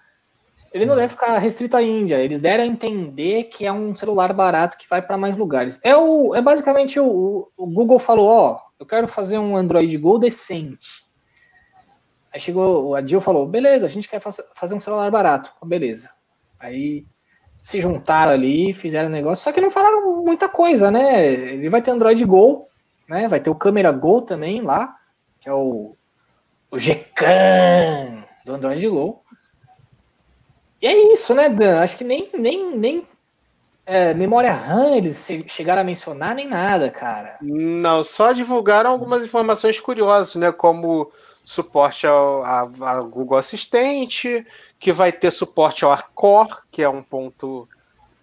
[0.72, 2.20] ele não deve ficar restrito à Índia.
[2.20, 5.80] Eles deram a entender que é um celular barato que vai para mais lugares.
[5.84, 10.20] É, o, é basicamente o, o Google falou: Ó, eu quero fazer um Android Go
[10.20, 11.03] decente.
[12.34, 15.52] Aí chegou, a Jill falou: beleza, a gente quer fazer um celular barato.
[15.64, 16.10] Beleza.
[16.60, 17.06] Aí
[17.62, 21.32] se juntaram ali, fizeram negócio, só que não falaram muita coisa, né?
[21.32, 22.68] Ele vai ter Android Go,
[23.08, 23.28] né?
[23.28, 24.96] Vai ter o Câmera Go também lá,
[25.40, 25.96] que é o,
[26.72, 29.24] o Gcam do Android Go.
[30.82, 31.80] E é isso, né, Dan?
[31.80, 33.08] Acho que nem, nem, nem
[33.86, 37.38] é, memória RAM eles chegaram a mencionar nem nada, cara.
[37.42, 40.52] Não, só divulgaram algumas informações curiosas, né?
[40.52, 41.10] Como
[41.44, 44.46] suporte ao a, a Google Assistente,
[44.80, 47.68] que vai ter suporte ao Arcore, que é um ponto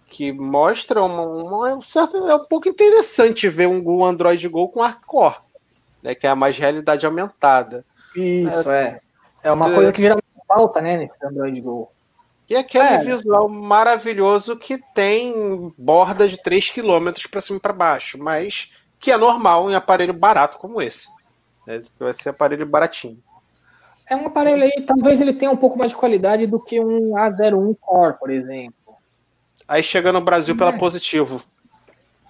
[0.07, 4.69] que mostra uma, uma um certo, é um pouco interessante ver um Google Android Go
[4.69, 5.37] com Arcore,
[6.03, 6.15] né?
[6.15, 7.85] Que é a mais realidade aumentada.
[8.15, 9.01] Isso é.
[9.43, 11.89] É, é uma coisa que geralmente falta, né, nesse Android Go.
[12.49, 12.99] E aquele é.
[12.99, 19.13] visual maravilhoso que tem borda de 3 km para cima e para baixo, mas que
[19.13, 21.09] é normal em aparelho barato como esse.
[21.67, 21.83] Né?
[21.99, 23.23] Vai ser aparelho baratinho.
[24.09, 27.13] É um aparelho aí, talvez ele tenha um pouco mais de qualidade do que um
[27.13, 28.75] A01 Core, por exemplo.
[29.69, 30.59] Aí chega no Brasil é.
[30.59, 31.41] pela positivo.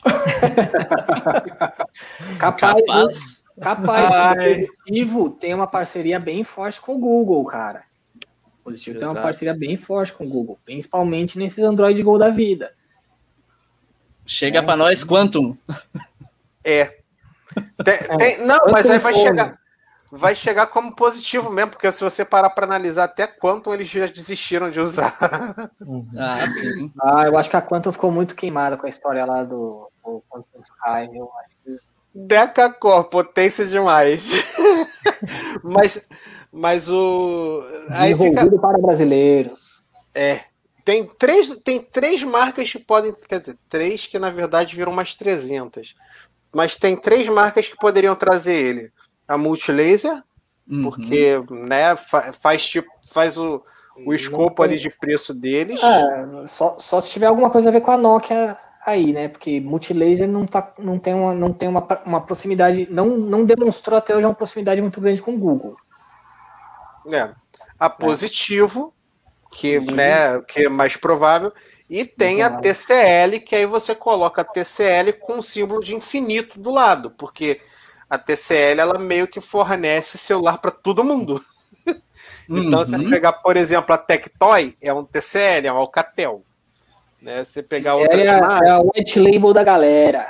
[2.39, 3.45] capaz, capaz.
[3.61, 7.85] capaz positivo tem uma parceria bem forte com o Google, cara.
[8.63, 9.13] Positivo Exato.
[9.13, 12.73] tem uma parceria bem forte com o Google, principalmente nesses Android Go da vida.
[14.27, 14.63] Chega é.
[14.63, 15.57] para nós Quantum.
[16.63, 16.95] É.
[17.85, 19.59] Tem, tem, não, mas aí vai chegar.
[20.13, 24.07] Vai chegar como positivo mesmo, porque se você parar para analisar até Quantum, eles já
[24.07, 25.17] desistiram de usar.
[26.19, 26.39] Ah,
[27.03, 30.23] ah, eu acho que a Quantum ficou muito queimada com a história lá do, do
[30.29, 31.17] Quantum Sky.
[31.17, 31.77] Eu acho que
[32.15, 34.55] Decacor, potência demais.
[35.63, 36.07] mas,
[36.53, 37.61] mas o.
[37.91, 38.59] Aí fica...
[38.59, 39.83] para brasileiros.
[40.15, 40.41] É.
[40.85, 43.15] Tem três, tem três marcas que podem.
[43.29, 45.95] Quer dizer, três que na verdade viram umas 300.
[46.53, 48.93] Mas tem três marcas que poderiam trazer ele:
[49.27, 50.23] a Multilaser,
[50.69, 50.83] uhum.
[50.83, 53.63] porque né, faz, tipo, faz o,
[54.07, 55.81] o escopo ali de preço deles.
[55.83, 59.29] É, só, só se tiver alguma coisa a ver com a Nokia aí, né?
[59.29, 63.99] Porque multilaser não, tá, não tem, uma, não tem uma, uma proximidade, não, não demonstrou
[63.99, 65.77] até hoje uma proximidade muito grande com o Google.
[67.13, 67.31] É.
[67.79, 68.93] A positivo,
[69.53, 69.57] é.
[69.57, 69.95] que, uhum.
[69.95, 71.53] né, que é mais provável,
[71.91, 76.61] e tem a TCL, que aí você coloca a TCL com um símbolo de infinito
[76.61, 77.61] do lado, porque
[78.09, 81.43] a TCL ela meio que fornece celular para todo mundo.
[82.49, 82.87] então, uhum.
[82.87, 86.45] você pegar, por exemplo, a Tectoy, é um TCL, é um Alcatel.
[87.21, 87.43] Né?
[87.43, 88.21] Você pegar outra.
[88.21, 90.29] É, a, é a white label da galera,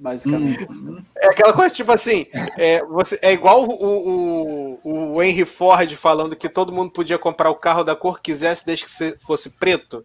[0.00, 0.64] basicamente.
[0.70, 1.02] Hum.
[1.18, 2.26] É aquela coisa, tipo assim,
[2.58, 7.50] é, você, é igual o, o, o Henry Ford falando que todo mundo podia comprar
[7.50, 10.02] o carro da cor que quisesse desde que fosse preto.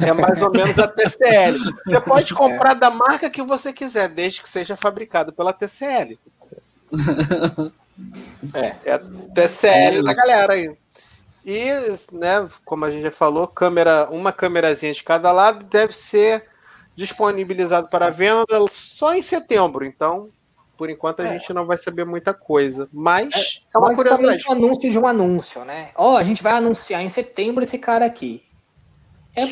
[0.00, 1.58] É mais ou menos a TCL.
[1.84, 2.74] Você pode comprar é.
[2.76, 6.18] da marca que você quiser, desde que seja fabricado pela TCL.
[8.52, 10.76] É, é a TCL é da galera aí.
[11.46, 11.70] E,
[12.12, 16.44] né, como a gente já falou, câmera, uma câmerazinha de cada lado deve ser
[16.94, 19.84] disponibilizado para venda só em setembro.
[19.84, 20.30] Então,
[20.76, 21.32] por enquanto, a é.
[21.32, 22.88] gente não vai saber muita coisa.
[22.92, 24.42] Mas é, é uma curiosidade.
[24.48, 25.90] um anúncio de um anúncio, né?
[25.96, 28.42] Ó, oh, a gente vai anunciar em setembro esse cara aqui.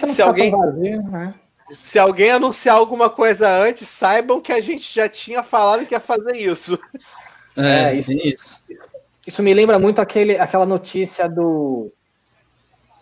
[0.09, 1.35] Se alguém, vazio, né?
[1.73, 6.01] se alguém anunciar alguma coisa antes, saibam que a gente já tinha falado que ia
[6.01, 6.79] fazer isso.
[7.57, 8.63] É, é isso, isso.
[9.27, 11.91] Isso me lembra muito aquele, aquela notícia do,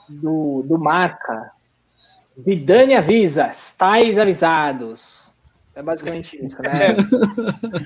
[0.08, 1.50] do, do Marca.
[2.36, 5.32] Vidani avisa, estáis avisados.
[5.74, 6.70] É basicamente isso, né?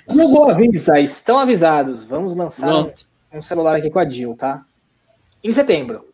[0.06, 2.04] Google avisa, estão avisados.
[2.04, 2.92] Vamos lançar um,
[3.32, 4.62] um, celular aqui com a Jill, tá?
[5.42, 6.04] Em setembro.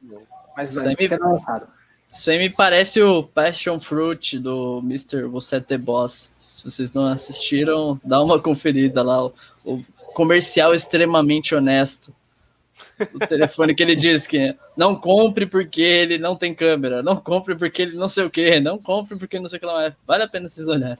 [0.56, 1.66] Mas ser lançado.
[2.12, 5.22] Isso aí me parece o Passion Fruit do Mr.
[5.28, 6.30] Você The Boss.
[6.38, 9.24] Se vocês não assistiram, dá uma conferida lá.
[9.24, 9.32] O,
[9.64, 9.82] o
[10.12, 12.14] comercial extremamente honesto.
[13.14, 17.56] O telefone que ele diz que não compre porque ele não tem câmera, não compre
[17.56, 19.96] porque ele não sei o que, não compre porque não sei o que lá.
[20.06, 20.98] Vale a pena vocês olharem.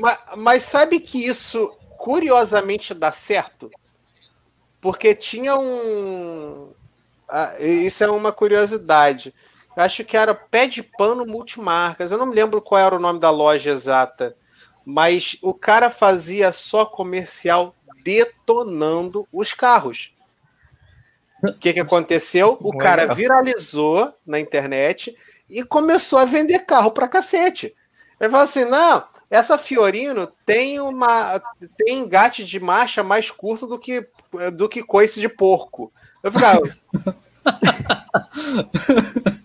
[0.00, 3.70] Mas, mas sabe que isso curiosamente dá certo?
[4.78, 6.68] Porque tinha um.
[7.26, 9.32] Ah, isso é uma curiosidade.
[9.76, 12.12] Acho que era pé de pano multimarcas.
[12.12, 14.36] Eu não me lembro qual era o nome da loja exata.
[14.86, 17.74] Mas o cara fazia só comercial
[18.04, 20.12] detonando os carros.
[21.42, 22.56] O que, que aconteceu?
[22.60, 25.16] O cara viralizou na internet
[25.48, 27.74] e começou a vender carro pra cacete.
[28.20, 31.40] Ele falou assim: não, essa Fiorino tem uma
[31.76, 34.06] tem engate de marcha mais curto do que
[34.52, 35.92] do que coice de porco.
[36.22, 36.60] Eu ficava.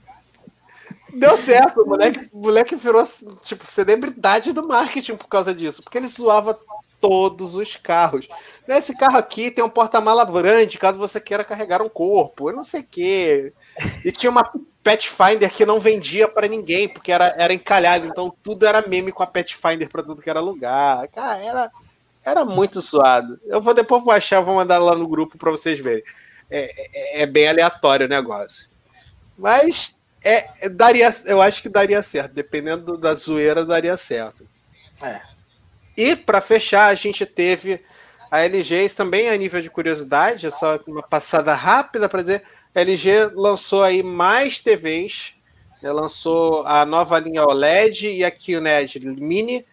[1.14, 3.04] Deu certo, o moleque, o moleque virou
[3.42, 6.60] tipo celebridade do marketing por causa disso, porque ele zoava
[7.02, 8.28] todos os carros.
[8.68, 12.64] Esse carro aqui tem um porta-mala grande, caso você queira carregar um corpo, eu não
[12.64, 13.54] sei o quê.
[14.06, 14.50] E tinha uma
[14.84, 19.22] Pathfinder que não vendia para ninguém, porque era, era encalhado, então tudo era meme com
[19.22, 21.08] a Pathfinder para tudo que era lugar.
[21.10, 21.72] Cara, era,
[22.26, 23.40] era muito zoado.
[23.46, 26.04] Eu vou depois vou achar, vou mandar lá no grupo para vocês verem.
[26.50, 28.70] É, é, é, bem aleatório o negócio.
[29.38, 34.46] Mas é, daria, eu acho que daria certo, dependendo da zoeira, daria certo.
[35.02, 35.22] É.
[35.96, 37.84] E para fechar, a gente teve
[38.30, 42.44] a LG também a nível de curiosidade, é só uma passada rápida para dizer,
[42.76, 45.34] a LG lançou aí mais TVs,
[45.82, 49.66] né, lançou a nova linha OLED e a QNED Mini.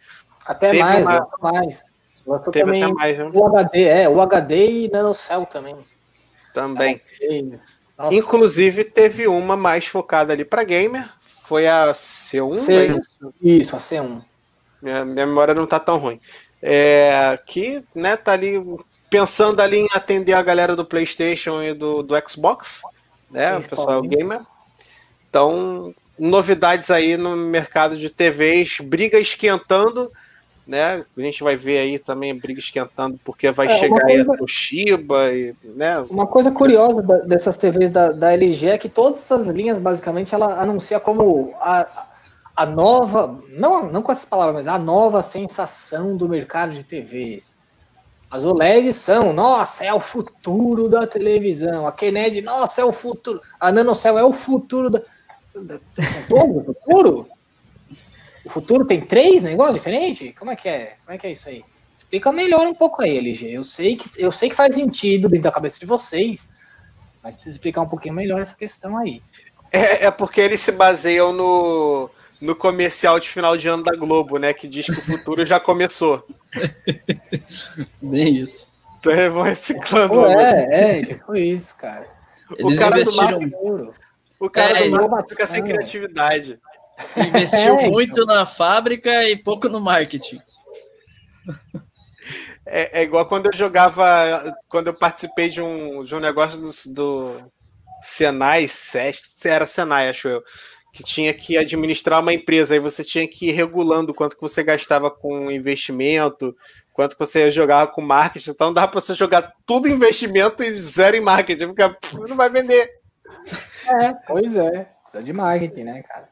[0.44, 1.16] Até teve mais, uma...
[1.16, 1.85] até mais.
[2.27, 3.31] Lançou teve também até mais, né?
[3.32, 5.77] o HD, é, o HD e NanoCell também.
[6.55, 7.01] Também.
[7.20, 7.43] É,
[8.10, 12.74] Inclusive teve uma mais focada ali para gamer, foi a C1, C...
[12.74, 13.35] É isso?
[13.43, 14.23] isso, a C1.
[14.82, 16.20] Minha, minha memória não tá tão ruim.
[16.60, 18.60] É, que né, tá ali
[19.09, 22.82] pensando ali em atender a galera do PlayStation e do, do Xbox,
[23.31, 23.56] né?
[23.56, 24.40] O pessoal gamer.
[25.28, 30.10] Então, novidades aí no mercado de TVs, briga esquentando,
[30.66, 31.05] né?
[31.16, 34.38] A gente vai ver aí também briga esquentando, porque vai é, chegar coisa, aí a
[34.38, 36.01] Toshiba e, né?
[36.10, 40.60] Uma coisa curiosa dessas TVs da, da LG é que todas essas linhas, basicamente, ela
[40.60, 42.09] anuncia como a,
[42.56, 47.56] a nova, não, não com essas palavras, mas a nova sensação do mercado de TVs.
[48.28, 51.86] As OLEDs são, nossa, é o futuro da televisão.
[51.86, 53.40] A Kennedy, nossa, é o futuro.
[53.60, 55.01] A NanoCell é o futuro da.
[55.55, 57.28] o futuro?
[58.47, 60.32] O futuro tem três negócios diferentes?
[60.39, 60.97] Como é que é?
[61.05, 61.64] Como é que é isso aí?
[61.93, 63.51] Explica melhor um pouco aí, LG.
[63.51, 66.51] Eu sei que, eu sei que faz sentido dentro da cabeça de vocês,
[67.23, 69.20] mas precisa explicar um pouquinho melhor essa questão aí.
[69.73, 72.09] É, é porque eles se baseiam no,
[72.40, 74.52] no comercial de final de ano da Globo, né?
[74.52, 76.24] Que diz que o futuro já começou.
[78.01, 78.70] Bem isso.
[79.01, 80.14] Então eles vão reciclando.
[80.14, 82.06] Pô, é, é, tipo isso, cara.
[82.56, 83.93] Eles o cara investiram, do marketing,
[84.39, 86.60] o cara É, do marketing fica sem criatividade.
[87.16, 90.39] Investiu É, muito na fábrica e pouco no marketing.
[92.64, 94.05] É, é igual quando eu jogava,
[94.68, 97.52] quando eu participei de um, de um negócio do, do
[98.02, 100.43] Senai, Sesc, era Senai, acho eu,
[100.93, 104.64] que tinha que administrar uma empresa, aí você tinha que ir regulando quanto que você
[104.64, 106.56] gastava com investimento,
[106.93, 110.70] quanto que você jogava com marketing, então dava para você jogar tudo em investimento e
[110.73, 111.82] zero em marketing, porque
[112.28, 112.90] não vai vender.
[113.86, 114.89] É, pois é.
[115.02, 116.28] Precisa de marketing, né, cara?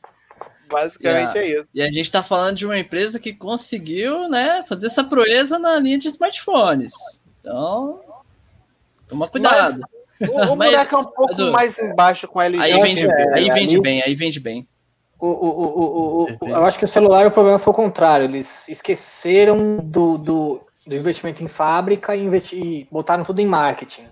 [0.74, 1.68] Basicamente é isso.
[1.74, 5.78] E a gente está falando de uma empresa que conseguiu né, fazer essa proeza na
[5.78, 6.92] linha de smartphones.
[7.40, 8.00] Então,
[9.08, 9.80] toma cuidado.
[10.20, 12.62] O, o Mas- buraco é um pouco mas o- mais embaixo com a LG.
[12.62, 14.66] aí vende, acho que é, aí vende bem, aí vende bem.
[15.18, 18.24] O, o, o, o, o- eu acho que o celular o problema foi o contrário.
[18.24, 24.04] Eles esqueceram do, do, do investimento em fábrica e, investi, e botaram tudo em marketing.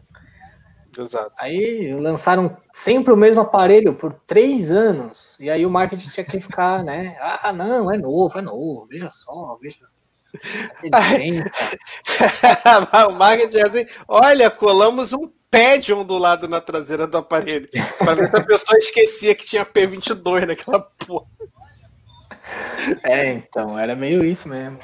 [0.98, 1.32] Exato.
[1.38, 5.38] Aí lançaram sempre o mesmo aparelho por três anos.
[5.40, 7.16] E aí o marketing tinha que ficar, né?
[7.42, 8.86] Ah, não, é novo, é novo.
[8.88, 9.86] Veja só, veja.
[13.08, 17.68] o marketing é assim, olha, colamos um Pedium do lado na traseira do aparelho.
[17.98, 21.26] Para ver se a pessoa esquecia que tinha P22 naquela porra.
[23.02, 24.80] É, então, era meio isso mesmo.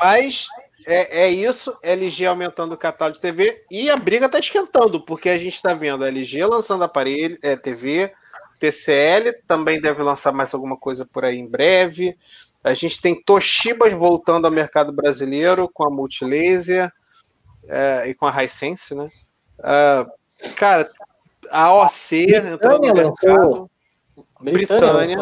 [0.00, 0.46] Mas
[0.86, 5.28] é, é isso, LG aumentando o catálogo de TV e a briga tá esquentando, porque
[5.28, 8.12] a gente tá vendo a LG lançando aparelho, é, TV,
[8.60, 12.16] TCL também deve lançar mais alguma coisa por aí em breve.
[12.62, 16.90] A gente tem Toshibas voltando ao mercado brasileiro com a Multilaser
[17.68, 19.10] é, e com a Hisense, né?
[19.62, 20.06] Ah,
[20.56, 20.88] cara,
[21.50, 23.36] a OC entrando no Britânia mercado.
[23.36, 23.70] lançou.
[24.40, 25.18] Britânia.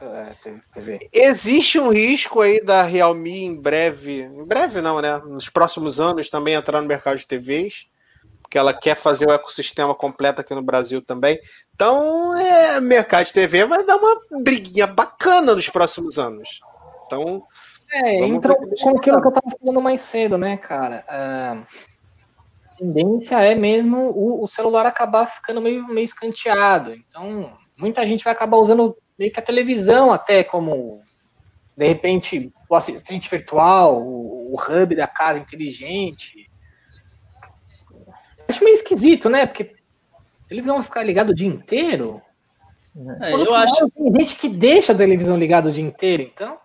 [0.00, 0.98] É, TV.
[1.12, 5.18] Existe um risco aí da Realme em breve, em breve não, né?
[5.18, 7.86] Nos próximos anos também entrar no mercado de TVs,
[8.42, 11.38] porque ela quer fazer o ecossistema completo aqui no Brasil também.
[11.74, 16.60] Então, é, mercado de TV vai dar uma briguinha bacana nos próximos anos.
[17.06, 17.44] Então,
[17.92, 21.04] É, entra com aquilo que eu tava falando mais cedo, né, cara?
[21.08, 21.62] Ah,
[22.72, 26.92] a tendência é mesmo o, o celular acabar ficando meio, meio escanteado.
[26.92, 31.02] Então, muita gente vai acabar usando meio que a televisão até como,
[31.76, 36.50] de repente, o assistente virtual, o, o hub da casa inteligente.
[38.48, 39.46] Acho meio esquisito, né?
[39.46, 39.74] Porque
[40.44, 42.20] a televisão vai ficar ligada o dia inteiro.
[43.20, 46.56] É, eu acho, lado, Tem gente que deixa a televisão ligada o dia inteiro, então...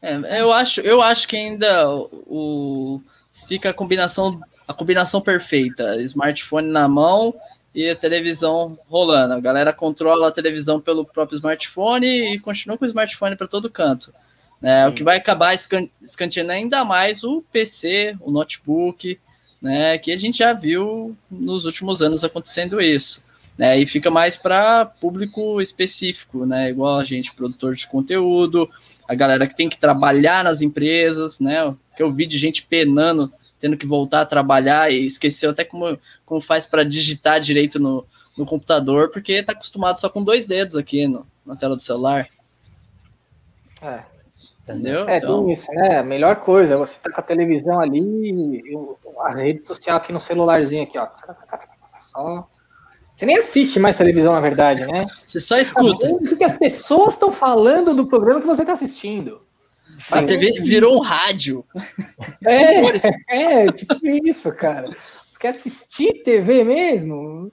[0.00, 3.02] é, eu acho, eu acho que ainda o, o-
[3.48, 7.34] fica a combinação, a combinação perfeita, smartphone na mão
[7.74, 9.34] e a televisão rolando.
[9.34, 13.70] A galera controla a televisão pelo próprio smartphone e continua com o smartphone para todo
[13.70, 14.12] canto.
[14.60, 14.86] né?
[14.86, 19.18] O que vai acabar escan- escanteando ainda mais o PC, o notebook,
[19.60, 19.98] né?
[19.98, 23.24] Que a gente já viu nos últimos anos acontecendo isso.
[23.58, 26.70] Né, e fica mais para público específico, né?
[26.70, 28.66] Igual a gente, produtor de conteúdo,
[29.06, 31.70] a galera que tem que trabalhar nas empresas, né?
[31.94, 33.28] Que eu vi de gente penando,
[33.62, 38.04] tendo que voltar a trabalhar e esqueceu até como, como faz para digitar direito no,
[38.36, 42.26] no computador, porque está acostumado só com dois dedos aqui no, na tela do celular.
[43.80, 44.00] É.
[44.64, 45.08] Entendeu?
[45.08, 45.98] É, Então, tem isso, né?
[45.98, 48.74] A melhor coisa, você tá com a televisão ali, e
[49.20, 51.06] a rede social aqui no celularzinho aqui, ó.
[52.00, 52.48] Só.
[53.14, 55.06] Você nem assiste mais televisão, na verdade, né?
[55.24, 56.08] você só escuta.
[56.08, 59.40] O que as pessoas estão falando do programa que você tá assistindo?
[60.12, 61.64] A TV virou um rádio.
[62.44, 62.80] É,
[63.66, 63.94] é, tipo
[64.24, 64.88] isso, cara.
[65.32, 67.50] Porque assistir TV mesmo.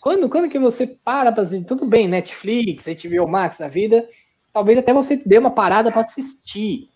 [0.00, 1.66] Quando, quando que você para pra assistir?
[1.66, 4.08] Tudo bem, Netflix, HBO Max, a vida.
[4.52, 6.88] Talvez até você dê uma parada pra assistir.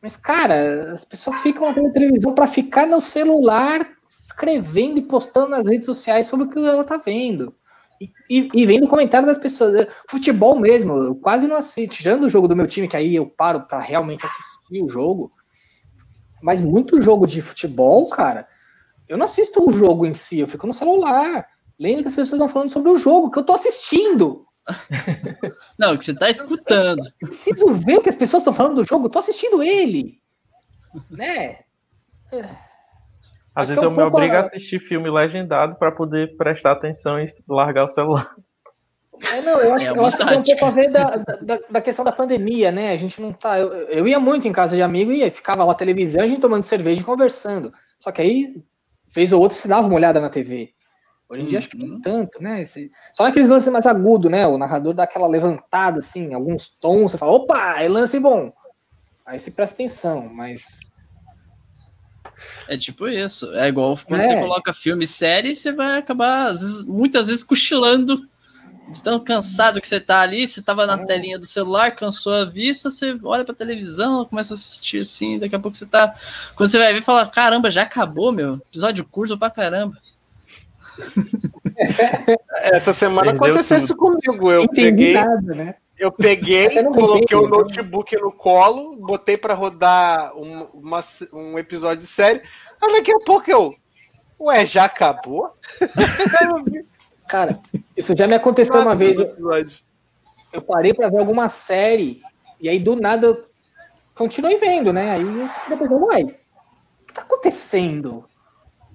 [0.00, 5.66] Mas, cara, as pessoas ficam na televisão pra ficar no celular escrevendo e postando nas
[5.66, 7.54] redes sociais sobre o que ela tá vendo.
[8.00, 9.86] E, e, e vendo comentário das pessoas.
[10.08, 11.94] Futebol mesmo, eu quase não assisto.
[11.94, 15.32] Tirando o jogo do meu time, que aí eu paro pra realmente assistir o jogo.
[16.42, 18.46] Mas muito jogo de futebol, cara,
[19.08, 21.46] eu não assisto o jogo em si, eu fico no celular.
[21.78, 24.46] Lendo que as pessoas estão falando sobre o jogo que eu tô assistindo.
[25.78, 27.00] Não, que você tá escutando.
[27.20, 30.20] Eu preciso ver o que as pessoas estão falando do jogo, eu tô assistindo ele.
[31.10, 31.58] Né?
[33.54, 36.72] Às Acho vezes é eu me obrigo a a- assistir filme legendado para poder prestar
[36.72, 38.34] atenção e largar o celular.
[39.32, 41.60] É, não, eu acho, é eu acho que tem um pouco a ver da, da,
[41.70, 42.90] da, questão da pandemia, né?
[42.90, 43.58] A gente não tá.
[43.58, 46.64] Eu, eu ia muito em casa de amigo e ficava lá televisão, a gente tomando
[46.64, 47.72] cerveja e conversando.
[48.00, 48.56] Só que aí,
[49.08, 50.74] fez ou outro, se dava uma olhada na TV.
[51.28, 52.00] Hoje em dia acho que nem uhum.
[52.00, 52.62] tanto, né?
[52.62, 52.90] Esse...
[53.12, 54.46] Só naqueles lances mais agudos, né?
[54.46, 58.52] O narrador dá aquela levantada, assim, alguns tons, você fala, opa, é lance bom.
[59.26, 60.80] Aí você presta atenção, mas.
[62.68, 63.52] É tipo isso.
[63.54, 64.26] É igual quando é.
[64.26, 68.28] você coloca filme série, você vai acabar, vezes, muitas vezes, cochilando
[68.90, 71.04] de tão cansado que você tá ali, você tava na é.
[71.06, 75.54] telinha do celular, cansou a vista, você olha pra televisão, começa a assistir assim, daqui
[75.54, 76.14] a pouco você tá.
[76.54, 78.56] Quando você vai ver, fala: caramba, já acabou, meu.
[78.70, 79.96] Episódio curto pra caramba.
[82.72, 83.84] Essa semana Perdeu aconteceu tudo.
[83.84, 84.50] isso comigo.
[84.50, 85.14] Eu peguei.
[85.14, 85.74] Nada, né?
[85.98, 91.00] Eu peguei, coloquei o notebook no colo, botei para rodar um, uma,
[91.32, 92.42] um episódio de série.
[92.82, 93.74] Aí daqui a pouco eu.
[94.40, 95.54] Ué, já acabou?
[97.28, 97.58] Cara,
[97.96, 99.16] isso já me aconteceu uma vez.
[100.52, 102.20] Eu, parei para ver alguma série
[102.60, 103.44] e aí do nada eu
[104.14, 105.12] continuei vendo, né?
[105.12, 105.24] Aí
[105.68, 108.24] depois eu, uai, o que tá acontecendo?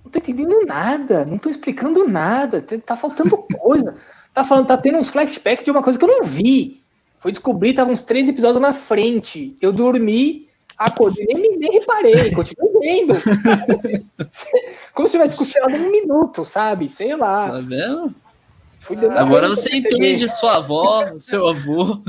[0.03, 3.95] Não tô entendendo nada, não tô explicando nada, tá faltando coisa.
[4.33, 6.78] Tá falando, tá tendo uns flashbacks de uma coisa que eu não vi.
[7.19, 9.55] Foi descobrir, tava uns três episódios na frente.
[9.61, 10.47] Eu dormi,
[10.77, 13.13] acordei, nem, nem reparei, continuei vendo.
[14.93, 16.87] Como se tivesse cochilado um minuto, sabe?
[16.87, 17.49] Sei lá.
[17.49, 18.15] Tá vendo?
[19.17, 22.01] Agora você entende sua avó, seu avô.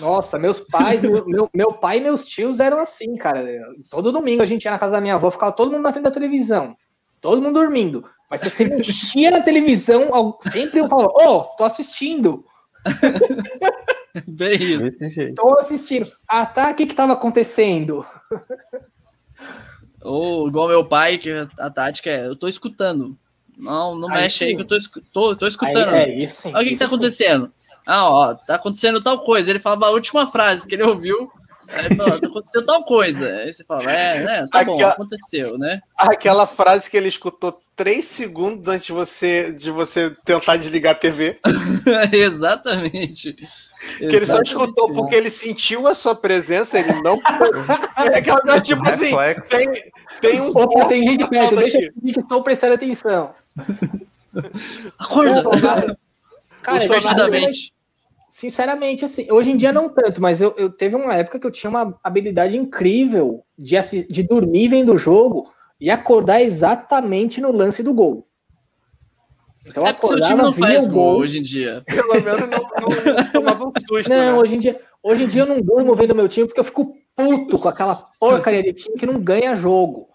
[0.00, 3.44] Nossa, meus pais, meu, meu pai e meus tios eram assim, cara.
[3.88, 6.04] Todo domingo a gente ia na casa da minha avó, ficava todo mundo na frente
[6.04, 6.76] da televisão.
[7.20, 8.04] Todo mundo dormindo.
[8.28, 12.44] Mas se você mexia na televisão, sempre eu falava, ô, oh, tô assistindo.
[14.28, 14.78] Bem isso.
[14.78, 15.34] Desse jeito.
[15.34, 16.10] Tô assistindo.
[16.28, 18.06] Ah, tá, o que que tava acontecendo?
[20.00, 23.16] Ou igual meu pai, que a tática é, eu tô escutando.
[23.56, 24.44] Não, não aí, mexe sim.
[24.44, 24.76] aí que eu tô,
[25.12, 25.88] tô, tô escutando.
[25.88, 27.52] Aí, é isso, sim, Olha o que, que tá acontecendo.
[27.86, 29.50] Ah, ó, tá acontecendo tal coisa.
[29.50, 31.30] Ele falava a última frase que ele ouviu.
[32.24, 33.36] Aconteceu tal coisa.
[33.36, 34.48] Aí você fala, é, né?
[34.50, 35.80] Tá Aquela, bom, aconteceu, né?
[35.96, 40.98] Aquela frase que ele escutou três segundos antes de você, de você tentar desligar a
[40.98, 41.38] TV.
[42.12, 43.36] Exatamente.
[43.98, 47.20] Que ele só escutou porque ele sentiu a sua presença, ele não.
[48.12, 49.14] é aquela tipo assim,
[49.50, 49.68] tem,
[50.20, 50.48] tem um.
[50.50, 53.30] Opa, tem gente perto, deixa eu que estou prestando atenção.
[54.98, 55.98] Acorda!
[56.62, 57.73] Cara, Divertidamente
[58.34, 61.52] sinceramente, assim, hoje em dia não tanto, mas eu, eu teve uma época que eu
[61.52, 63.76] tinha uma habilidade incrível de,
[64.10, 68.26] de dormir vendo o jogo e acordar exatamente no lance do gol.
[69.64, 71.80] Então, é porque seu time não faz gol, gol hoje em dia.
[71.86, 74.10] Pelo menos não, não tomava um susto.
[74.10, 74.34] Não, né?
[74.34, 76.92] hoje, em dia, hoje em dia eu não durmo vendo meu time porque eu fico
[77.14, 80.08] puto com aquela porcaria de time que não ganha jogo.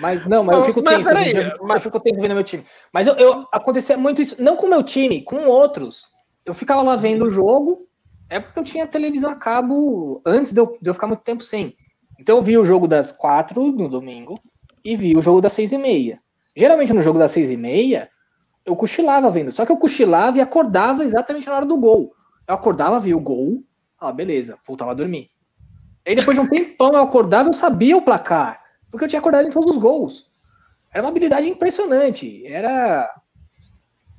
[0.00, 1.14] Mas não, mas eu fico tenso.
[1.14, 1.76] Mas, eu, mas...
[1.76, 2.66] eu fico tenso vendo meu time.
[2.92, 6.10] Mas eu, eu acontecia muito isso, não com o meu time, com outros
[6.44, 7.86] eu ficava lá vendo o jogo,
[8.28, 11.42] é porque eu tinha televisão a cabo antes de eu, de eu ficar muito tempo
[11.42, 11.74] sem.
[12.18, 14.40] Então eu vi o jogo das quatro no domingo
[14.84, 16.20] e vi o jogo das seis e meia.
[16.56, 18.08] Geralmente no jogo das seis e meia,
[18.64, 19.50] eu cochilava vendo.
[19.50, 22.12] Só que eu cochilava e acordava exatamente na hora do gol.
[22.46, 23.62] Eu acordava, via o gol,
[23.98, 25.30] ah, beleza, voltava a dormir.
[26.06, 28.60] Aí depois de um tempão eu acordava, eu sabia o placar,
[28.90, 30.30] porque eu tinha acordado em todos os gols.
[30.92, 32.44] Era uma habilidade impressionante.
[32.46, 33.08] Era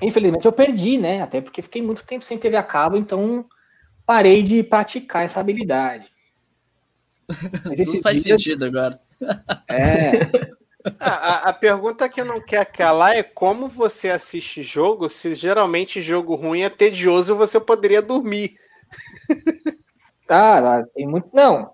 [0.01, 1.21] Infelizmente eu perdi, né?
[1.21, 3.45] Até porque fiquei muito tempo sem TV a cabo, então
[4.05, 6.09] parei de praticar essa habilidade.
[7.65, 8.41] Mas Não faz dias...
[8.41, 8.99] sentido agora.
[9.69, 10.51] É.
[10.99, 16.33] A, a, pergunta que não quer calar é como você assiste jogo, se geralmente jogo
[16.33, 18.57] ruim é tedioso e você poderia dormir.
[20.27, 21.29] Cara, tem muito.
[21.31, 21.69] Não.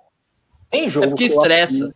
[0.70, 1.06] Tem jogo.
[1.06, 1.96] É porque estressa.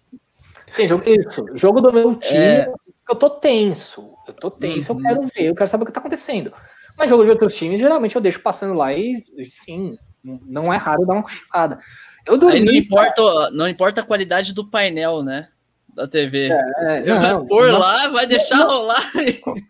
[0.75, 1.03] Tem jogo.
[1.05, 1.45] Isso.
[1.53, 2.73] Jogo do meu time, é...
[3.09, 4.13] eu tô tenso.
[4.31, 4.99] Eu tô tenso, uhum.
[4.99, 6.53] eu quero ver, eu quero saber o que tá acontecendo.
[6.97, 11.05] Mas jogo de outros times, geralmente eu deixo passando lá e, sim, não é raro
[11.05, 11.79] dar uma cochilada.
[12.25, 15.49] Eu dormi, Aí não importa, não importa a qualidade do painel, né?
[15.93, 16.49] Da TV.
[16.49, 19.11] É, eu não, pôr não, lá, vai deixar não, rolar.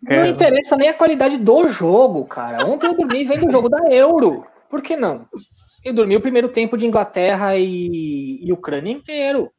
[0.04, 2.66] Não interessa nem a qualidade do jogo, cara.
[2.68, 4.46] Ontem eu dormi vendo o jogo da Euro.
[4.70, 5.26] Por que não?
[5.84, 9.52] Eu dormi o primeiro tempo de Inglaterra e, e Ucrânia inteiro.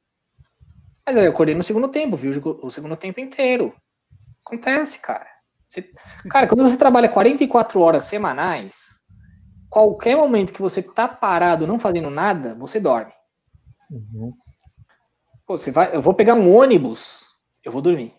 [1.05, 3.75] Mas aí eu acordei no segundo tempo, vi o, o segundo tempo inteiro.
[4.47, 5.27] Acontece, cara.
[5.67, 5.83] Você,
[6.31, 9.01] cara, quando você trabalha 44 horas semanais,
[9.71, 13.13] qualquer momento que você tá parado, não fazendo nada, você dorme.
[13.91, 14.33] Uhum.
[15.47, 17.27] Pô, você vai, eu vou pegar um ônibus,
[17.65, 18.15] eu vou dormir.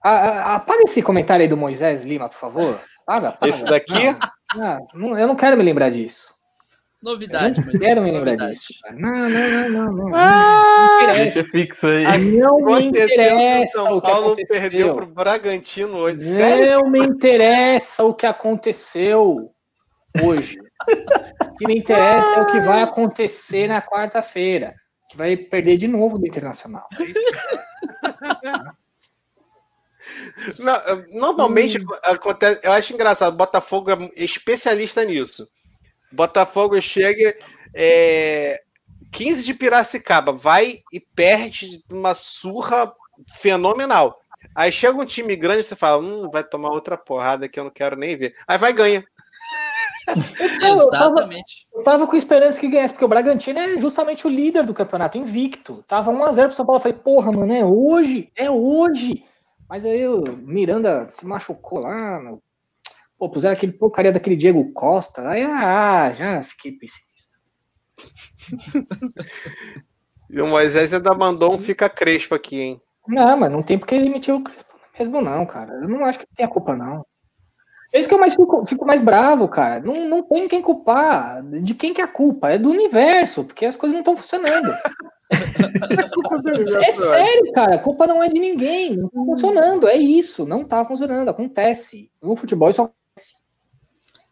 [0.00, 2.80] apaga esse comentário aí do Moisés Lima, por favor.
[3.06, 3.50] Apaga, apaga.
[3.50, 4.16] Esse daqui?
[4.54, 6.34] Não, não, eu não quero me lembrar disso.
[7.02, 8.72] Novidade, eu não quero me lembrar disso.
[8.92, 9.92] Não, não, não, não.
[9.92, 12.04] não, ah, Deixa fixo aí.
[12.38, 14.60] Não me interessa São o que Paulo aconteceu.
[14.60, 16.16] perdeu pro Bragantino hoje.
[16.18, 16.88] Não Sério?
[16.88, 19.52] me interessa o que aconteceu
[20.22, 20.60] hoje.
[21.42, 24.72] o que me interessa é o que vai acontecer na quarta-feira.
[25.10, 26.86] Que vai perder de novo do Internacional.
[30.58, 30.74] Não,
[31.12, 31.86] normalmente hum.
[32.04, 32.60] acontece.
[32.64, 33.36] Eu acho engraçado.
[33.36, 35.48] Botafogo é especialista nisso.
[36.12, 37.34] Botafogo chega.
[37.74, 38.60] É,
[39.12, 42.92] 15 de Piracicaba, vai e perde uma surra
[43.34, 44.18] fenomenal.
[44.54, 47.64] Aí chega um time grande e você fala: hum, vai tomar outra porrada que eu
[47.64, 48.34] não quero nem ver.
[48.46, 49.04] Aí vai ganha.
[50.60, 51.30] Eu tava,
[51.72, 55.16] eu tava com esperança que ganhasse, porque o Bragantino é justamente o líder do campeonato,
[55.16, 55.84] invicto.
[55.86, 56.78] Tava 1x0 pro São Paulo.
[56.78, 59.24] Eu falei, porra, mano, é hoje, é hoje.
[59.68, 62.18] Mas aí o Miranda se machucou lá.
[62.18, 62.42] No...
[63.22, 65.28] Pô, puseram aquele porcaria daquele Diego Costa.
[65.28, 67.38] Aí, ah, já fiquei pessimista.
[70.28, 72.82] e o Moisés ainda mandou um fica crespo aqui, hein?
[73.06, 75.72] Não, mas não tem porque ele emitiu o crespo mesmo, não, cara.
[75.74, 77.06] Eu não acho que tem a culpa, não.
[77.94, 79.78] É isso que eu mais fico, fico, mais bravo, cara.
[79.78, 81.44] Não, não tem quem culpar.
[81.44, 82.50] De quem que é a culpa?
[82.50, 84.68] É do universo, porque as coisas não estão funcionando.
[86.84, 87.76] é sério, cara.
[87.76, 88.96] A culpa não é de ninguém.
[88.96, 89.86] Não tá funcionando.
[89.86, 90.44] É isso.
[90.44, 91.28] Não tá funcionando.
[91.28, 92.10] Acontece.
[92.20, 92.90] No futebol isso.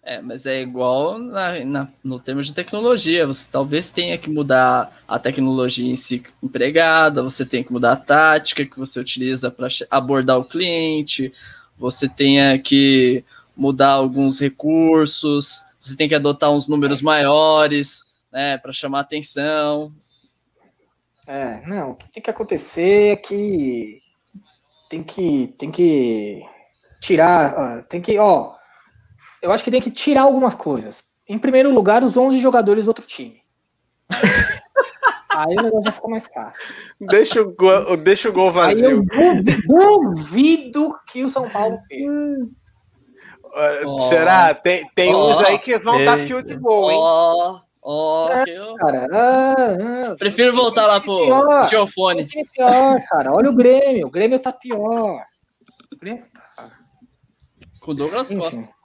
[0.02, 3.26] É, mas é igual na, na, no termo de tecnologia.
[3.26, 7.96] Você talvez tenha que mudar a tecnologia em si empregada, você tem que mudar a
[7.96, 11.30] tática que você utiliza para abordar o cliente,
[11.78, 13.22] você tenha que
[13.54, 19.92] mudar alguns recursos, você tem que adotar uns números maiores, né, para chamar atenção.
[21.26, 23.98] É, não, o que tem que acontecer é que
[24.88, 26.42] tem que tem que
[27.00, 28.54] tirar, tem que, ó,
[29.42, 31.04] eu acho que tem que tirar algumas coisas.
[31.28, 33.40] Em primeiro lugar, os 11 jogadores do outro time.
[35.36, 36.74] Aí o negócio vai ficar mais fácil.
[37.00, 38.86] Deixa o gol, deixa o gol vazio.
[38.86, 42.60] Aí eu duvido, duvido que o São Paulo perca.
[43.86, 43.98] Oh.
[44.08, 44.54] Será?
[44.54, 45.30] Tem, tem oh.
[45.30, 46.16] uns aí que vão Eita.
[46.16, 46.98] dar fio de gol, hein?
[47.00, 48.28] Ó, ó,
[48.76, 49.08] cara.
[49.12, 49.54] Ah,
[50.10, 52.22] ah, Prefiro voltar lá pro Geofone.
[52.22, 53.32] É pior, cara.
[53.32, 54.06] Olha o Grêmio.
[54.06, 55.22] O Grêmio tá pior.
[55.92, 56.70] O Grêmio tá...
[57.80, 58.40] Com Douglas Enfim.
[58.40, 58.79] Costa.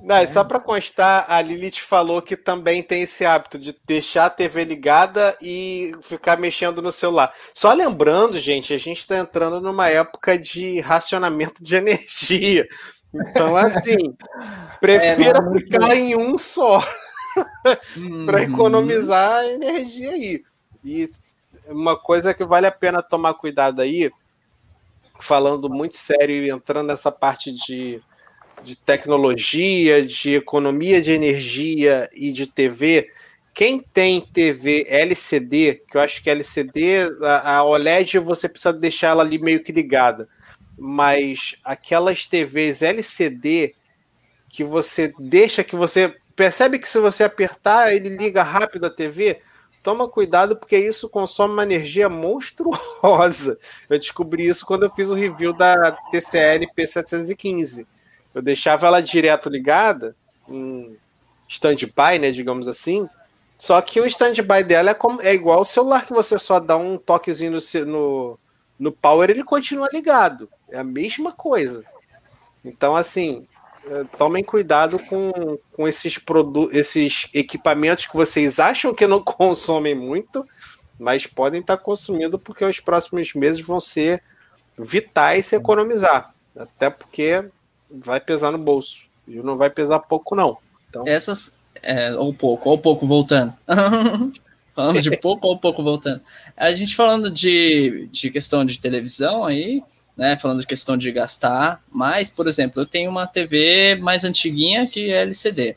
[0.00, 4.26] Não, é só para constar, a Lilith falou que também tem esse hábito de deixar
[4.26, 7.32] a TV ligada e ficar mexendo no celular.
[7.54, 12.68] Só lembrando, gente, a gente está entrando numa época de racionamento de energia.
[13.12, 13.96] Então, assim,
[14.80, 16.80] prefira é, ficar em um só
[18.26, 18.44] para uhum.
[18.44, 20.44] economizar energia aí.
[20.84, 21.10] E
[21.66, 24.10] uma coisa que vale a pena tomar cuidado aí,
[25.18, 28.00] falando muito sério e entrando nessa parte de,
[28.62, 33.10] de tecnologia, de economia de energia e de TV,
[33.54, 39.08] quem tem TV LCD, que eu acho que LCD, a, a OLED você precisa deixar
[39.08, 40.28] ela ali meio que ligada
[40.76, 43.74] mas aquelas TVs LCD
[44.48, 49.40] que você deixa que você percebe que se você apertar ele liga rápido a TV,
[49.82, 53.58] toma cuidado porque isso consome uma energia monstruosa.
[53.88, 57.86] Eu descobri isso quando eu fiz o review da TCL P715.
[58.36, 60.14] Eu deixava ela direto ligada
[60.46, 60.94] em
[61.48, 63.08] stand-by, né, digamos assim.
[63.58, 66.76] Só que o stand-by dela é, como, é igual o celular que você só dá
[66.76, 68.38] um toquezinho no, no,
[68.78, 70.50] no power, ele continua ligado.
[70.68, 71.82] É a mesma coisa.
[72.62, 73.48] Então, assim,
[73.86, 75.32] é, tomem cuidado com,
[75.72, 76.20] com esses,
[76.72, 80.46] esses equipamentos que vocês acham que não consomem muito,
[80.98, 84.22] mas podem estar consumindo porque os próximos meses vão ser
[84.78, 86.34] vitais se economizar.
[86.54, 87.48] Até porque
[87.90, 89.06] vai pesar no bolso.
[89.26, 90.58] E não vai pesar pouco, não.
[90.88, 91.04] Então...
[91.06, 91.54] Essas.
[91.82, 93.52] É, ou pouco, ou pouco voltando.
[94.76, 96.20] falando de pouco ou pouco voltando.
[96.56, 99.82] A gente falando de, de questão de televisão aí,
[100.16, 104.86] né, falando de questão de gastar, mas, por exemplo, eu tenho uma TV mais antiguinha
[104.86, 105.76] que é LCD,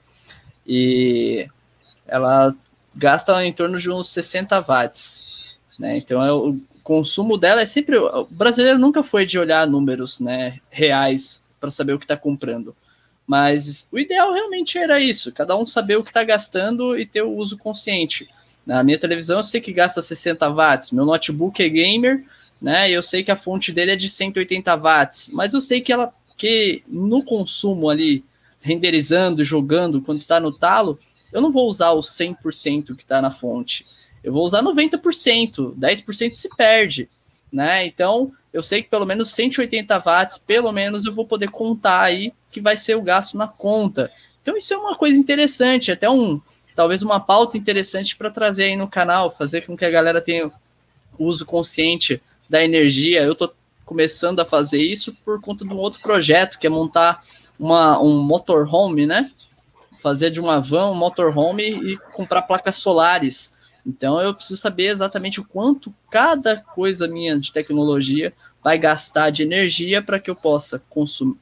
[0.66, 1.48] e
[2.08, 2.56] ela
[2.96, 5.26] gasta em torno de uns 60 watts,
[5.78, 10.20] né, então é, o consumo dela é sempre, o brasileiro nunca foi de olhar números,
[10.20, 12.76] né, reais para saber o que está comprando,
[13.28, 17.22] mas o ideal realmente era isso, cada um saber o que está gastando e ter
[17.22, 18.30] o uso consciente.
[18.66, 22.24] Na minha televisão eu sei que gasta 60 watts, meu notebook é gamer,
[22.62, 22.90] né?
[22.90, 26.14] Eu sei que a fonte dele é de 180 watts, mas eu sei que ela
[26.40, 28.24] que no consumo ali,
[28.62, 30.98] renderizando, jogando, quando está no talo,
[31.34, 33.86] eu não vou usar o 100% que está na fonte.
[34.24, 37.10] Eu vou usar 90%, 10% se perde,
[37.52, 37.86] né?
[37.86, 42.34] Então, eu sei que pelo menos 180 watts, pelo menos eu vou poder contar aí
[42.50, 44.12] que vai ser o gasto na conta.
[44.42, 46.42] Então, isso é uma coisa interessante, até um,
[46.76, 50.50] talvez uma pauta interessante para trazer aí no canal, fazer com que a galera tenha
[51.18, 53.22] uso consciente da energia.
[53.22, 53.54] Eu estou
[53.86, 57.24] começando a fazer isso por conta de um outro projeto, que é montar
[57.60, 59.32] uma, um motorhome, né?
[60.02, 63.54] Fazer de uma van um motorhome e comprar placas solares.
[63.86, 68.34] Então eu preciso saber exatamente o quanto cada coisa minha de tecnologia
[68.64, 70.84] vai gastar de energia para que eu possa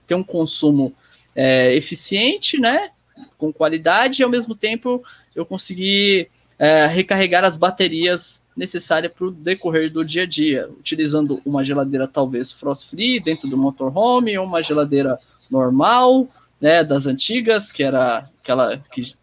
[0.05, 0.93] ter um consumo
[1.35, 2.89] é, eficiente, né?
[3.37, 5.01] Com qualidade e ao mesmo tempo
[5.35, 11.39] eu conseguir é, recarregar as baterias necessárias para o decorrer do dia a dia, utilizando
[11.45, 15.19] uma geladeira talvez frost free dentro do motorhome, ou uma geladeira
[15.49, 16.27] normal,
[16.59, 19.13] né, das antigas, que era aquela que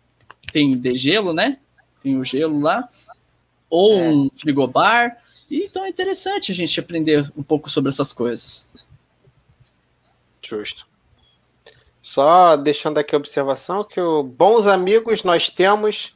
[0.52, 1.58] tem de gelo, né?
[2.05, 2.86] Tem o gelo lá,
[3.68, 4.09] ou é.
[4.09, 5.16] um frigobar.
[5.51, 8.68] E, então é interessante a gente aprender um pouco sobre essas coisas.
[10.40, 10.86] Justo.
[12.02, 16.14] Só deixando aqui a observação que o bons amigos nós temos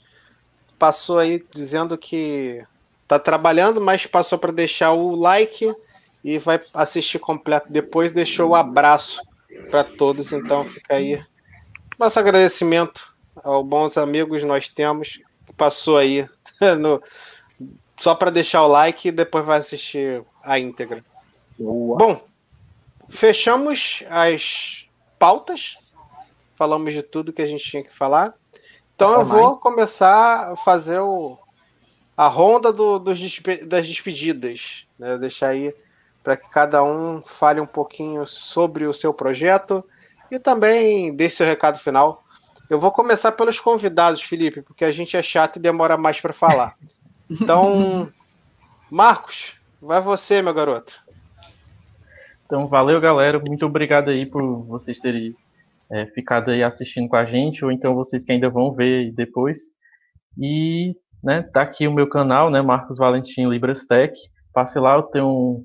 [0.78, 2.62] passou aí dizendo que
[3.08, 5.74] tá trabalhando, mas passou para deixar o like
[6.22, 8.12] e vai assistir completo depois.
[8.12, 9.22] Deixou o abraço
[9.70, 11.24] para todos, então fica aí
[11.98, 13.12] nosso agradecimento
[13.42, 15.20] aos bons amigos nós temos
[15.58, 16.26] passou aí
[16.80, 17.02] no,
[17.98, 21.04] só para deixar o like e depois vai assistir a íntegra.
[21.58, 21.98] Boa.
[21.98, 22.24] Bom,
[23.08, 25.76] fechamos as pautas,
[26.56, 28.34] falamos de tudo que a gente tinha que falar.
[28.94, 31.38] Então eu vou começar a fazer o,
[32.16, 34.86] a ronda do, dos, das despedidas.
[34.98, 35.18] Né?
[35.18, 35.74] Deixar aí
[36.22, 39.84] para que cada um fale um pouquinho sobre o seu projeto
[40.30, 42.24] e também dê seu recado final.
[42.68, 46.32] Eu vou começar pelos convidados, Felipe, porque a gente é chato e demora mais para
[46.32, 46.76] falar.
[47.30, 48.10] Então,
[48.90, 51.02] Marcos, vai você, meu garoto.
[52.44, 53.38] Então, valeu, galera.
[53.38, 55.34] Muito obrigado aí por vocês terem
[55.90, 59.74] é, ficado aí assistindo com a gente, ou então vocês que ainda vão ver depois.
[60.36, 64.14] E né, tá aqui o meu canal, né, Marcos Valentim Libras Tech.
[64.52, 65.64] Passe lá, eu tenho,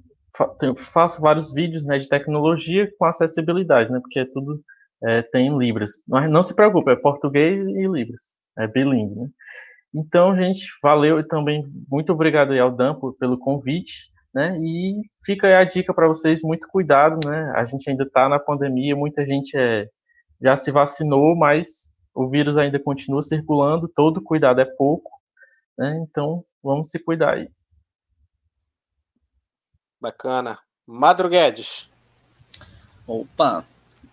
[0.59, 4.59] tenho, faço vários vídeos né, de tecnologia com acessibilidade, né, porque é tudo
[5.05, 6.03] é, tem em Libras.
[6.07, 9.15] Mas não se preocupe, é português e Libras, é bilíngue.
[9.15, 9.27] Né?
[9.93, 14.11] Então, gente, valeu e também muito obrigado aí ao Dan pelo convite.
[14.33, 14.57] Né?
[14.59, 17.53] E fica aí a dica para vocês, muito cuidado, né?
[17.55, 19.87] A gente ainda está na pandemia, muita gente é,
[20.41, 25.11] já se vacinou, mas o vírus ainda continua circulando, todo cuidado é pouco,
[25.77, 26.03] né?
[26.09, 27.47] Então vamos se cuidar aí.
[30.01, 30.57] Bacana.
[30.85, 31.89] Madruguedes.
[33.05, 33.63] Opa,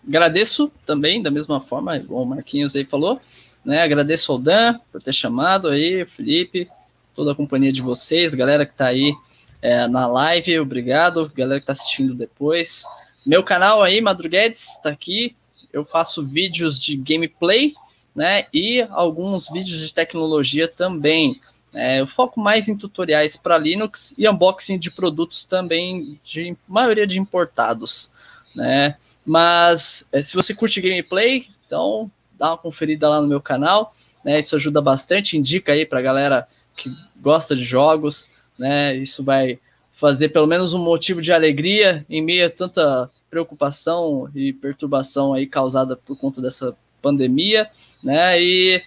[0.06, 3.20] agradeço também, da mesma forma, igual o Marquinhos aí falou,
[3.64, 3.82] né?
[3.82, 6.68] Agradeço ao Dan por ter chamado aí, Felipe,
[7.14, 9.14] toda a companhia de vocês, galera que está aí
[9.62, 12.85] é, na live, obrigado, galera que está assistindo depois.
[13.24, 15.35] Meu canal aí, Madruguedes, está aqui,
[15.72, 17.74] eu faço vídeos de gameplay,
[18.14, 21.40] né, e alguns vídeos de tecnologia também.
[21.72, 27.06] É, eu foco mais em tutoriais para Linux e unboxing de produtos também, de maioria
[27.06, 28.10] de importados,
[28.55, 28.97] né?
[29.24, 33.94] Mas é, se você curte gameplay, então dá uma conferida lá no meu canal,
[34.24, 34.39] né?
[34.39, 36.90] Isso ajuda bastante, indica aí para galera que
[37.22, 38.97] gosta de jogos, né?
[38.97, 39.59] Isso vai
[39.93, 45.47] fazer pelo menos um motivo de alegria em meio a tanta preocupação e perturbação aí
[45.47, 47.70] causada por conta dessa pandemia,
[48.02, 48.40] né?
[48.43, 48.82] E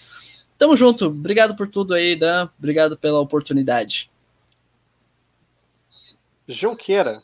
[0.58, 1.08] tamo junto.
[1.08, 2.50] Obrigado por tudo aí, Dan.
[2.58, 4.10] Obrigado pela oportunidade.
[6.48, 7.22] Junqueira.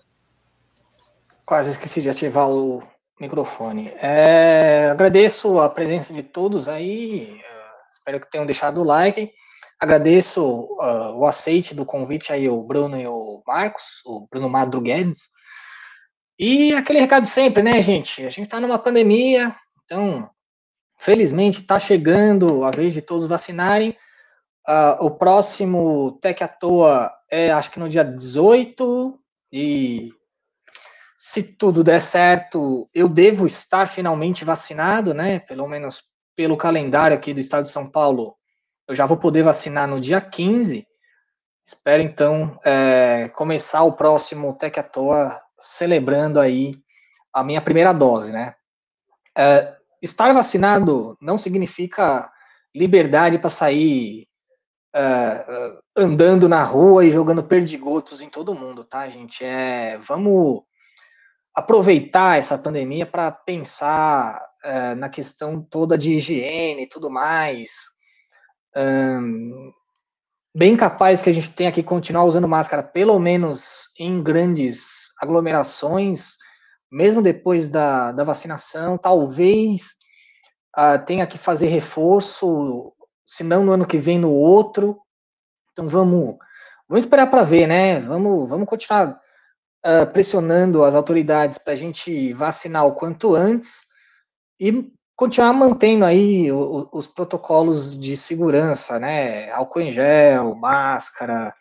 [1.50, 2.84] Quase esqueci de ativar o
[3.20, 3.92] microfone.
[3.96, 7.24] É, agradeço a presença de todos aí.
[7.24, 9.32] Uh, espero que tenham deixado o like.
[9.80, 15.32] Agradeço uh, o aceite do convite aí, o Bruno e o Marcos, o Bruno Madruguedes.
[16.38, 18.24] E aquele recado sempre, né, gente?
[18.28, 20.30] A gente está numa pandemia, então,
[21.00, 23.98] felizmente, está chegando a vez de todos vacinarem.
[24.68, 29.20] Uh, o próximo Tech à Toa é, acho que no dia 18,
[29.52, 30.12] e
[31.22, 35.40] se tudo der certo, eu devo estar finalmente vacinado, né?
[35.40, 36.02] Pelo menos
[36.34, 38.38] pelo calendário aqui do estado de São Paulo,
[38.88, 40.88] eu já vou poder vacinar no dia 15.
[41.66, 46.74] Espero, então, é, começar o próximo Tech à Toa celebrando aí
[47.34, 48.56] a minha primeira dose, né?
[49.38, 52.32] É, estar vacinado não significa
[52.74, 54.26] liberdade para sair
[54.96, 55.46] é,
[55.98, 59.44] andando na rua e jogando perdigotos em todo mundo, tá, gente?
[59.44, 60.64] É, vamos
[61.60, 67.69] aproveitar essa pandemia para pensar é, na questão toda de higiene e tudo mais.
[70.56, 76.38] bem capaz que a gente tenha que continuar usando máscara, pelo menos em grandes aglomerações,
[76.91, 79.81] mesmo depois da, da vacinação, talvez
[80.77, 82.94] uh, tenha que fazer reforço
[83.26, 84.99] se não no ano que vem, no outro.
[85.72, 86.38] Então vamos,
[86.88, 87.99] vamos esperar para ver, né?
[88.02, 89.19] Vamos, vamos continuar
[89.86, 93.88] uh, pressionando as autoridades para a gente vacinar o quanto antes
[94.60, 99.52] e continuar mantendo aí o, os protocolos de segurança, né?
[99.52, 101.54] Álcool em gel, máscara.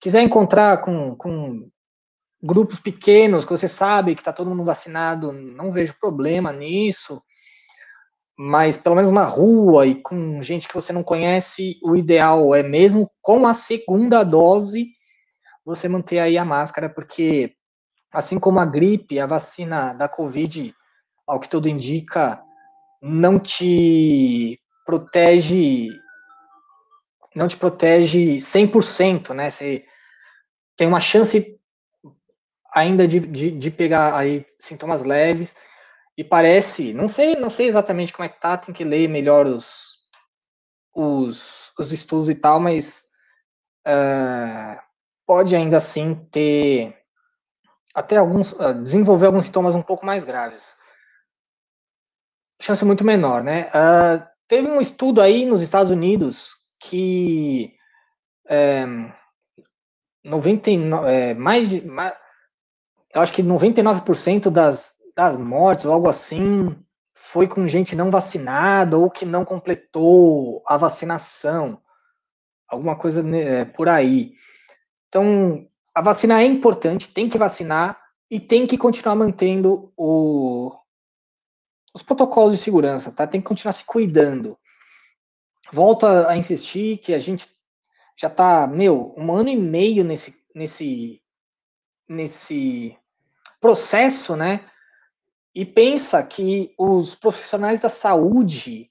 [0.00, 1.68] Quiser encontrar com, com
[2.42, 7.22] grupos pequenos, que você sabe que está todo mundo vacinado, não vejo problema nisso.
[8.36, 12.62] Mas pelo menos na rua e com gente que você não conhece, o ideal é
[12.62, 14.88] mesmo com a segunda dose
[15.64, 17.54] você manter aí a máscara, porque
[18.12, 20.74] assim como a gripe, a vacina da Covid,
[21.26, 22.42] ao que tudo indica,
[23.02, 25.88] não te protege
[27.34, 29.50] não te protege 100%, né?
[29.50, 29.84] Você
[30.76, 31.58] tem uma chance
[32.72, 35.56] ainda de, de, de, pegar aí sintomas leves
[36.16, 39.46] e parece, não sei, não sei exatamente como é que tá, tem que ler melhor
[39.46, 39.96] os,
[40.94, 43.04] os, os estudos e tal, mas
[43.86, 44.80] uh,
[45.26, 46.96] pode ainda assim ter
[47.94, 50.74] até alguns uh, desenvolver alguns sintomas um pouco mais graves.
[52.60, 53.68] Chance muito menor, né?
[53.68, 57.74] Uh, teve um estudo aí nos Estados Unidos que
[58.48, 58.84] é,
[60.22, 62.14] 99, é, mais de mais,
[63.14, 66.76] eu acho que 99% das, das mortes ou algo assim
[67.14, 71.80] foi com gente não vacinada ou que não completou a vacinação,
[72.68, 74.34] alguma coisa né, por aí.
[75.14, 75.64] Então,
[75.94, 80.76] a vacina é importante, tem que vacinar e tem que continuar mantendo o,
[81.94, 83.24] os protocolos de segurança, tá?
[83.24, 84.58] Tem que continuar se cuidando.
[85.72, 87.48] Volto a, a insistir que a gente
[88.18, 91.22] já tá, meu, um ano e meio nesse, nesse,
[92.08, 92.98] nesse
[93.60, 94.68] processo, né?
[95.54, 98.90] E pensa que os profissionais da saúde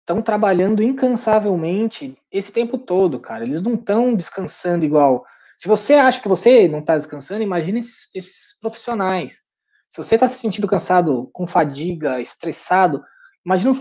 [0.00, 3.42] estão trabalhando incansavelmente esse tempo todo, cara.
[3.42, 5.24] Eles não estão descansando igual.
[5.56, 9.40] Se você acha que você não está descansando, imagine esses, esses, profissionais.
[9.88, 13.02] Se você está se sentindo cansado, com fadiga, estressado,
[13.44, 13.78] imagine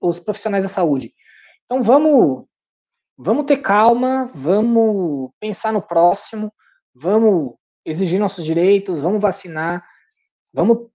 [0.00, 1.12] os profissionais da saúde.
[1.64, 2.44] Então vamos,
[3.16, 6.52] vamos ter calma, vamos pensar no próximo,
[6.94, 7.54] vamos
[7.84, 9.84] exigir nossos direitos, vamos vacinar,
[10.52, 10.88] vamos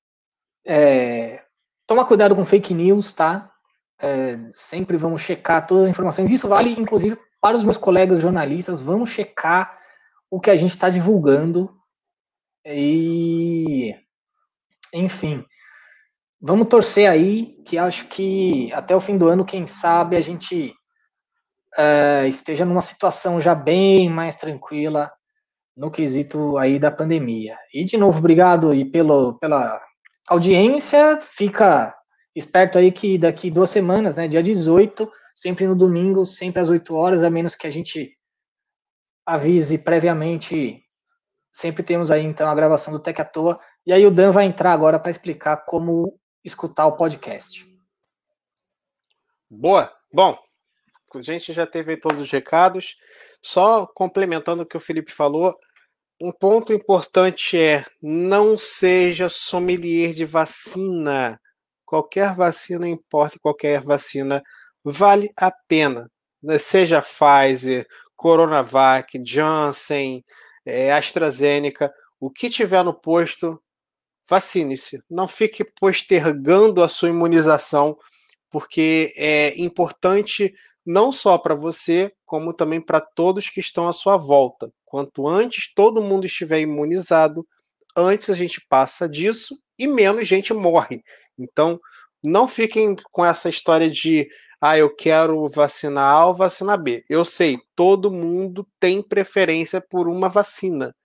[0.66, 1.44] é,
[1.86, 3.52] tomar cuidado com fake news, tá?
[4.00, 6.30] É, sempre vamos checar todas as informações.
[6.30, 8.82] Isso vale, inclusive, para os meus colegas jornalistas.
[8.82, 9.77] Vamos checar
[10.30, 11.74] o que a gente está divulgando.
[12.66, 13.96] E,
[14.94, 15.46] enfim,
[16.40, 20.74] vamos torcer aí, que acho que até o fim do ano, quem sabe, a gente
[21.78, 25.12] é, esteja numa situação já bem mais tranquila
[25.76, 27.56] no quesito aí da pandemia.
[27.74, 29.80] E de novo, obrigado aí pelo, pela
[30.28, 31.20] audiência.
[31.22, 31.96] Fica
[32.36, 36.96] esperto aí que daqui duas semanas, né, dia 18, sempre no domingo, sempre às 8
[36.96, 38.17] horas, a menos que a gente
[39.28, 40.82] avise previamente.
[41.52, 43.60] Sempre temos aí então a gravação do Tec à Toa.
[43.86, 47.68] E aí o Dan vai entrar agora para explicar como escutar o podcast.
[49.50, 49.92] Boa.
[50.14, 50.38] Bom,
[51.14, 52.96] a gente já teve todos os recados.
[53.42, 55.58] Só complementando o que o Felipe falou,
[56.22, 61.40] um ponto importante é não seja sommelier de vacina.
[61.86, 64.42] Qualquer vacina importa, qualquer vacina
[64.84, 66.10] vale a pena.
[66.60, 67.88] Seja Pfizer,
[68.18, 70.26] Coronavac, Janssen,
[70.66, 73.62] é, AstraZeneca, o que tiver no posto,
[74.28, 75.02] vacine-se.
[75.10, 77.98] Não fique postergando a sua imunização,
[78.50, 80.54] porque é importante
[80.86, 84.72] não só para você, como também para todos que estão à sua volta.
[84.86, 87.48] Quanto antes todo mundo estiver imunizado,
[87.96, 91.04] antes a gente passa disso e menos gente morre.
[91.38, 91.80] Então,
[92.24, 94.28] não fiquem com essa história de
[94.62, 97.04] ah, eu quero vacinar A ou vacina B.
[97.10, 100.96] Eu sei, todo mundo tem preferência por uma vacina,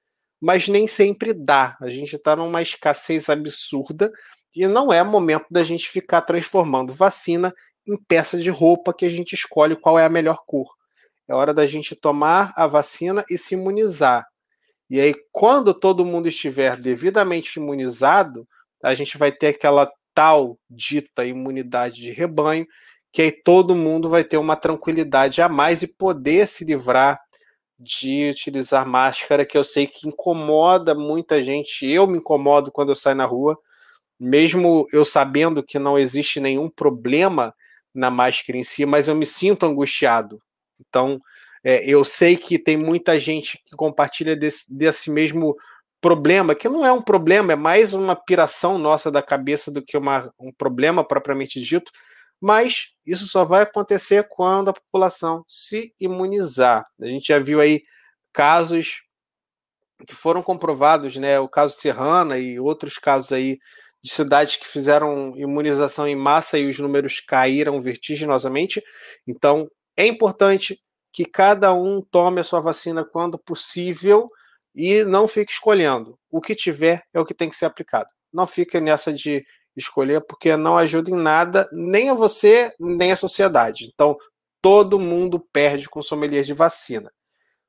[0.41, 1.77] mas nem sempre dá.
[1.81, 4.11] A gente está numa escassez absurda
[4.55, 7.55] e não é momento da gente ficar transformando vacina
[7.87, 10.69] em peça de roupa que a gente escolhe qual é a melhor cor.
[11.29, 14.27] É hora da gente tomar a vacina e se imunizar.
[14.91, 18.47] E aí, quando todo mundo estiver devidamente imunizado,
[18.83, 22.67] a gente vai ter aquela tal dita imunidade de rebanho,
[23.13, 27.21] que aí todo mundo vai ter uma tranquilidade a mais e poder se livrar
[27.79, 31.85] de utilizar máscara, que eu sei que incomoda muita gente.
[31.87, 33.59] Eu me incomodo quando eu saio na rua,
[34.19, 37.55] mesmo eu sabendo que não existe nenhum problema
[37.95, 40.41] na máscara em si, mas eu me sinto angustiado.
[40.81, 41.21] Então,
[41.63, 45.57] é, eu sei que tem muita gente que compartilha desse, desse mesmo
[46.01, 49.97] problema, que não é um problema, é mais uma piração nossa da cabeça do que
[49.97, 51.93] uma, um problema propriamente dito,
[52.43, 56.85] mas isso só vai acontecer quando a população se imunizar.
[57.01, 57.85] A gente já viu aí
[58.33, 59.05] casos
[60.05, 61.39] que foram comprovados, né?
[61.39, 63.61] O caso Serrana e outros casos aí
[64.03, 68.83] de cidades que fizeram imunização em massa e os números caíram vertiginosamente.
[69.25, 70.83] Então, é importante
[71.13, 74.29] que cada um tome a sua vacina quando possível
[74.75, 76.19] e não fique escolhendo.
[76.29, 78.09] O que tiver é o que tem que ser aplicado.
[78.33, 79.45] Não fique nessa de
[79.77, 83.91] escolher, porque não ajuda em nada, nem a você, nem a sociedade.
[83.93, 84.17] Então,
[84.61, 87.11] todo mundo perde com sommelier de vacina.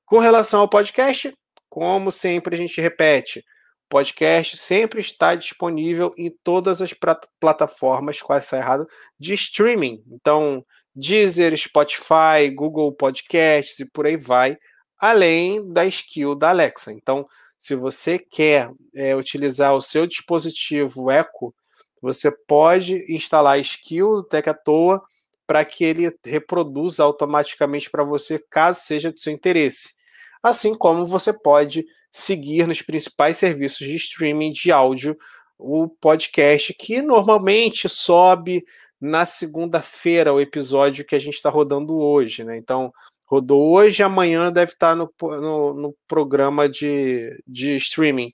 [0.05, 1.33] Com relação ao podcast,
[1.69, 3.43] como sempre a gente repete, o
[3.89, 6.93] podcast sempre está disponível em todas as
[7.39, 8.87] plataformas, quase sai errado,
[9.19, 10.03] de streaming.
[10.07, 10.63] Então,
[10.95, 14.57] Deezer, Spotify, Google Podcasts e por aí vai,
[14.99, 16.91] além da skill da Alexa.
[16.91, 17.27] Então,
[17.59, 21.53] se você quer é, utilizar o seu dispositivo Echo,
[22.03, 25.01] você pode instalar a skill do Tech à toa
[25.47, 29.93] para que ele reproduza automaticamente para você, caso seja de seu interesse.
[30.41, 35.17] Assim como você pode seguir nos principais serviços de streaming de áudio
[35.57, 38.65] o podcast que normalmente sobe
[38.99, 42.57] na segunda-feira o episódio que a gente está rodando hoje, né?
[42.57, 42.91] Então,
[43.25, 48.33] rodou hoje, amanhã deve estar tá no, no, no, programa de, de streaming.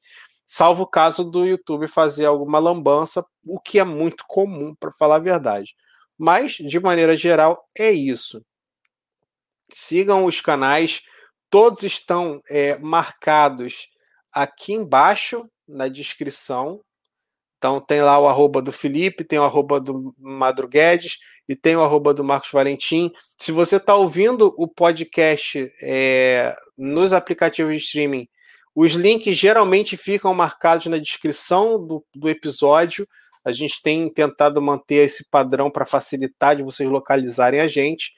[0.51, 5.17] Salvo o caso do YouTube fazer alguma lambança, o que é muito comum, para falar
[5.17, 5.75] a verdade.
[6.17, 8.43] Mas, de maneira geral, é isso.
[9.71, 11.03] Sigam os canais,
[11.51, 13.89] todos estão é, marcados
[14.33, 16.81] aqui embaixo na descrição.
[17.59, 21.83] Então tem lá o arroba do Felipe, tem o arroba do Madruguedes e tem o
[21.83, 23.11] arroba do Marcos Valentim.
[23.37, 28.27] Se você está ouvindo o podcast é, nos aplicativos de streaming,
[28.81, 33.05] os links geralmente ficam marcados na descrição do, do episódio.
[33.43, 38.13] A gente tem tentado manter esse padrão para facilitar de vocês localizarem a gente.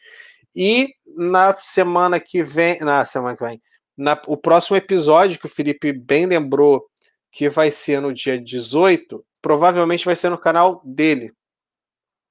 [0.56, 3.60] E na semana que vem, na semana que vem,
[3.98, 6.86] na, o próximo episódio que o Felipe bem lembrou
[7.32, 11.34] que vai ser no dia 18, provavelmente vai ser no canal dele,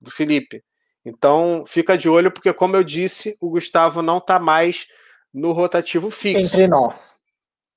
[0.00, 0.62] do Felipe.
[1.04, 4.86] Então, fica de olho, porque, como eu disse, o Gustavo não está mais
[5.34, 6.54] no rotativo fixo.
[6.54, 7.18] Entre nós.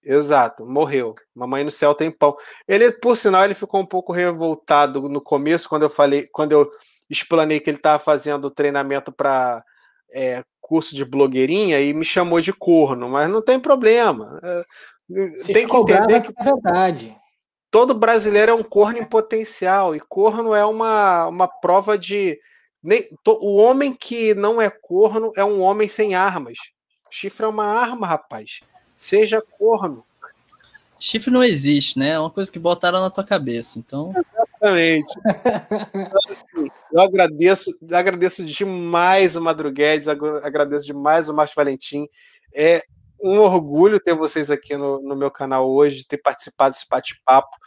[0.05, 1.15] Exato, morreu.
[1.33, 2.35] Mamãe no céu tem pão.
[2.67, 6.69] Ele, por sinal, ele ficou um pouco revoltado no começo, quando eu falei, quando eu
[7.09, 9.63] explanei que ele estava fazendo treinamento para
[10.11, 14.39] é, curso de blogueirinha e me chamou de corno, mas não tem problema.
[14.43, 14.63] É,
[15.53, 17.23] tem que entender que é verdade
[17.73, 22.39] todo brasileiro é um corno em potencial, e corno é uma, uma prova de.
[22.83, 26.59] Nem, to, o homem que não é corno é um homem sem armas.
[27.09, 28.59] Chifre é uma arma, rapaz.
[29.03, 30.05] Seja corno.
[30.97, 32.11] Chifre não existe, né?
[32.11, 34.13] É uma coisa que botaram na tua cabeça, então.
[34.15, 35.13] Exatamente.
[36.93, 42.07] Eu agradeço, agradeço demais o Madruguedes, agradeço demais o Márcio Valentim.
[42.55, 42.81] É
[43.21, 47.57] um orgulho ter vocês aqui no, no meu canal hoje, ter participado desse bate-papo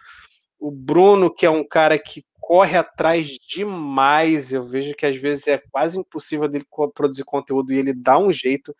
[0.58, 5.48] o Bruno, que é um cara que corre atrás demais, eu vejo que às vezes
[5.48, 6.64] é quase impossível dele
[6.94, 8.74] produzir conteúdo e ele dá um jeito,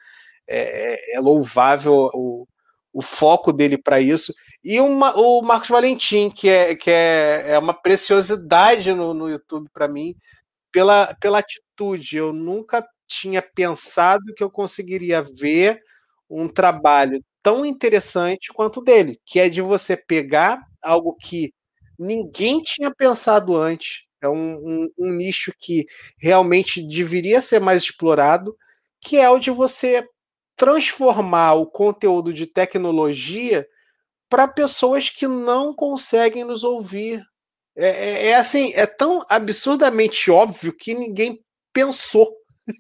[0.49, 2.47] é, é, é louvável o,
[2.93, 4.33] o foco dele para isso.
[4.65, 9.69] E uma, o Marcos Valentim, que é, que é, é uma preciosidade no, no YouTube
[9.73, 10.15] para mim,
[10.73, 12.17] pela, pela atitude.
[12.17, 15.81] Eu nunca tinha pensado que eu conseguiria ver
[16.29, 21.53] um trabalho tão interessante quanto o dele, que é de você pegar algo que
[21.99, 24.07] ninguém tinha pensado antes.
[24.21, 25.87] É um, um, um, nicho que
[26.19, 28.57] realmente deveria ser mais explorado,
[29.01, 30.07] que é o de você
[30.57, 33.67] transformar o conteúdo de tecnologia
[34.29, 37.23] para pessoas que não conseguem nos ouvir.
[37.77, 41.41] É, é, é, assim, é tão absurdamente óbvio que ninguém
[41.73, 42.35] pensou.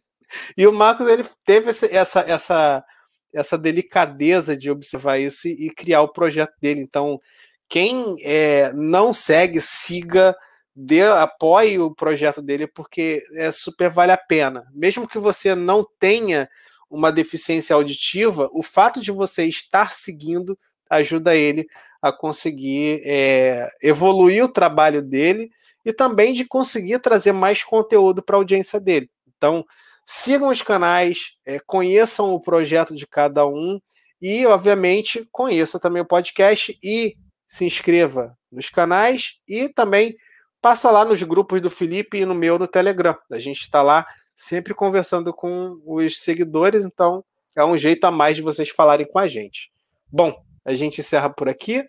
[0.56, 1.86] E o Marcos ele teve essa,
[2.20, 2.84] essa,
[3.32, 6.80] essa, delicadeza de observar isso e, e criar o projeto dele.
[6.80, 7.20] Então,
[7.68, 10.36] quem é, não segue, siga,
[10.74, 14.64] dê, apoie o projeto dele, porque é super vale a pena.
[14.74, 16.48] Mesmo que você não tenha
[16.90, 20.58] uma deficiência auditiva, o fato de você estar seguindo
[20.88, 21.66] ajuda ele
[22.00, 25.50] a conseguir é, evoluir o trabalho dele
[25.84, 29.08] e também de conseguir trazer mais conteúdo para a audiência dele.
[29.36, 29.64] Então,
[30.04, 33.80] sigam os canais, é, conheçam o projeto de cada um
[34.20, 37.16] e, obviamente, conheçam também o podcast e
[37.48, 40.16] se inscreva nos canais e também
[40.60, 43.16] passa lá nos grupos do Felipe e no meu no Telegram.
[43.30, 44.06] A gente está lá
[44.36, 47.24] sempre conversando com os seguidores, então
[47.56, 49.72] é um jeito a mais de vocês falarem com a gente.
[50.12, 51.82] Bom, a gente encerra por aqui.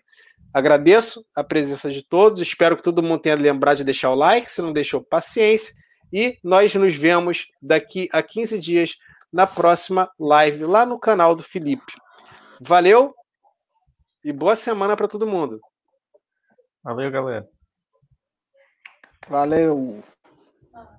[0.52, 4.50] Agradeço a presença de todos, espero que todo mundo tenha lembrado de deixar o like,
[4.50, 5.74] se não deixou, paciência.
[6.10, 8.96] E nós nos vemos daqui a 15 dias
[9.30, 11.92] na próxima live lá no canal do Felipe.
[12.60, 13.14] Valeu
[14.24, 15.60] e boa semana para todo mundo.
[16.82, 17.46] Valeu, galera.
[19.28, 20.02] Valeu.